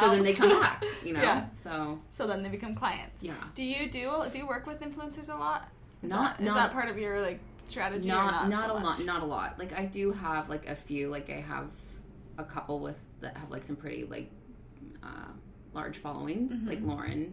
so 0.00 0.10
then 0.10 0.22
they 0.22 0.34
come 0.34 0.60
back, 0.60 0.84
you 1.04 1.14
know. 1.14 1.22
Yeah. 1.22 1.46
So 1.54 1.98
So 2.12 2.26
then 2.26 2.42
they 2.42 2.50
become 2.50 2.74
clients. 2.74 3.22
yeah, 3.22 3.32
Do 3.54 3.62
you 3.64 3.88
do 3.90 4.24
do 4.30 4.38
you 4.38 4.46
work 4.46 4.66
with 4.66 4.80
influencers 4.80 5.28
a 5.30 5.36
lot? 5.36 5.68
Is 6.02 6.10
Not- 6.10 6.36
that, 6.36 6.40
is 6.42 6.46
not- 6.46 6.56
that 6.56 6.72
part 6.72 6.88
of 6.90 6.98
your 6.98 7.22
like 7.22 7.40
strategy? 7.66 8.10
or 8.10 8.14
not 8.16 8.32
not 8.32 8.48
not, 8.50 8.66
so 8.68 8.76
a 8.76 8.80
much? 8.80 8.98
lot, 8.98 9.06
not 9.06 9.22
a 9.22 9.26
lot. 9.26 9.58
Like 9.58 9.72
I 9.72 9.86
do 9.86 10.12
have 10.12 10.50
like 10.50 10.68
a 10.68 10.76
few. 10.76 11.08
Like 11.08 11.30
I 11.30 11.40
have 11.40 11.70
a 12.36 12.44
couple 12.44 12.80
with 12.80 12.98
that 13.22 13.34
have 13.38 13.50
like 13.50 13.64
some 13.64 13.76
pretty 13.76 14.04
like 14.04 14.30
uh, 15.02 15.32
large 15.76 15.98
followings, 15.98 16.52
Mm-hmm. 16.54 16.68
like 16.68 16.82
Lauryn. 16.82 17.30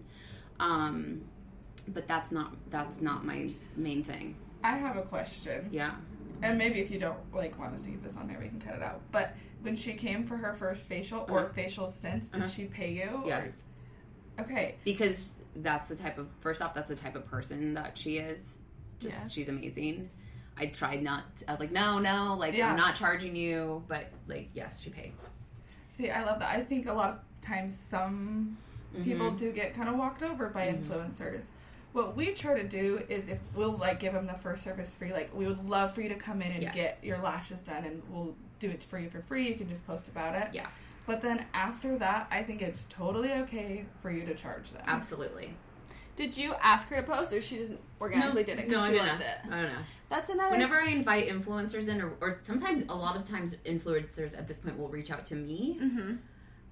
Um, 0.59 1.21
but 1.87 2.07
that's 2.07 2.31
not 2.31 2.53
that's 2.69 3.01
not 3.01 3.25
my 3.25 3.49
main 3.75 4.03
thing. 4.03 4.35
I 4.63 4.77
have 4.77 4.97
a 4.97 5.01
question. 5.01 5.69
Yeah. 5.71 5.93
and 6.41 6.57
maybe 6.57 6.79
if 6.79 6.91
you 6.91 6.99
don't 6.99 7.17
like 7.33 7.57
want 7.57 7.73
us 7.73 7.81
to 7.83 7.89
see 7.89 7.95
this 7.95 8.15
on 8.17 8.27
there, 8.27 8.37
we 8.39 8.49
can 8.49 8.59
cut 8.59 8.75
it 8.75 8.83
out. 8.83 9.01
But 9.11 9.33
when 9.61 9.75
she 9.75 9.93
came 9.93 10.25
for 10.27 10.35
her 10.37 10.53
first 10.53 10.83
facial 10.83 11.25
or 11.29 11.39
Uh-huh. 11.39 11.53
facials 11.57 11.91
since, 11.91 12.29
did 12.29 12.41
Uh-huh. 12.41 12.49
she 12.49 12.65
pay 12.65 12.91
you? 12.91 13.09
or- 13.23 13.27
Yes. 13.27 13.63
Okay. 14.39 14.75
because 14.83 15.33
that's 15.57 15.87
the 15.87 15.95
type 15.95 16.17
of 16.17 16.27
first 16.39 16.61
off 16.61 16.73
that's 16.73 16.89
the 16.89 16.95
type 16.95 17.15
of 17.15 17.23
person 17.27 17.75
that 17.75 17.95
she 17.97 18.17
is 18.17 18.57
just 18.99 19.19
Yeah. 19.21 19.27
she's 19.27 19.47
amazing 19.47 20.09
i 20.57 20.65
tried 20.65 21.03
not 21.03 21.25
i 21.47 21.51
was 21.51 21.59
like 21.59 21.71
no 21.71 21.99
no 21.99 22.35
like 22.39 22.55
Yeah. 22.55 22.71
i'm 22.71 22.75
not 22.75 22.95
charging 22.95 23.35
you 23.35 23.83
but 23.87 24.05
like 24.27 24.49
yes 24.55 24.81
she 24.81 24.89
paid 24.89 25.13
See, 25.89 26.09
I 26.09 26.23
love 26.23 26.39
that. 26.39 26.49
I 26.49 26.61
think 26.63 26.87
a 26.87 26.93
lot 26.93 27.09
of 27.11 27.19
times 27.43 27.77
some 27.77 28.57
people 29.03 29.31
Mhm. 29.31 29.37
do 29.37 29.51
get 29.51 29.73
kind 29.75 29.89
of 29.89 29.95
walked 29.97 30.21
over 30.23 30.49
by 30.49 30.67
Mhm. 30.67 30.83
influencers. 30.83 31.47
What 31.93 32.15
we 32.15 32.31
try 32.33 32.55
to 32.59 32.67
do 32.67 33.03
is 33.09 33.27
if 33.27 33.39
we'll 33.55 33.77
like 33.77 33.99
give 33.99 34.13
them 34.13 34.25
the 34.25 34.33
first 34.33 34.63
service 34.63 34.95
free, 34.95 35.13
like 35.13 35.33
we 35.35 35.45
would 35.47 35.67
love 35.69 35.93
for 35.93 36.01
you 36.01 36.09
to 36.09 36.15
come 36.15 36.41
in 36.41 36.51
and 36.51 36.63
Yes. 36.63 36.73
get 36.75 37.03
your 37.03 37.17
lashes 37.19 37.61
done, 37.63 37.83
and 37.85 38.01
we'll 38.09 38.35
do 38.59 38.69
it 38.69 38.83
for 38.83 38.97
you 38.97 39.09
for 39.09 39.21
free. 39.21 39.47
You 39.49 39.55
can 39.55 39.67
just 39.69 39.85
post 39.85 40.07
about 40.07 40.35
it. 40.35 40.49
Yeah. 40.53 40.67
But 41.05 41.21
then 41.21 41.45
after 41.53 41.97
that, 41.99 42.27
I 42.31 42.43
think 42.43 42.61
it's 42.61 42.85
totally 42.89 43.31
okay 43.33 43.85
for 44.01 44.09
you 44.09 44.25
to 44.25 44.33
charge 44.33 44.71
them. 44.71 44.83
absolutely 44.87 45.55
Did 46.15 46.37
you 46.37 46.53
ask 46.61 46.87
her 46.89 46.97
to 46.97 47.03
post, 47.03 47.33
or 47.33 47.41
she 47.41 47.57
just 47.57 47.73
organically 47.99 48.43
did 48.43 48.59
it? 48.59 48.69
no 48.69 48.79
i 48.79 48.85
she 48.87 48.93
didn't 48.93 49.07
ask. 49.07 49.21
it. 49.23 49.51
i 49.51 49.61
don't 49.63 49.71
ask 49.71 50.07
That's 50.09 50.29
another. 50.29 50.51
whenever 50.51 50.75
i 50.79 50.85
invite 50.89 51.27
influencers 51.27 51.87
in 51.87 51.99
or, 52.01 52.13
or 52.21 52.39
sometimes 52.43 52.83
a 52.87 52.93
lot 52.95 53.15
of 53.15 53.25
times 53.25 53.55
influencers 53.65 54.37
at 54.37 54.47
this 54.47 54.59
point 54.59 54.77
will 54.77 54.89
reach 54.89 55.09
out 55.09 55.25
to 55.25 55.35
me 55.35 55.77
hmm 55.79 56.15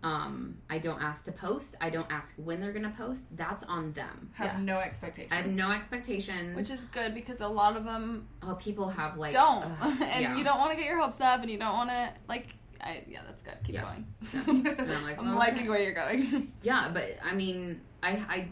um 0.04 0.56
i 0.70 0.78
don't 0.80 1.02
ask 1.02 1.26
to 1.26 1.32
post 1.32 1.76
i 1.80 1.90
don't 1.90 2.12
ask 2.12 2.36
when 2.38 2.60
they're 2.60 2.72
gonna 2.74 2.94
post 2.98 3.24
that's 3.36 3.64
on 3.66 3.92
them 3.94 4.32
Have 4.34 4.54
Yeah. 4.54 4.60
no 4.62 4.80
expectations. 4.80 5.32
i 5.32 5.36
have 5.36 5.56
no 5.56 5.72
expectations 5.72 6.56
Which 6.56 6.72
is 6.72 6.82
good 6.86 7.14
because 7.14 7.42
a 7.42 7.48
lot 7.48 7.78
of 7.78 7.84
them 7.84 8.28
oh 8.42 8.56
people 8.56 8.90
have 8.90 9.18
like 9.18 9.34
don't, 9.34 9.64
ugh, 9.64 9.82
and 10.02 10.22
yeah. 10.24 10.36
you 10.38 10.44
don't 10.44 10.58
want 10.58 10.72
to 10.72 10.76
get 10.78 10.86
your 10.86 11.00
hopes 11.00 11.22
up, 11.22 11.42
and 11.42 11.50
you 11.52 11.58
don't 11.60 11.74
want 11.74 11.90
to 11.92 12.12
like. 12.28 12.56
I, 12.84 13.04
yeah, 13.08 13.20
that's 13.28 13.44
good. 13.44 13.54
Keep 13.64 13.76
Yeah. 13.76 13.84
going. 13.84 14.08
Yeah. 14.34 14.44
And 14.80 14.92
I'm 14.92 15.04
like, 15.04 15.20
I'm 15.20 15.28
okay. 15.30 15.38
liking 15.38 15.68
where 15.70 15.80
you're 15.80 15.94
going. 15.94 16.52
Yeah, 16.64 16.90
but 16.92 17.16
I 17.24 17.36
mean, 17.36 17.80
I, 18.02 18.10
I, 18.28 18.48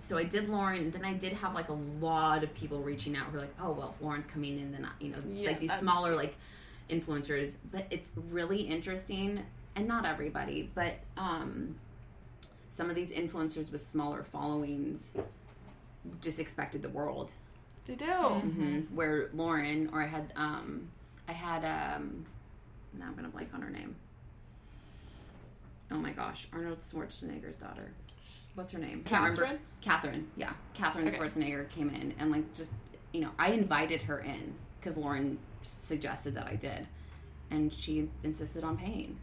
so 0.00 0.18
I 0.18 0.24
did 0.24 0.48
Lauryn. 0.48 0.90
Then 0.90 1.04
I 1.04 1.12
did 1.14 1.34
have 1.34 1.54
like 1.54 1.68
a 1.68 1.78
lot 2.00 2.42
of 2.42 2.52
people 2.52 2.80
reaching 2.82 3.16
out 3.16 3.26
who 3.26 3.34
were 3.34 3.38
like, 3.38 3.54
"Oh, 3.60 3.70
well, 3.70 3.94
if 3.96 4.04
Lauryn's 4.04 4.26
coming 4.26 4.58
in, 4.58 4.72
then 4.72 4.84
I, 4.84 4.90
you 4.98 5.12
know, 5.12 5.18
Yeah, 5.28 5.50
like 5.50 5.60
these 5.60 5.72
smaller 5.74 6.16
like 6.16 6.34
influencers." 6.88 7.54
But 7.70 7.86
it's 7.90 8.08
really 8.16 8.62
interesting, 8.62 9.44
and 9.80 9.88
not 9.88 10.04
everybody, 10.04 10.70
but 10.74 10.94
um, 11.16 11.74
some 12.68 12.88
of 12.90 12.94
these 12.94 13.10
influencers 13.10 13.72
with 13.72 13.84
smaller 13.84 14.22
followings 14.22 15.14
just 16.20 16.38
expected 16.38 16.82
the 16.82 16.88
world. 16.90 17.32
they 17.86 17.94
do. 17.94 18.04
hmm 18.04 18.80
Where 18.94 19.28
Lauryn, 19.34 19.90
or 19.92 20.02
I 20.02 20.06
had, 20.06 20.32
um, 20.36 20.88
I 21.26 21.32
had, 21.32 21.64
um, 21.64 22.26
now 22.98 23.06
I'm 23.06 23.14
gonna 23.14 23.28
blank 23.28 23.48
on 23.54 23.62
her 23.62 23.70
name. 23.70 23.96
Oh 25.90 25.96
my 25.96 26.12
gosh, 26.12 26.46
Arnold 26.52 26.78
Schwarzenegger's 26.80 27.56
daughter. 27.56 27.90
What's 28.54 28.72
her 28.72 28.78
name? 28.78 29.02
Can't 29.04 29.22
remember. 29.22 29.42
Katherine? 29.42 29.60
Katherine. 29.80 30.30
Yeah, 30.36 30.52
Katherine 30.74 31.08
Okay. 31.08 31.16
Schwarzenegger 31.18 31.68
came 31.70 31.88
in 31.90 32.14
and 32.18 32.30
like 32.30 32.52
just 32.54 32.72
you 33.12 33.22
know 33.22 33.30
I 33.38 33.52
invited 33.52 34.02
her 34.02 34.20
in 34.20 34.54
because 34.78 34.96
Lauryn 34.96 35.36
suggested 35.62 36.34
that 36.34 36.46
I 36.46 36.54
did, 36.56 36.86
and 37.50 37.72
she 37.72 38.08
insisted 38.24 38.62
on 38.62 38.76
paying. 38.76 39.16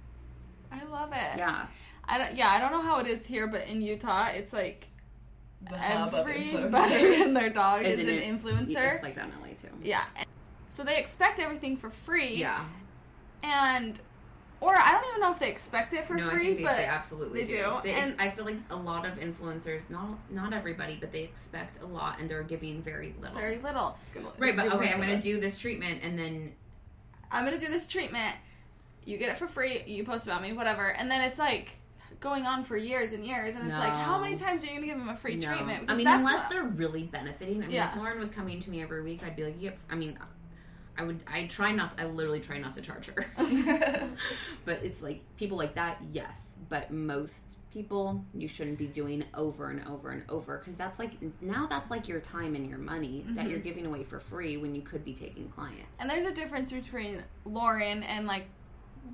I 0.72 0.84
love 0.86 1.12
it. 1.12 1.38
Yeah, 1.38 1.68
I 2.06 2.18
don't. 2.18 2.36
Yeah, 2.36 2.50
I 2.50 2.60
don't 2.60 2.72
know 2.72 2.82
how 2.82 3.00
it 3.00 3.08
is 3.08 3.26
here, 3.26 3.48
but 3.48 3.68
in 3.68 3.82
Utah, 3.82 4.28
it's 4.28 4.54
like 4.54 4.88
The 5.70 5.84
everybody 5.92 6.56
and 7.22 7.36
their 7.36 7.50
dog 7.50 7.82
is 7.86 8.00
Isn't 8.00 8.10
an 8.10 8.16
it- 8.16 8.42
influencer. 8.42 8.94
it's 8.96 9.04
like 9.04 9.16
that 9.16 9.26
in 9.26 9.42
LA 9.42 9.56
too. 9.58 9.70
yeah. 9.82 10.04
So 10.70 10.84
they 10.84 10.98
expect 10.98 11.40
everything 11.40 11.76
for 11.78 11.90
free. 11.90 12.36
Yeah, 12.36 12.64
And, 13.42 14.00
or 14.62 14.76
I 14.78 14.92
don't 14.92 15.06
even 15.10 15.22
know 15.22 15.32
if 15.32 15.40
they 15.40 15.50
expect 15.50 15.94
it 15.94 16.06
for 16.06 16.14
no, 16.16 16.28
I 16.28 16.32
free, 16.32 16.46
think 16.46 16.58
they, 16.60 16.64
but 16.66 16.78
they 16.78 16.84
absolutely 16.86 17.44
they 17.46 17.52
do, 17.52 17.74
They, 17.84 17.94
and- 17.94 18.16
I 18.20 18.30
feel 18.30 18.46
like 18.46 18.58
a 18.70 18.76
lot 18.76 19.06
of 19.06 19.14
influencers, 19.16 19.90
not 19.90 20.20
not 20.30 20.54
everybody, 20.54 20.98
but 21.00 21.12
they 21.12 21.24
expect 21.24 21.82
a 21.82 21.86
lot 21.88 22.20
and 22.20 22.30
they're 22.30 22.44
giving 22.44 22.84
very 22.84 23.16
little. 23.20 23.36
very 23.38 23.58
little. 23.60 23.98
right, 24.38 24.56
but 24.56 24.72
okay, 24.74 24.92
I'm 24.94 25.00
gonna 25.00 25.20
do 25.22 25.40
this 25.40 25.58
treatment 25.58 26.02
and 26.04 26.18
then 26.20 26.52
I'm 27.32 27.44
gonna 27.46 27.60
do 27.60 27.68
this 27.70 27.88
treatment. 27.88 28.36
You 29.08 29.18
get 29.18 29.30
it 29.30 29.40
for 29.40 29.48
free. 29.48 29.84
You 29.88 30.04
post 30.04 30.28
about 30.28 30.42
me, 30.42 30.52
whatever, 30.52 30.90
and 30.90 31.10
then 31.10 31.22
it's 31.22 31.40
like 31.40 31.70
going 32.20 32.46
on 32.46 32.64
for 32.64 32.76
years 32.76 33.14
and 33.14 33.26
years, 33.26 33.56
and 33.56 33.68
it's 33.68 33.78
like, 33.78 33.94
how 33.94 34.20
many 34.20 34.36
times 34.36 34.64
are 34.64 34.68
you 34.68 34.74
gonna 34.74 34.88
give 34.88 34.98
them 34.98 35.08
a 35.08 35.16
free 35.16 35.36
No. 35.36 35.48
treatment? 35.48 35.78
I 35.78 35.82
Because 35.82 35.98
mean, 35.98 36.06
that's 36.06 36.20
unless 36.20 36.42
not- 36.42 36.50
they're 36.50 36.64
really 36.64 37.04
benefiting. 37.04 37.64
I 37.64 37.68
mean, 37.68 37.72
Yeah. 37.72 37.94
if 37.94 38.02
Lauryn 38.02 38.20
was 38.20 38.32
coming 38.32 38.60
to 38.60 38.70
me 38.70 38.82
every 38.82 39.02
week, 39.04 39.24
I'd 39.24 39.36
be 39.36 39.46
like, 39.46 39.62
yep. 39.62 39.80
I 39.90 39.96
mean, 39.96 40.20
I 40.98 41.04
would. 41.04 41.20
I 41.26 41.46
try 41.46 41.72
not. 41.72 41.94
I 41.98 42.06
literally 42.06 42.42
try 42.42 42.58
not 42.58 42.74
to 42.74 42.82
charge 42.82 43.06
her. 43.06 43.26
but 44.66 44.84
it's 44.84 45.02
like 45.02 45.22
people 45.38 45.58
like 45.58 45.76
that, 45.76 46.02
yes. 46.12 46.56
But 46.70 46.92
most 46.92 47.58
people, 47.72 48.26
you 48.34 48.48
shouldn't 48.48 48.80
be 48.80 48.88
doing 48.88 49.24
over 49.36 49.70
and 49.70 49.88
over 49.88 50.10
and 50.10 50.24
over 50.28 50.58
because 50.58 50.76
that's 50.76 50.98
like 50.98 51.12
now 51.42 51.68
that's 51.68 51.92
like 51.92 52.08
your 52.08 52.20
time 52.22 52.56
and 52.56 52.68
your 52.68 52.80
money 52.80 53.24
that 53.30 53.48
you're 53.48 53.60
mm-hmm. 53.60 53.68
giving 53.68 53.86
away 53.86 54.04
for 54.04 54.20
free 54.20 54.58
when 54.58 54.74
you 54.74 54.82
could 54.82 55.06
be 55.06 55.14
taking 55.14 55.48
clients. 55.50 56.02
And 56.02 56.10
there's 56.10 56.26
a 56.26 56.34
difference 56.34 56.72
between 56.72 57.24
Lauryn 57.46 58.04
and 58.04 58.26
like 58.26 58.48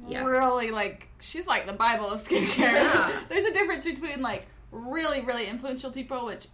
Yes. 0.08 0.24
really 0.26 0.72
like 0.72 1.08
she's 1.22 1.48
like 1.48 1.66
the 1.66 1.74
Bible 1.74 2.08
of 2.10 2.22
skincare. 2.26 2.58
Yeah. 2.74 3.20
There's 3.30 3.46
a 3.46 3.54
difference 3.54 3.86
between 3.86 4.22
like 4.22 4.48
really 4.72 5.22
really 5.22 5.46
influential 5.48 5.92
people, 5.92 6.26
which 6.26 6.48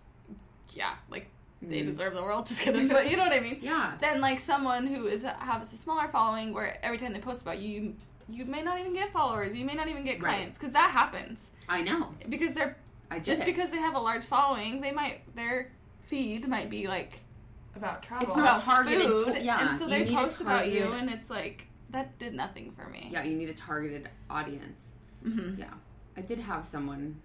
yeah, 0.73 0.93
like 1.09 1.27
they 1.61 1.81
Mm. 1.81 1.87
deserve 1.87 2.13
the 2.13 2.21
world. 2.23 2.45
Just 2.47 2.61
kidding, 2.61 2.87
but 2.87 3.09
you 3.09 3.17
know 3.17 3.23
what 3.23 3.33
I 3.33 3.39
mean. 3.39 3.59
Yeah. 3.61 3.93
Then 3.99 4.21
like 4.21 4.39
someone 4.39 4.87
who 4.87 5.07
is 5.07 5.23
has 5.23 5.73
a 5.73 5.77
smaller 5.77 6.07
following, 6.09 6.53
where 6.53 6.77
every 6.85 6.97
time 6.97 7.13
they 7.13 7.19
post 7.19 7.41
about 7.41 7.59
you, 7.59 7.69
you, 7.81 7.93
you 8.29 8.45
may 8.45 8.61
not 8.61 8.79
even 8.79 8.93
get 8.93 9.11
followers. 9.11 9.55
You 9.55 9.65
may 9.65 9.73
not 9.73 9.87
even 9.87 10.03
get 10.05 10.19
clients 10.19 10.57
because 10.57 10.73
that 10.73 10.91
happens 10.91 11.49
I 11.67 11.81
know. 11.81 12.13
because 12.29 12.53
they're 12.53 12.77
just 13.23 13.41
it. 13.41 13.45
because 13.45 13.71
they 13.71 13.77
have 13.77 13.95
a 13.95 13.99
large 13.99 14.23
following, 14.23 14.79
they 14.81 14.91
might 14.91 15.21
their 15.35 15.71
feed 16.03 16.47
might 16.47 16.69
be 16.69 16.87
like 16.87 17.13
About 17.75 18.03
travel. 18.03 18.27
It's 18.27 18.37
not 18.37 18.45
about 18.47 18.61
targeted 18.63 19.07
food, 19.07 19.33
to- 19.33 19.41
yeah, 19.41 19.69
and 19.71 19.79
so 19.79 19.87
they 19.87 20.05
post 20.13 20.41
about 20.41 20.71
you, 20.71 20.83
and 20.93 21.09
it's 21.09 21.29
like 21.29 21.65
that 21.91 22.17
did 22.19 22.33
nothing 22.33 22.71
for 22.71 22.87
me. 22.89 23.09
Yeah, 23.11 23.23
you 23.23 23.35
need 23.35 23.49
a 23.49 23.53
targeted 23.53 24.09
audience. 24.29 24.95
hmm 25.23 25.55
Yeah. 25.57 25.73
I 26.17 26.21
did 26.21 26.39
have 26.39 26.67
someone, 26.67 27.19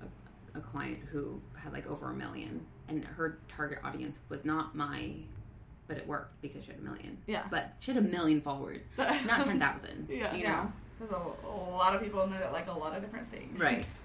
a, 0.00 0.58
a 0.58 0.60
client 0.60 0.98
who 1.10 1.40
had 1.54 1.72
like 1.72 1.88
over 1.90 2.10
a 2.10 2.14
million, 2.14 2.64
and 2.88 3.04
her 3.04 3.38
target 3.48 3.78
audience 3.84 4.18
was 4.28 4.44
not 4.44 4.74
my, 4.74 5.12
but 5.86 5.96
it 5.98 6.06
worked 6.06 6.40
because 6.42 6.64
she 6.64 6.70
had 6.70 6.80
a 6.80 6.82
million. 6.82 7.18
Yeah. 7.26 7.46
But 7.50 7.74
she 7.78 7.92
had 7.92 8.02
a 8.02 8.06
million 8.06 8.40
followers, 8.40 8.88
not 8.98 9.44
10,000. 9.44 10.08
Yeah. 10.10 10.34
You 10.34 10.42
yeah. 10.42 10.52
know? 10.52 10.72
There's 10.98 11.10
a, 11.12 11.46
a 11.46 11.48
lot 11.50 11.94
of 11.94 12.02
people 12.02 12.22
in 12.22 12.30
there 12.30 12.40
that 12.40 12.52
like 12.52 12.68
a 12.68 12.72
lot 12.72 12.94
of 12.96 13.02
different 13.02 13.30
things. 13.30 13.60
Right. 13.60 13.86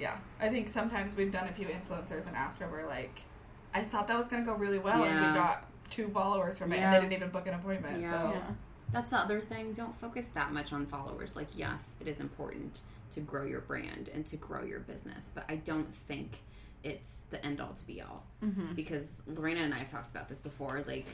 Yeah. 0.00 0.16
I 0.40 0.48
think 0.48 0.68
sometimes 0.68 1.14
we've 1.14 1.30
done 1.30 1.46
a 1.46 1.52
few 1.52 1.66
influencers 1.68 2.26
and 2.26 2.34
after 2.34 2.66
we're 2.68 2.88
like, 2.88 3.20
I 3.72 3.82
thought 3.82 4.08
that 4.08 4.18
was 4.18 4.26
going 4.26 4.42
to 4.42 4.50
go 4.50 4.56
really 4.56 4.80
well 4.80 5.04
and 5.04 5.14
we 5.14 5.38
got 5.38 5.70
two 5.90 6.08
followers 6.08 6.58
from 6.58 6.72
it 6.72 6.78
and 6.80 6.92
they 6.92 6.98
didn't 6.98 7.12
even 7.12 7.28
book 7.28 7.46
an 7.46 7.54
appointment. 7.54 8.00
Yeah. 8.00 8.10
So 8.10 8.32
Yeah. 8.34 8.40
That's 8.92 9.10
the 9.10 9.16
other 9.18 9.40
thing. 9.40 9.72
Don't 9.72 9.98
focus 10.00 10.28
that 10.34 10.52
much 10.52 10.72
on 10.72 10.86
followers. 10.86 11.34
Like, 11.34 11.48
yes, 11.56 11.94
it 12.00 12.08
is 12.08 12.20
important 12.20 12.80
to 13.12 13.20
grow 13.20 13.44
your 13.44 13.60
brand 13.62 14.10
and 14.14 14.26
to 14.26 14.36
grow 14.36 14.62
your 14.64 14.80
business, 14.80 15.30
but 15.34 15.44
I 15.48 15.56
don't 15.56 15.94
think 15.94 16.38
it's 16.84 17.20
the 17.30 17.44
end 17.44 17.60
all 17.60 17.72
to 17.72 17.86
be 17.86 18.02
all. 18.02 18.24
Mm-hmm. 18.44 18.74
Because 18.74 19.16
Lorena 19.26 19.60
and 19.60 19.72
I 19.74 19.78
have 19.78 19.90
talked 19.90 20.14
about 20.14 20.28
this 20.28 20.40
before. 20.40 20.82
Like, 20.86 21.06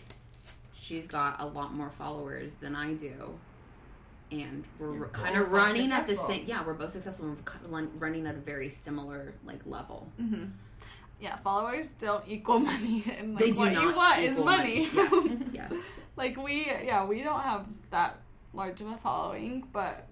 she's 0.74 1.06
got 1.06 1.40
a 1.40 1.46
lot 1.46 1.72
more 1.74 1.90
followers 1.90 2.54
than 2.54 2.74
I 2.74 2.94
do. 2.94 3.38
And 4.30 4.64
we're 4.78 4.94
You're 4.94 5.08
kind 5.08 5.36
of 5.38 5.50
running 5.50 5.90
at 5.90 6.06
the 6.06 6.16
same. 6.16 6.44
Yeah, 6.46 6.62
we're 6.64 6.74
both 6.74 6.92
successful. 6.92 7.26
and 7.28 7.36
We're 7.36 7.42
kind 7.44 7.64
of 7.64 7.70
run- 7.72 7.90
running 7.98 8.26
at 8.26 8.34
a 8.34 8.38
very 8.38 8.68
similar 8.68 9.32
like 9.44 9.64
level. 9.66 10.08
hmm 10.18 10.44
Yeah, 11.20 11.36
followers 11.38 11.92
don't 11.92 12.22
equal 12.28 12.58
money, 12.72 13.04
and 13.18 13.34
like, 13.34 13.44
they 13.44 13.50
do 13.52 13.60
what 13.60 13.72
not. 13.72 13.82
you 13.82 13.94
want 13.94 14.18
is 14.20 14.32
equal 14.32 14.44
money. 14.44 14.88
Yes, 14.92 15.36
yes. 15.52 15.72
like 16.16 16.36
we, 16.36 16.66
yeah, 16.66 17.04
we 17.04 17.22
don't 17.22 17.40
have 17.40 17.66
that 17.90 18.18
large 18.52 18.80
of 18.80 18.88
a 18.88 18.96
following, 18.98 19.66
but, 19.72 20.06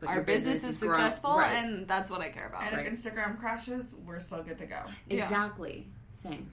But 0.00 0.08
our 0.08 0.14
your 0.16 0.24
business, 0.24 0.64
is 0.64 0.78
successful, 0.78 1.36
right. 1.38 1.52
and 1.64 1.86
that's 1.86 2.10
what 2.10 2.20
I 2.20 2.28
care 2.30 2.48
about. 2.48 2.64
and 2.64 2.76
Right. 2.76 2.86
if 2.86 2.92
Instagram 2.92 3.38
crashes, 3.38 3.94
we're 4.06 4.18
still 4.20 4.42
good 4.42 4.58
to 4.58 4.66
go. 4.66 4.80
Yeah. 5.08 5.24
exactly 5.24 5.86
same. 6.12 6.50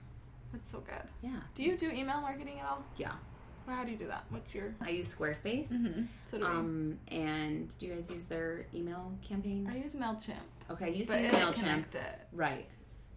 That's 0.52 0.70
so 0.70 0.78
good. 0.78 1.02
Yeah, 1.22 1.40
Do 1.56 1.64
you 1.64 1.76
do 1.76 1.90
email 1.90 2.20
marketing 2.20 2.60
at 2.60 2.66
all? 2.68 2.84
Yeah. 2.96 3.12
Well, 3.66 3.74
how 3.74 3.84
do 3.84 3.90
you 3.90 3.98
do 3.98 4.06
that? 4.06 4.24
What's 4.30 4.54
your? 4.54 4.72
I 4.80 4.90
use 4.90 5.12
Squarespace. 5.12 5.72
Mm-hmm. 5.72 6.02
So 6.30 6.38
do 6.38 6.44
Um, 6.46 6.98
and 7.08 7.76
do 7.78 7.86
you 7.86 7.94
guys 7.94 8.08
use 8.08 8.26
their 8.26 8.66
email 8.72 9.12
campaign? 9.28 9.68
I. 9.68 9.74
I 9.74 9.82
use 9.82 9.96
Mailchimp, 9.96 10.34
Okay, 10.70 10.84
I 10.86 10.88
used 10.90 11.10
to 11.10 11.20
use 11.20 11.30
Mailchimp. 11.32 11.92
it. 11.96 12.20
Right. 12.32 12.68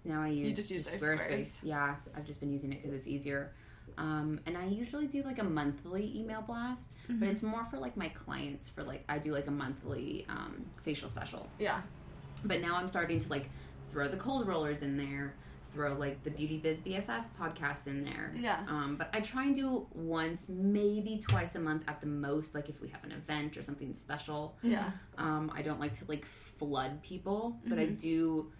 Now 0.05 0.21
I 0.23 0.29
use, 0.29 0.55
just 0.55 0.71
use 0.71 0.87
Squarespace. 0.87 1.19
Squares. 1.19 1.59
Yeah, 1.63 1.95
I've 2.15 2.25
just 2.25 2.39
been 2.39 2.51
using 2.51 2.71
it 2.71 2.77
because 2.81 2.93
it's 2.93 3.07
easier. 3.07 3.51
Um, 3.97 4.39
and 4.45 4.57
I 4.57 4.65
usually 4.67 5.07
do 5.07 5.23
like 5.23 5.39
a 5.39 5.43
monthly 5.43 6.17
email 6.17 6.41
blast, 6.41 6.87
Mm-hmm. 7.09 7.19
but 7.21 7.29
it's 7.29 7.41
more 7.43 7.65
for 7.65 7.77
like 7.79 7.97
my 7.97 8.07
clients. 8.09 8.69
For 8.69 8.83
like, 8.83 9.03
I 9.09 9.17
do 9.17 9.31
like 9.31 9.47
a 9.47 9.51
monthly 9.51 10.25
um, 10.29 10.63
facial 10.83 11.09
special. 11.09 11.49
Yeah. 11.57 11.81
But 12.45 12.61
now 12.61 12.75
I'm 12.75 12.87
starting 12.87 13.19
to 13.19 13.29
like 13.29 13.49
throw 13.91 14.07
the 14.07 14.15
cold 14.17 14.47
rollers 14.47 14.83
in 14.83 14.95
there, 14.95 15.33
throw 15.73 15.93
like 15.95 16.23
the 16.23 16.29
Beauty 16.29 16.57
Biz 16.59 16.81
BFF 16.81 17.23
podcast 17.41 17.87
in 17.87 18.05
there. 18.05 18.31
Yeah. 18.39 18.59
Um, 18.67 18.95
but 18.97 19.09
I 19.11 19.21
try 19.21 19.45
and 19.45 19.55
do 19.55 19.87
once, 19.93 20.45
maybe 20.47 21.19
twice 21.19 21.55
a 21.55 21.59
month 21.59 21.83
at 21.87 21.99
the 21.99 22.07
most. 22.07 22.53
Like 22.55 22.69
if 22.69 22.79
we 22.81 22.87
have 22.89 23.03
an 23.03 23.11
event 23.11 23.57
or 23.57 23.63
something 23.63 23.93
special. 23.95 24.55
Yeah. 24.61 24.91
Um, 25.17 25.51
I 25.53 25.61
don't 25.63 25.79
like 25.79 25.95
to 25.95 26.05
like 26.07 26.25
flood 26.25 27.01
people, 27.01 27.57
but 27.65 27.79
Mm-hmm. 27.79 27.91
I 27.91 27.95
do. 27.95 28.51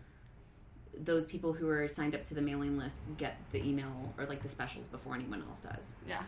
Those 1.03 1.25
people 1.25 1.53
who 1.53 1.69
are 1.69 1.87
signed 1.87 2.13
up 2.15 2.25
to 2.25 2.33
the 2.33 2.41
mailing 2.41 2.77
list 2.77 2.97
get 3.17 3.37
the 3.51 3.65
email 3.65 4.13
or 4.17 4.25
like 4.25 4.43
the 4.43 4.49
specials 4.49 4.85
before 4.87 5.15
anyone 5.15 5.41
else 5.47 5.61
does. 5.61 5.95
Yeah. 6.07 6.23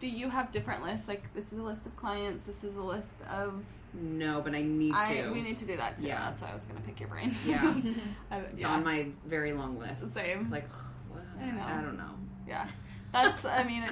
Do 0.00 0.08
you 0.08 0.28
have 0.28 0.50
different 0.52 0.82
lists? 0.84 1.08
Like 1.08 1.22
this 1.34 1.52
is 1.52 1.58
a 1.58 1.62
list 1.62 1.86
of 1.86 1.96
clients. 1.96 2.44
This 2.44 2.64
is 2.64 2.74
a 2.76 2.82
list 2.82 3.22
of. 3.30 3.62
No, 3.94 4.40
but 4.40 4.54
I 4.54 4.62
need 4.62 4.94
I 4.94 5.22
to. 5.22 5.30
we 5.32 5.42
need 5.42 5.58
to 5.58 5.64
do 5.66 5.76
that 5.76 5.98
too. 5.98 6.06
Yeah. 6.06 6.20
That's 6.30 6.42
why 6.42 6.50
I 6.50 6.54
was 6.54 6.64
gonna 6.64 6.80
pick 6.80 6.98
your 7.00 7.08
brain. 7.08 7.34
Yeah. 7.46 7.74
It's 8.52 8.62
yeah. 8.62 8.68
on 8.68 8.82
my 8.84 9.08
very 9.26 9.52
long 9.52 9.78
list. 9.78 10.12
Same. 10.12 10.40
It's 10.40 10.50
like, 10.50 10.68
what? 11.10 11.22
I 11.40 11.50
know. 11.50 11.62
I 11.62 11.80
don't 11.82 11.98
know. 11.98 12.14
Yeah. 12.48 12.66
That's. 13.12 13.44
I 13.44 13.64
mean, 13.64 13.84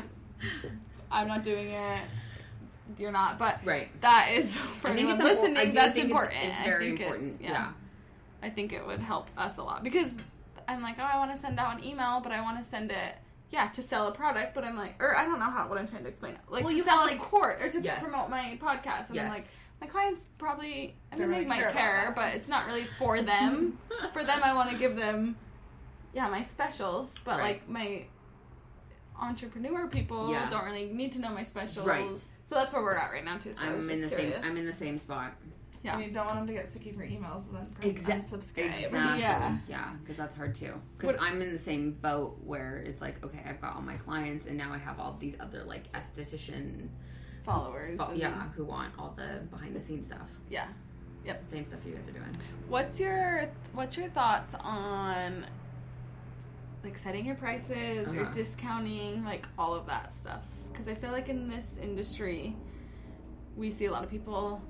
I'm 1.10 1.28
not 1.28 1.42
doing 1.42 1.68
it. 1.70 2.02
You're 2.98 3.12
not, 3.12 3.38
but 3.38 3.60
Right. 3.64 3.88
that 4.00 4.30
is 4.34 4.56
for 4.56 4.88
I 4.88 4.96
think 4.96 5.10
it's 5.10 5.22
listening. 5.22 5.54
That's 5.54 5.74
think 5.76 5.88
it's- 5.88 6.04
important. 6.06 6.36
It's, 6.44 6.60
I 6.60 6.64
very 6.64 6.86
think 6.88 7.00
it- 7.00 7.02
important. 7.04 7.40
yeah. 7.42 7.50
yeah. 7.50 7.72
I 8.42 8.50
think 8.50 8.72
it 8.72 8.86
would 8.86 9.00
help 9.00 9.28
us 9.36 9.58
a 9.58 9.62
lot 9.62 9.82
because 9.84 10.12
I'm 10.68 10.82
like, 10.82 10.96
oh, 10.98 11.02
I 11.10 11.16
want 11.18 11.32
to 11.32 11.36
send 11.38 11.58
out 11.58 11.78
an 11.78 11.84
email, 11.84 12.20
but 12.22 12.32
I 12.32 12.40
want 12.40 12.58
to 12.58 12.64
send 12.64 12.90
it, 12.90 13.14
yeah, 13.50 13.68
to 13.68 13.82
sell 13.82 14.08
a 14.08 14.12
product. 14.12 14.54
But 14.54 14.64
I'm 14.64 14.76
like, 14.76 14.94
or 15.00 15.16
I 15.16 15.24
don't 15.24 15.38
know 15.38 15.50
how 15.50 15.68
what 15.68 15.78
I'm 15.78 15.86
trying 15.88 16.02
to 16.04 16.08
explain. 16.08 16.36
Like 16.48 16.64
Well, 16.64 16.70
to 16.70 16.76
you 16.76 16.82
sell 16.84 16.98
have, 17.00 17.08
a 17.10 17.12
like- 17.12 17.22
court 17.22 17.60
or 17.60 17.68
to 17.70 17.80
Yes. 17.80 18.02
promote 18.02 18.30
my 18.30 18.58
podcast. 18.62 19.10
And 19.10 19.20
I'm 19.20 19.30
like, 19.32 19.44
my 19.80 19.86
clients 19.86 20.26
probably, 20.38 20.94
I 21.12 21.16
mean, 21.16 21.30
they 21.30 21.44
might 21.44 21.72
care 21.72 22.12
but 22.14 22.34
it's 22.34 22.48
not 22.48 22.66
really 22.66 22.82
for 22.84 23.20
them. 23.22 23.78
for 24.12 24.22
them, 24.24 24.40
I 24.44 24.52
want 24.54 24.70
to 24.70 24.76
give 24.78 24.94
them, 24.96 25.36
yeah, 26.12 26.28
my 26.28 26.42
specials, 26.42 27.14
but 27.24 27.38
Right. 27.38 27.42
like 27.60 27.68
my 27.68 28.04
entrepreneur 29.20 29.86
people 29.86 30.30
Yeah. 30.30 30.48
don't 30.50 30.64
really 30.64 30.86
need 30.86 31.12
to 31.12 31.18
know 31.20 31.30
my 31.30 31.42
specials. 31.42 31.86
Right. 31.86 32.06
So 32.44 32.54
that's 32.54 32.72
where 32.72 32.82
we're 32.82 32.96
at 32.96 33.10
right 33.12 33.24
now 33.24 33.38
too. 33.38 33.52
So 33.52 33.62
I'm 33.64 33.88
in 33.90 34.00
the 34.00 34.08
curious. 34.08 34.42
same. 34.42 34.50
I'm 34.52 34.56
in 34.56 34.66
the 34.66 34.72
same 34.72 34.98
spot. 34.98 35.32
Yeah. 35.82 35.94
And 35.96 36.04
you 36.04 36.10
don't 36.10 36.26
want 36.26 36.38
them 36.40 36.46
to 36.48 36.52
get 36.52 36.68
sick 36.68 36.84
of 36.86 36.94
your 36.94 37.06
emails 37.06 37.46
and 37.46 37.56
then 37.56 37.66
press 37.72 37.86
Exact- 37.86 38.30
unsubscribe. 38.30 38.78
Exactly. 38.84 39.20
Yeah. 39.20 39.56
Yeah, 39.66 39.92
because 40.02 40.16
that's 40.16 40.36
hard 40.36 40.54
too. 40.54 40.74
Because 40.98 41.16
I'm 41.18 41.40
in 41.40 41.52
the 41.54 41.58
same 41.58 41.92
boat 41.92 42.38
where 42.44 42.78
it's 42.78 43.00
like, 43.00 43.24
okay, 43.24 43.40
I've 43.46 43.60
got 43.62 43.74
all 43.76 43.80
my 43.82 43.96
clients, 43.96 44.46
and 44.46 44.58
now 44.58 44.72
I 44.72 44.78
have 44.78 45.00
all 45.00 45.16
these 45.18 45.36
other 45.40 45.64
like 45.64 45.84
esthetician, 45.92 46.88
followers. 47.44 47.96
fo- 47.98 48.08
and- 48.10 48.18
yeah, 48.18 48.42
who 48.54 48.64
want 48.64 48.92
all 48.98 49.14
the 49.16 49.42
behind 49.50 49.74
the 49.74 49.82
scenes 49.82 50.06
stuff. 50.06 50.30
Yeah. 50.50 50.66
Yep. 51.24 51.34
It's 51.34 51.44
the 51.44 51.50
same 51.50 51.64
stuff 51.64 51.80
you 51.86 51.92
guys 51.94 52.08
are 52.08 52.12
doing. 52.12 52.36
What's 52.68 53.00
your 53.00 53.48
what's 53.72 53.96
your 53.96 54.08
thoughts 54.10 54.54
on 54.60 55.46
like 56.84 56.96
setting 56.96 57.26
your 57.26 57.34
prices 57.36 58.08
or 58.14 58.22
Uh-huh. 58.22 58.32
discounting 58.32 59.24
like 59.24 59.46
all 59.58 59.74
of 59.74 59.86
that 59.86 60.14
stuff? 60.14 60.42
Because 60.72 60.88
I 60.88 60.94
feel 60.94 61.12
like 61.12 61.28
in 61.28 61.48
this 61.48 61.78
industry, 61.82 62.56
we 63.56 63.70
see 63.70 63.86
a 63.86 63.90
lot 63.92 64.02
of 64.04 64.10
people 64.10 64.62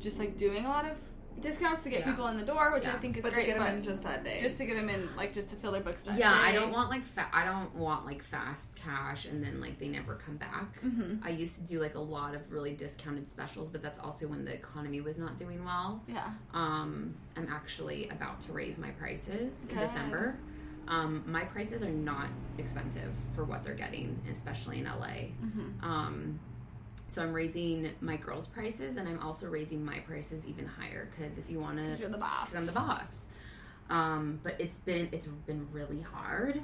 just 0.00 0.18
like 0.18 0.36
doing 0.36 0.64
a 0.64 0.68
lot 0.68 0.84
of 0.84 0.96
discounts 1.40 1.82
to 1.84 1.90
get 1.90 2.00
Yeah. 2.00 2.10
people 2.12 2.28
in 2.28 2.38
the 2.38 2.44
door, 2.46 2.72
which 2.72 2.86
I 2.86 2.92
think 2.96 3.16
is 3.18 3.22
But 3.22 3.28
to 3.30 3.34
great. 3.34 3.46
get 3.46 3.58
them 3.58 3.66
but 3.66 3.74
in 3.74 3.82
just 3.82 4.02
that 4.04 4.24
day. 4.24 4.38
just 4.40 4.56
to 4.56 4.64
get 4.64 4.74
them 4.76 4.88
in, 4.88 5.06
like 5.16 5.34
just 5.34 5.50
to 5.50 5.56
fill 5.56 5.70
their 5.72 5.82
books 5.82 6.02
that 6.04 6.18
yeah, 6.18 6.32
I 6.32 6.50
don't 6.52 6.72
want 6.72 6.88
like 6.88 7.02
fa- 7.02 7.28
I 7.30 7.44
don't 7.44 7.74
want 7.74 8.06
like 8.06 8.22
fast 8.22 8.74
cash 8.74 9.26
and 9.26 9.44
then 9.44 9.60
like 9.60 9.78
they 9.78 9.88
never 9.88 10.14
come 10.14 10.36
back. 10.38 10.80
Mhm. 10.82 11.20
I 11.22 11.28
used 11.30 11.56
to 11.56 11.62
do 11.62 11.78
like 11.78 11.94
a 11.94 12.00
lot 12.00 12.34
of 12.34 12.50
really 12.50 12.72
discounted 12.74 13.30
specials, 13.30 13.68
but 13.68 13.82
that's 13.82 13.98
also 13.98 14.26
when 14.26 14.46
the 14.46 14.54
economy 14.54 15.02
was 15.02 15.18
not 15.18 15.36
doing 15.36 15.62
well. 15.62 16.02
Yeah. 16.08 16.30
Um, 16.54 17.14
I'm 17.36 17.48
actually 17.50 18.08
about 18.08 18.40
to 18.42 18.52
raise 18.54 18.78
my 18.78 18.90
prices 18.92 19.66
in 19.68 19.76
December. 19.76 20.38
Um, 20.88 21.22
my 21.26 21.44
prices 21.44 21.82
are 21.82 21.90
not 21.90 22.28
expensive 22.56 23.14
for 23.34 23.44
what 23.44 23.62
they're 23.62 23.74
getting, 23.74 24.18
especially 24.30 24.78
in 24.78 24.86
LA. 24.86 25.32
Mhm. 25.44 25.82
Um, 25.82 26.40
so 27.08 27.22
I'm 27.22 27.32
raising 27.32 27.90
my 28.00 28.16
girls' 28.16 28.46
prices, 28.46 28.96
and 28.96 29.08
I'm 29.08 29.20
also 29.20 29.48
raising 29.48 29.84
my 29.84 29.98
prices 30.00 30.44
even 30.46 30.66
higher 30.66 31.08
because 31.10 31.38
if 31.38 31.48
you 31.50 31.60
want 31.60 31.78
to, 31.78 31.96
you're 31.98 32.08
the 32.08 32.18
boss. 32.18 32.54
I'm 32.54 32.66
the 32.66 32.72
boss. 32.72 33.26
Um, 33.88 34.40
but 34.42 34.60
it's 34.60 34.78
been 34.78 35.08
it's 35.12 35.26
been 35.26 35.68
really 35.72 36.00
hard, 36.00 36.60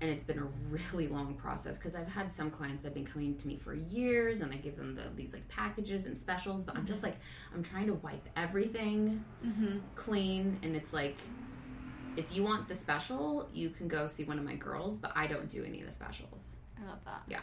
and 0.00 0.10
it's 0.10 0.24
been 0.24 0.38
a 0.38 0.48
really 0.70 1.08
long 1.08 1.34
process 1.34 1.76
because 1.76 1.94
I've 1.94 2.08
had 2.10 2.32
some 2.32 2.50
clients 2.50 2.82
that 2.82 2.88
have 2.88 2.94
been 2.94 3.04
coming 3.04 3.36
to 3.36 3.46
me 3.46 3.56
for 3.56 3.74
years, 3.74 4.40
and 4.40 4.52
I 4.52 4.56
give 4.56 4.76
them 4.76 4.94
the, 4.94 5.02
these 5.14 5.32
like 5.34 5.46
packages 5.48 6.06
and 6.06 6.16
specials. 6.16 6.62
But 6.62 6.76
I'm 6.76 6.86
just 6.86 7.02
like 7.02 7.16
I'm 7.54 7.62
trying 7.62 7.86
to 7.88 7.94
wipe 7.94 8.26
everything 8.36 9.24
Mhm. 9.44 9.80
clean, 9.94 10.58
and 10.62 10.74
it's 10.76 10.92
like. 10.92 11.16
If 12.16 12.32
you 12.32 12.44
want 12.44 12.68
the 12.68 12.76
special, 12.76 13.48
you 13.52 13.70
can 13.70 13.88
go 13.88 14.06
see 14.06 14.22
one 14.22 14.38
of 14.38 14.44
my 14.44 14.54
girls, 14.54 14.98
but 14.98 15.10
I 15.16 15.26
don't 15.26 15.48
do 15.50 15.64
any 15.64 15.80
of 15.80 15.86
the 15.88 15.92
specials. 15.92 16.58
I 16.80 16.86
love 16.88 17.00
that. 17.06 17.22
Yeah. 17.26 17.40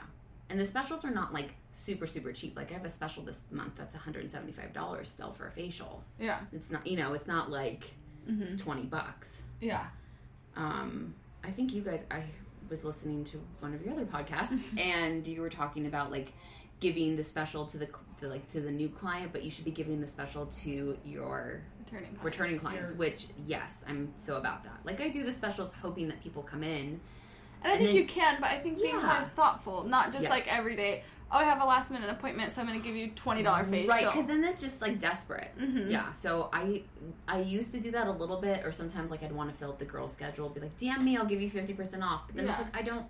And 0.51 0.59
the 0.59 0.65
specials 0.65 1.05
are 1.05 1.11
not 1.11 1.33
like 1.33 1.53
super, 1.71 2.05
super 2.05 2.33
cheap. 2.33 2.57
Like 2.57 2.71
I 2.71 2.73
have 2.73 2.83
a 2.83 2.89
special 2.89 3.23
this 3.23 3.41
month 3.51 3.75
that's 3.77 3.95
$175 3.95 5.05
still 5.05 5.31
for 5.31 5.47
a 5.47 5.51
facial. 5.51 6.03
Yeah. 6.19 6.41
It's 6.51 6.69
not, 6.69 6.85
you 6.85 6.97
know, 6.97 7.13
it's 7.13 7.25
not 7.25 7.49
like 7.49 7.85
Mhm. 8.29 8.57
20 8.57 8.83
bucks. 8.83 9.43
yeah. 9.61 9.87
Um, 10.57 11.15
I 11.45 11.51
think 11.51 11.73
you 11.73 11.81
guys, 11.81 12.03
I 12.11 12.23
was 12.69 12.83
listening 12.83 13.23
to 13.25 13.41
one 13.61 13.73
of 13.73 13.81
your 13.81 13.93
other 13.93 14.05
podcasts, 14.05 14.61
and 14.77 15.25
you 15.25 15.39
were 15.41 15.49
talking 15.49 15.85
about 15.87 16.11
like 16.11 16.33
giving 16.81 17.15
the 17.15 17.23
special 17.23 17.65
to 17.67 17.77
the, 17.77 17.89
the 18.19 18.27
like 18.27 18.51
to 18.51 18.59
the 18.59 18.69
new 18.71 18.89
client, 18.89 19.31
but 19.31 19.43
you 19.43 19.49
should 19.51 19.63
be 19.65 19.71
giving 19.71 20.01
the 20.01 20.07
special 20.07 20.47
to 20.47 20.97
your 21.05 21.61
Returning. 21.85 22.09
clients. 22.09 22.23
returning 22.25 22.59
clients. 22.59 22.91
Your- 22.91 22.99
Which 22.99 23.27
yes, 23.47 23.85
I'm 23.87 24.11
so 24.17 24.35
about 24.35 24.65
that. 24.65 24.79
Like 24.83 24.99
I 24.99 25.07
do 25.07 25.23
the 25.23 25.31
specials 25.31 25.71
hoping 25.81 26.09
that 26.09 26.21
people 26.21 26.43
come 26.43 26.63
in. 26.63 26.99
And 27.63 27.71
I 27.71 27.75
And 27.75 27.85
think 27.85 27.89
then- 27.89 27.95
you 27.95 28.07
can, 28.07 28.41
but 28.41 28.49
I 28.51 28.59
think 28.59 28.79
being 28.81 28.95
Yeah. 28.95 29.01
more 29.19 29.29
thoughtful, 29.35 29.83
not 29.83 30.11
just 30.11 30.23
Yes. 30.23 30.29
like 30.31 30.51
every 30.53 30.75
day. 30.75 31.03
Oh, 31.33 31.37
I 31.37 31.45
have 31.45 31.61
a 31.61 31.65
last 31.65 31.91
minute 31.91 32.09
appointment, 32.09 32.51
so 32.51 32.59
I'm 32.59 32.67
going 32.67 32.81
to 32.81 32.85
give 32.85 32.95
you 32.95 33.07
twenty 33.11 33.41
dollar 33.41 33.63
facial. 33.63 33.87
Right, 33.89 34.05
because 34.05 34.25
then 34.25 34.41
that's 34.41 34.61
just 34.61 34.81
like 34.81 34.99
desperate. 34.99 35.49
Mhm. 35.57 35.89
Yeah. 35.89 36.11
So 36.11 36.49
I 36.51 36.83
I 37.27 37.39
used 37.39 37.71
to 37.71 37.79
do 37.79 37.91
that 37.91 38.07
a 38.07 38.11
little 38.11 38.41
bit, 38.41 38.65
or 38.65 38.71
sometimes 38.73 39.11
like 39.11 39.23
I'd 39.23 39.31
want 39.31 39.49
to 39.49 39.55
fill 39.57 39.69
up 39.69 39.79
the 39.79 39.85
girl's 39.85 40.11
schedule, 40.11 40.49
be 40.49 40.59
like, 40.59 40.77
"Damn 40.77 41.05
me, 41.05 41.15
I'll 41.15 41.25
give 41.25 41.41
you 41.41 41.49
fifty 41.49 41.73
percent 41.73 42.03
off. 42.03 42.23
But 42.27 42.35
then 42.35 42.49
it's 42.49 42.59
like 42.59 42.75
I 42.77 42.81
don't. 42.81 43.05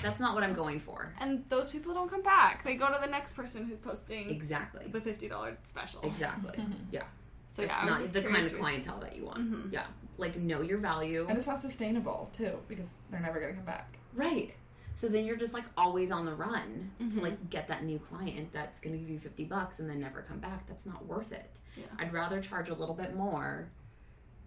That's 0.00 0.20
not 0.20 0.34
what 0.34 0.44
I'm 0.44 0.54
going 0.54 0.78
for. 0.80 1.12
and 1.20 1.44
those 1.50 1.68
people 1.68 1.92
don't 1.92 2.08
come 2.08 2.22
back. 2.22 2.62
They 2.64 2.76
go 2.76 2.86
to 2.86 2.98
the 3.00 3.08
next 3.10 3.32
person 3.34 3.66
who's 3.66 3.78
posting 3.80 4.30
Exactly. 4.30 4.86
the 4.86 5.00
fifty 5.00 5.28
dollar 5.28 5.58
special. 5.64 6.00
Exactly. 6.04 6.64
Yeah. 6.92 7.02
So 7.58 7.64
it's 7.64 7.74
yeah, 7.76 7.86
not 7.86 8.04
the 8.12 8.22
kind 8.22 8.46
of 8.46 8.56
clientele 8.56 9.00
that 9.00 9.16
you 9.16 9.24
want. 9.24 9.38
Mhm. 9.38 9.72
Yeah. 9.72 9.86
Like 10.16 10.36
know 10.36 10.62
your 10.62 10.78
value. 10.78 11.26
And 11.28 11.36
it's 11.36 11.48
not 11.48 11.58
sustainable 11.58 12.30
too 12.32 12.56
because 12.68 12.94
they're 13.10 13.18
never 13.18 13.40
gonna 13.40 13.54
come 13.54 13.64
back. 13.64 13.98
Right. 14.14 14.54
So 14.94 15.08
then 15.08 15.24
you're 15.26 15.36
just 15.36 15.54
like 15.54 15.64
always 15.76 16.12
on 16.12 16.24
the 16.24 16.34
run 16.34 16.92
to 17.00 17.04
Mhm. 17.04 17.22
like 17.22 17.50
get 17.50 17.66
that 17.66 17.82
new 17.84 17.98
client 17.98 18.52
that's 18.52 18.78
going 18.80 18.92
to 18.94 18.98
give 18.98 19.08
you 19.10 19.18
50 19.20 19.44
bucks 19.44 19.78
and 19.80 19.88
then 19.90 20.00
never 20.00 20.22
come 20.22 20.38
back. 20.40 20.66
That's 20.66 20.86
not 20.86 21.04
worth 21.06 21.30
it. 21.32 21.60
Yeah. 21.76 21.84
I'd 21.98 22.12
rather 22.12 22.40
charge 22.40 22.68
a 22.68 22.74
little 22.74 22.94
bit 22.96 23.14
more, 23.14 23.68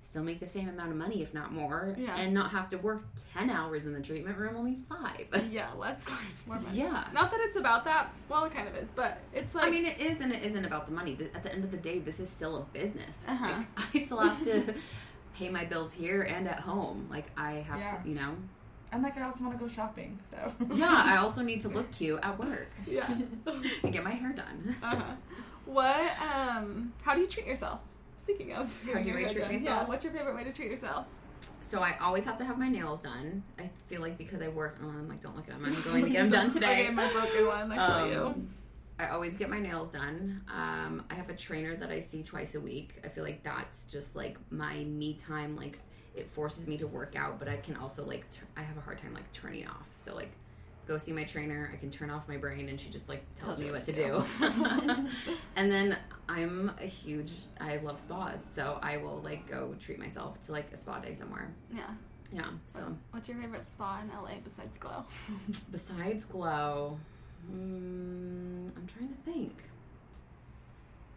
still 0.01 0.23
make 0.23 0.39
the 0.39 0.47
same 0.47 0.67
amount 0.67 0.89
of 0.91 0.97
money 0.97 1.21
if 1.21 1.33
not 1.33 1.51
more, 1.53 1.95
Yeah. 1.97 2.15
and 2.17 2.33
not 2.33 2.51
have 2.51 2.69
to 2.69 2.77
work 2.77 3.03
10 3.33 3.49
hours 3.49 3.85
in 3.85 3.93
the 3.93 4.01
treatment 4.01 4.37
room, 4.37 4.55
only 4.57 4.79
5. 4.89 5.47
Yeah, 5.51 5.71
less 5.77 6.01
clients, 6.05 6.47
more 6.47 6.59
money. 6.59 6.77
Yeah. 6.79 7.05
Not 7.13 7.31
that 7.31 7.39
it's 7.41 7.55
about 7.57 7.85
that. 7.85 8.11
Well, 8.27 8.45
it 8.45 8.53
kind 8.53 8.67
of 8.67 8.75
is, 8.75 8.89
but 8.95 9.19
it's 9.33 9.53
like 9.55 9.67
I 9.67 9.69
mean, 9.69 9.85
it 9.85 9.99
is 10.01 10.19
and 10.21 10.31
it 10.31 10.43
isn't 10.43 10.65
about 10.65 10.87
the 10.87 10.91
money. 10.93 11.17
At 11.35 11.43
the 11.43 11.53
end 11.53 11.63
of 11.63 11.71
the 11.71 11.77
day, 11.77 11.99
this 11.99 12.19
is 12.19 12.29
still 12.29 12.57
a 12.57 12.61
business. 12.77 13.23
Uh-huh. 13.27 13.47
Like, 13.77 13.95
I 13.95 14.05
still 14.05 14.19
have 14.19 14.41
to 14.43 14.73
pay 15.35 15.49
my 15.49 15.65
bills 15.65 15.91
here 15.93 16.23
and 16.23 16.47
at 16.47 16.59
home. 16.59 17.07
Like, 17.09 17.27
I 17.37 17.53
have 17.67 17.79
Yeah. 17.79 17.95
to, 17.97 18.07
you 18.09 18.15
know. 18.15 18.35
And 18.93 19.03
like 19.03 19.17
I 19.17 19.21
also 19.23 19.45
want 19.45 19.57
to 19.57 19.63
go 19.63 19.69
shopping, 19.69 20.19
so 20.29 20.51
Yeah, 20.73 21.03
I 21.05 21.15
also 21.17 21.41
need 21.41 21.61
to 21.61 21.69
look 21.69 21.89
cute 21.93 22.19
at 22.23 22.37
work 22.37 22.67
yeah. 22.85 23.09
and 23.83 23.93
get 23.93 24.03
my 24.03 24.11
hair 24.11 24.33
done. 24.33 24.75
uh-huh. 24.83 25.13
What? 25.65 26.11
Um. 26.19 26.91
How 27.03 27.13
do 27.15 27.21
you 27.21 27.27
treat 27.27 27.45
yourself? 27.47 27.79
Speaking 28.21 28.53
of, 28.53 28.71
How 28.85 29.01
do 29.01 29.09
I 29.17 29.23
treat 29.23 29.37
done. 29.39 29.51
myself? 29.51 29.63
Yeah. 29.63 29.85
What's 29.85 30.03
your 30.03 30.13
favorite 30.13 30.35
way 30.35 30.43
to 30.43 30.53
treat 30.53 30.69
yourself? 30.69 31.05
So 31.61 31.79
I 31.81 31.95
always 32.01 32.23
have 32.25 32.37
to 32.37 32.43
have 32.45 32.57
my 32.57 32.69
nails 32.69 33.01
done. 33.01 33.43
I 33.59 33.69
feel 33.87 34.01
like 34.01 34.17
because 34.17 34.41
I 34.41 34.47
work, 34.47 34.77
oh, 34.83 34.89
I'm 34.89 35.07
like, 35.09 35.21
don't 35.21 35.35
look 35.35 35.47
at 35.49 35.59
them. 35.59 35.65
I'm 35.75 35.81
going 35.81 36.03
to 36.05 36.09
get 36.09 36.21
them 36.23 36.29
done 36.29 36.49
today. 36.51 36.83
Okay, 36.85 36.89
my 36.91 37.11
broken 37.11 37.47
one. 37.47 37.71
I 37.71 38.09
you. 38.09 38.25
Um, 38.27 38.49
I 38.99 39.07
always 39.07 39.35
get 39.37 39.49
my 39.49 39.59
nails 39.59 39.89
done. 39.89 40.41
Um, 40.53 41.03
I 41.09 41.15
have 41.15 41.29
a 41.29 41.35
trainer 41.35 41.75
that 41.75 41.89
I 41.89 41.99
see 41.99 42.21
twice 42.21 42.53
a 42.53 42.61
week. 42.61 42.99
I 43.03 43.07
feel 43.07 43.23
like 43.23 43.41
that's 43.41 43.85
just 43.85 44.15
like 44.15 44.37
my 44.51 44.83
me 44.83 45.15
time. 45.15 45.55
Like 45.55 45.79
it 46.13 46.27
forces 46.27 46.67
me 46.67 46.77
to 46.77 46.85
work 46.87 47.15
out, 47.15 47.39
but 47.39 47.47
I 47.47 47.57
can 47.57 47.75
also 47.77 48.05
like 48.05 48.29
t- 48.29 48.41
I 48.55 48.61
have 48.61 48.77
a 48.77 48.81
hard 48.81 48.99
time 48.99 49.13
like 49.15 49.31
turning 49.31 49.65
off. 49.67 49.87
So 49.97 50.13
like 50.15 50.31
go 50.87 50.97
see 50.97 51.11
my 51.11 51.23
trainer. 51.23 51.71
I 51.73 51.77
can 51.77 51.89
turn 51.89 52.09
off 52.09 52.27
my 52.27 52.37
brain, 52.37 52.69
and 52.69 52.79
she 52.79 52.89
just 52.89 53.09
like 53.09 53.23
tells, 53.35 53.59
me 53.59 53.71
what 53.71 53.85
to 53.85 53.93
do. 53.93 54.23
and 55.55 55.71
then 55.71 55.97
I'm 56.27 56.71
a 56.81 56.85
huge 56.85 57.31
I 57.59 57.77
love 57.77 57.99
spas, 57.99 58.43
so 58.43 58.79
I 58.81 58.97
will 58.97 59.21
like 59.23 59.49
go 59.49 59.75
treat 59.79 59.99
myself 59.99 60.41
to 60.41 60.51
like 60.51 60.71
a 60.71 60.77
spa 60.77 60.99
day 60.99 61.13
somewhere. 61.13 61.53
Yeah. 61.73 61.81
Yeah. 62.33 62.47
So 62.65 62.95
What's 63.11 63.27
your 63.27 63.37
favorite 63.37 63.63
spa 63.63 64.01
in 64.01 64.09
LA 64.09 64.35
besides 64.43 64.77
Glow? 64.79 65.03
besides 65.71 66.25
glow 66.25 66.97
mm, 67.49 68.69
i'm 68.75 68.87
trying 68.87 69.09
to 69.09 69.31
think 69.31 69.63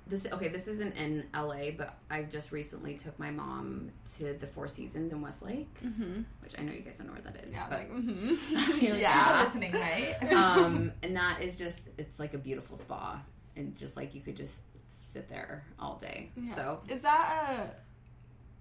this 0.07 0.27
okay 0.33 0.49
this 0.49 0.69
isn't 0.69 0.95
in 0.97 1.25
la 1.35 1.57
but 1.79 1.97
i 2.11 2.23
just 2.23 2.53
recently 2.53 2.95
took 2.97 3.19
my 3.19 3.31
mom 3.31 3.91
to 4.19 4.35
the 4.35 4.47
four 4.47 4.69
seasons 4.69 5.13
in 5.13 5.21
westlake 5.23 5.69
Mm-hmm. 5.83 6.21
which 6.43 6.53
i 6.59 6.63
know 6.63 6.73
you 6.73 6.81
guys 6.81 6.99
don't 6.99 7.07
know 7.07 7.15
where 7.15 7.23
that 7.23 7.43
is 7.45 7.53
Yeah. 7.53 7.67
but 7.71 7.79
Like, 7.79 7.93
mm-hmm. 7.93 8.81
You're 8.85 8.93
like, 8.93 9.01
Yeah. 9.01 9.35
"You're 9.37 9.45
listening, 9.45 9.73
right? 9.73 10.17
um 10.35 10.93
and 11.03 11.17
that 11.17 11.41
is 11.41 11.57
just 11.59 11.81
it's 11.97 12.19
like 12.19 12.35
a 12.35 12.39
beautiful 12.39 12.77
spa 12.77 13.21
and 13.57 13.75
just 13.77 13.97
like 13.97 14.15
you 14.15 14.21
could 14.21 14.37
just 14.37 14.61
sit 14.91 15.29
there 15.31 15.65
all 15.79 15.97
day 15.97 16.31
Yeah. 16.37 16.55
so 16.55 16.81
Is 16.89 17.01
that 17.03 17.71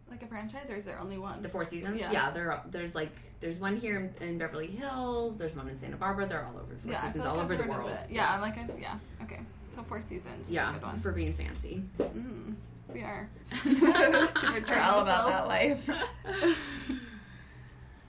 a 0.07 0.09
like 0.11 0.21
a 0.23 0.27
franchise 0.27 0.69
or 0.69 0.75
is 0.75 0.85
there 0.85 0.99
only 0.99 1.17
one? 1.17 1.41
the 1.41 1.49
four 1.49 1.65
seasons 1.65 1.99
Yeah. 1.99 2.11
yeah, 2.11 2.31
there 2.31 2.61
there's 2.69 2.95
like 2.95 3.11
there's 3.41 3.59
one 3.59 3.75
here 3.75 4.13
in, 4.21 4.27
in 4.27 4.37
beverly 4.37 4.67
hills 4.67 5.35
there's 5.37 5.55
one 5.55 5.67
in 5.67 5.77
santa 5.77 5.97
barbara 5.97 6.25
they're 6.25 6.45
all 6.45 6.55
over 6.57 6.73
four 6.75 6.91
yeah, 6.91 7.01
seasons 7.01 7.23
feel 7.25 7.33
all 7.33 7.39
over 7.41 7.53
I've 7.53 7.59
the 7.63 7.67
world 7.67 7.89
it. 7.89 7.99
Yeah, 8.09 8.33
I'm 8.33 8.39
like, 8.39 8.57
I, 8.57 8.65
yeah, 8.79 8.97
okay. 9.23 9.39
So 9.74 9.84
four 9.84 10.01
seasons. 10.01 10.45
is 10.45 10.49
a 10.49 10.53
yeah 10.53 10.74
good 10.74 10.84
one. 10.84 10.99
for 10.99 11.11
being 11.11 11.34
fancy 11.34 11.84
Mm, 11.99 12.55
we 12.93 13.01
are. 13.01 13.30
We're 13.65 14.82
all 14.82 15.01
about 15.01 15.28
that 15.30 15.47
life. 15.47 15.89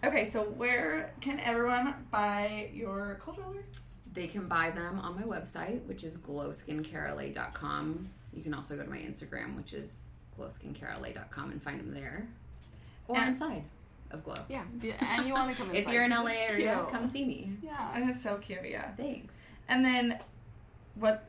Okay, 0.05 0.27
so 0.29 0.43
where 0.43 1.15
can 1.23 1.41
everyone 1.41 1.95
buy 2.11 2.69
your 2.75 3.17
cold 3.23 3.39
rollers? 3.39 3.71
They 4.13 4.27
can 4.27 4.47
buy 4.49 4.71
them 4.71 4.99
on 4.99 5.15
my 5.17 5.23
website, 5.23 5.83
which 5.87 6.05
is 6.05 6.19
glowskincarela.com. 6.19 8.09
You 8.35 8.43
can 8.43 8.53
also 8.53 8.77
go 8.77 8.83
to 8.83 8.91
my 8.91 8.99
Instagram, 8.99 9.57
which 9.57 9.73
is 9.73 9.95
glowskincarela.com, 10.39 11.53
and 11.53 11.63
find 11.63 11.81
them 11.81 11.95
there. 11.95 12.29
Or 13.09 13.17
And- 13.17 13.31
inside 13.31 13.65
of 14.11 14.23
Glow. 14.25 14.35
Yeah, 14.51 14.65
yeah, 14.83 14.93
and 15.01 15.27
you 15.27 15.33
want 15.33 15.51
to 15.53 15.57
come 15.57 15.71
If 15.73 15.79
inside 15.79 15.93
you're 15.95 16.05
in 16.05 16.11
LA 16.11 16.27
it's 16.27 16.53
area, 16.53 16.75
cute. 16.81 16.91
come 16.91 17.07
see 17.07 17.25
me. 17.25 17.53
Yeah. 17.63 17.93
And 17.95 18.11
it's 18.11 18.23
so 18.23 18.37
cute, 18.37 18.61
yeah. 18.69 18.91
Thanks. 18.99 19.35
And 19.69 19.83
then 19.83 20.19
what 20.97 21.25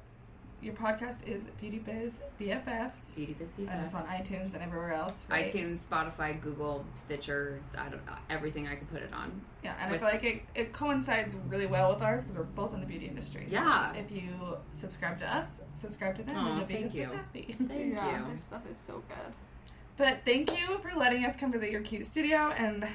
your 0.61 0.73
podcast 0.73 1.17
is 1.27 1.43
Beauty 1.61 1.77
Biz 1.79 2.19
BFFs. 2.39 3.15
Beauty 3.15 3.35
Biz 3.37 3.49
And 3.69 3.85
it's 3.85 3.93
on 3.93 4.03
iTunes 4.05 4.53
and 4.53 4.63
everywhere 4.63 4.93
else. 4.93 5.25
Right? 5.29 5.45
iTunes, 5.47 5.85
Spotify, 5.85 6.41
Google, 6.41 6.83
Stitcher, 6.95 7.59
I 7.77 7.89
don't, 7.89 8.03
know, 8.05 8.13
everything 8.29 8.67
I 8.67 8.75
could 8.75 8.89
put 8.91 9.01
it 9.03 9.13
on. 9.13 9.41
Yeah, 9.63 9.75
and 9.79 9.91
with- 9.91 10.01
I 10.03 10.11
feel 10.17 10.19
like 10.19 10.23
it, 10.55 10.59
it 10.59 10.73
coincides 10.73 11.35
really 11.47 11.67
well 11.67 11.93
with 11.93 12.01
ours 12.01 12.23
because 12.23 12.37
we're 12.37 12.43
both 12.43 12.73
in 12.73 12.79
the 12.79 12.85
beauty 12.87 13.05
industry. 13.07 13.45
So 13.47 13.53
Yeah. 13.55 13.93
if 13.93 14.11
you 14.11 14.29
subscribe 14.73 15.19
to 15.19 15.35
us, 15.35 15.59
subscribe 15.75 16.15
to 16.17 16.23
them, 16.23 16.35
Aw, 16.35 16.47
and 16.49 16.57
you'll 16.57 16.67
be 16.67 16.73
thank 16.75 16.85
just 16.85 16.95
you. 16.95 17.03
as 17.03 17.09
happy. 17.11 17.55
Thank 17.67 17.93
yeah, 17.93 18.19
you. 18.21 18.25
their 18.27 18.37
stuff 18.37 18.61
is 18.71 18.77
so 18.87 19.03
good. 19.07 19.33
But 19.97 20.19
thank 20.25 20.57
you 20.59 20.79
for 20.79 20.97
letting 20.97 21.25
us 21.25 21.35
come 21.35 21.51
visit 21.51 21.71
your 21.71 21.81
cute 21.81 22.05
studio 22.05 22.49
and 22.57 22.85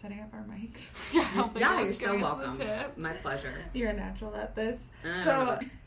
setting 0.00 0.20
up 0.20 0.32
our 0.32 0.42
mics. 0.44 0.92
Yeah, 1.12 1.28
You're- 1.34 1.60
yeah, 1.60 1.82
you're 1.82 1.92
so 1.92 2.06
giving 2.06 2.24
us 2.24 2.58
the 2.58 2.64
welcome. 2.64 3.02
My 3.02 3.12
pleasure. 3.12 3.52
You're 3.74 3.90
a 3.90 3.94
natural 3.94 4.34
at 4.34 4.54
this. 4.56 4.88
Uh. 5.04 5.24
So 5.24 5.58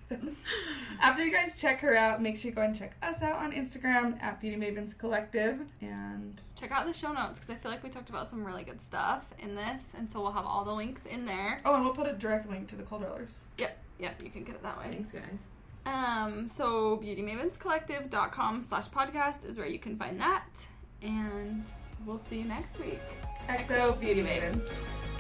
after 1.02 1.24
you 1.26 1.32
guys 1.32 1.60
check 1.60 1.80
her 1.82 1.96
out, 1.96 2.22
make 2.22 2.38
sure 2.38 2.50
you 2.50 2.56
go 2.56 2.62
and 2.62 2.78
check 2.78 2.96
us 3.02 3.22
out 3.22 3.36
on 3.38 3.52
Instagram 3.52 4.22
at 4.22 4.40
Beauty 4.40 4.58
Mavens 4.58 4.98
Collective. 4.98 5.60
And 5.82 6.40
Check 6.56 6.72
out 6.72 6.86
the 6.86 6.94
show 6.94 7.12
notes 7.12 7.40
because 7.40 7.56
I 7.56 7.58
feel 7.60 7.72
like 7.72 7.84
we 7.84 7.90
talked 7.90 8.10
about 8.10 8.30
some 8.30 8.46
really 8.46 8.64
good 8.64 8.82
stuff 8.82 9.24
in 9.40 9.56
this, 9.56 9.84
and 9.98 10.10
so 10.12 10.22
we'll 10.22 10.32
have 10.32 10.46
all 10.46 10.64
the 10.64 10.74
links 10.74 11.06
in 11.06 11.26
there. 11.26 11.60
oh, 11.66 11.76
and 11.76 11.84
we'll 11.84 11.94
put 11.94 12.08
a 12.08 12.14
direct 12.14 12.50
link 12.50 12.68
to 12.70 12.76
the 12.76 12.84
cold 12.84 13.04
rollers. 13.04 13.40
Yep, 13.58 13.78
yep, 14.00 14.22
you 14.24 14.30
can 14.30 14.44
get 14.44 14.56
it 14.56 14.64
that 14.64 14.78
way. 14.78 14.86
Thanks, 14.92 15.12
guys. 15.12 15.48
Um, 15.86 16.50
so 16.50 16.98
beautymavenscollective.com 17.04 18.62
slash 18.62 18.88
podcast 18.90 19.48
is 19.48 19.58
where 19.58 19.68
you 19.68 19.80
can 19.80 19.98
find 19.98 20.20
that, 20.20 20.48
and 21.02 21.64
we'll 22.06 22.20
see 22.20 22.40
you 22.40 22.46
next 22.46 22.80
week. 22.80 23.00
XO 23.48 24.00
Beauty 24.00 24.24
Mavens. 24.24 25.15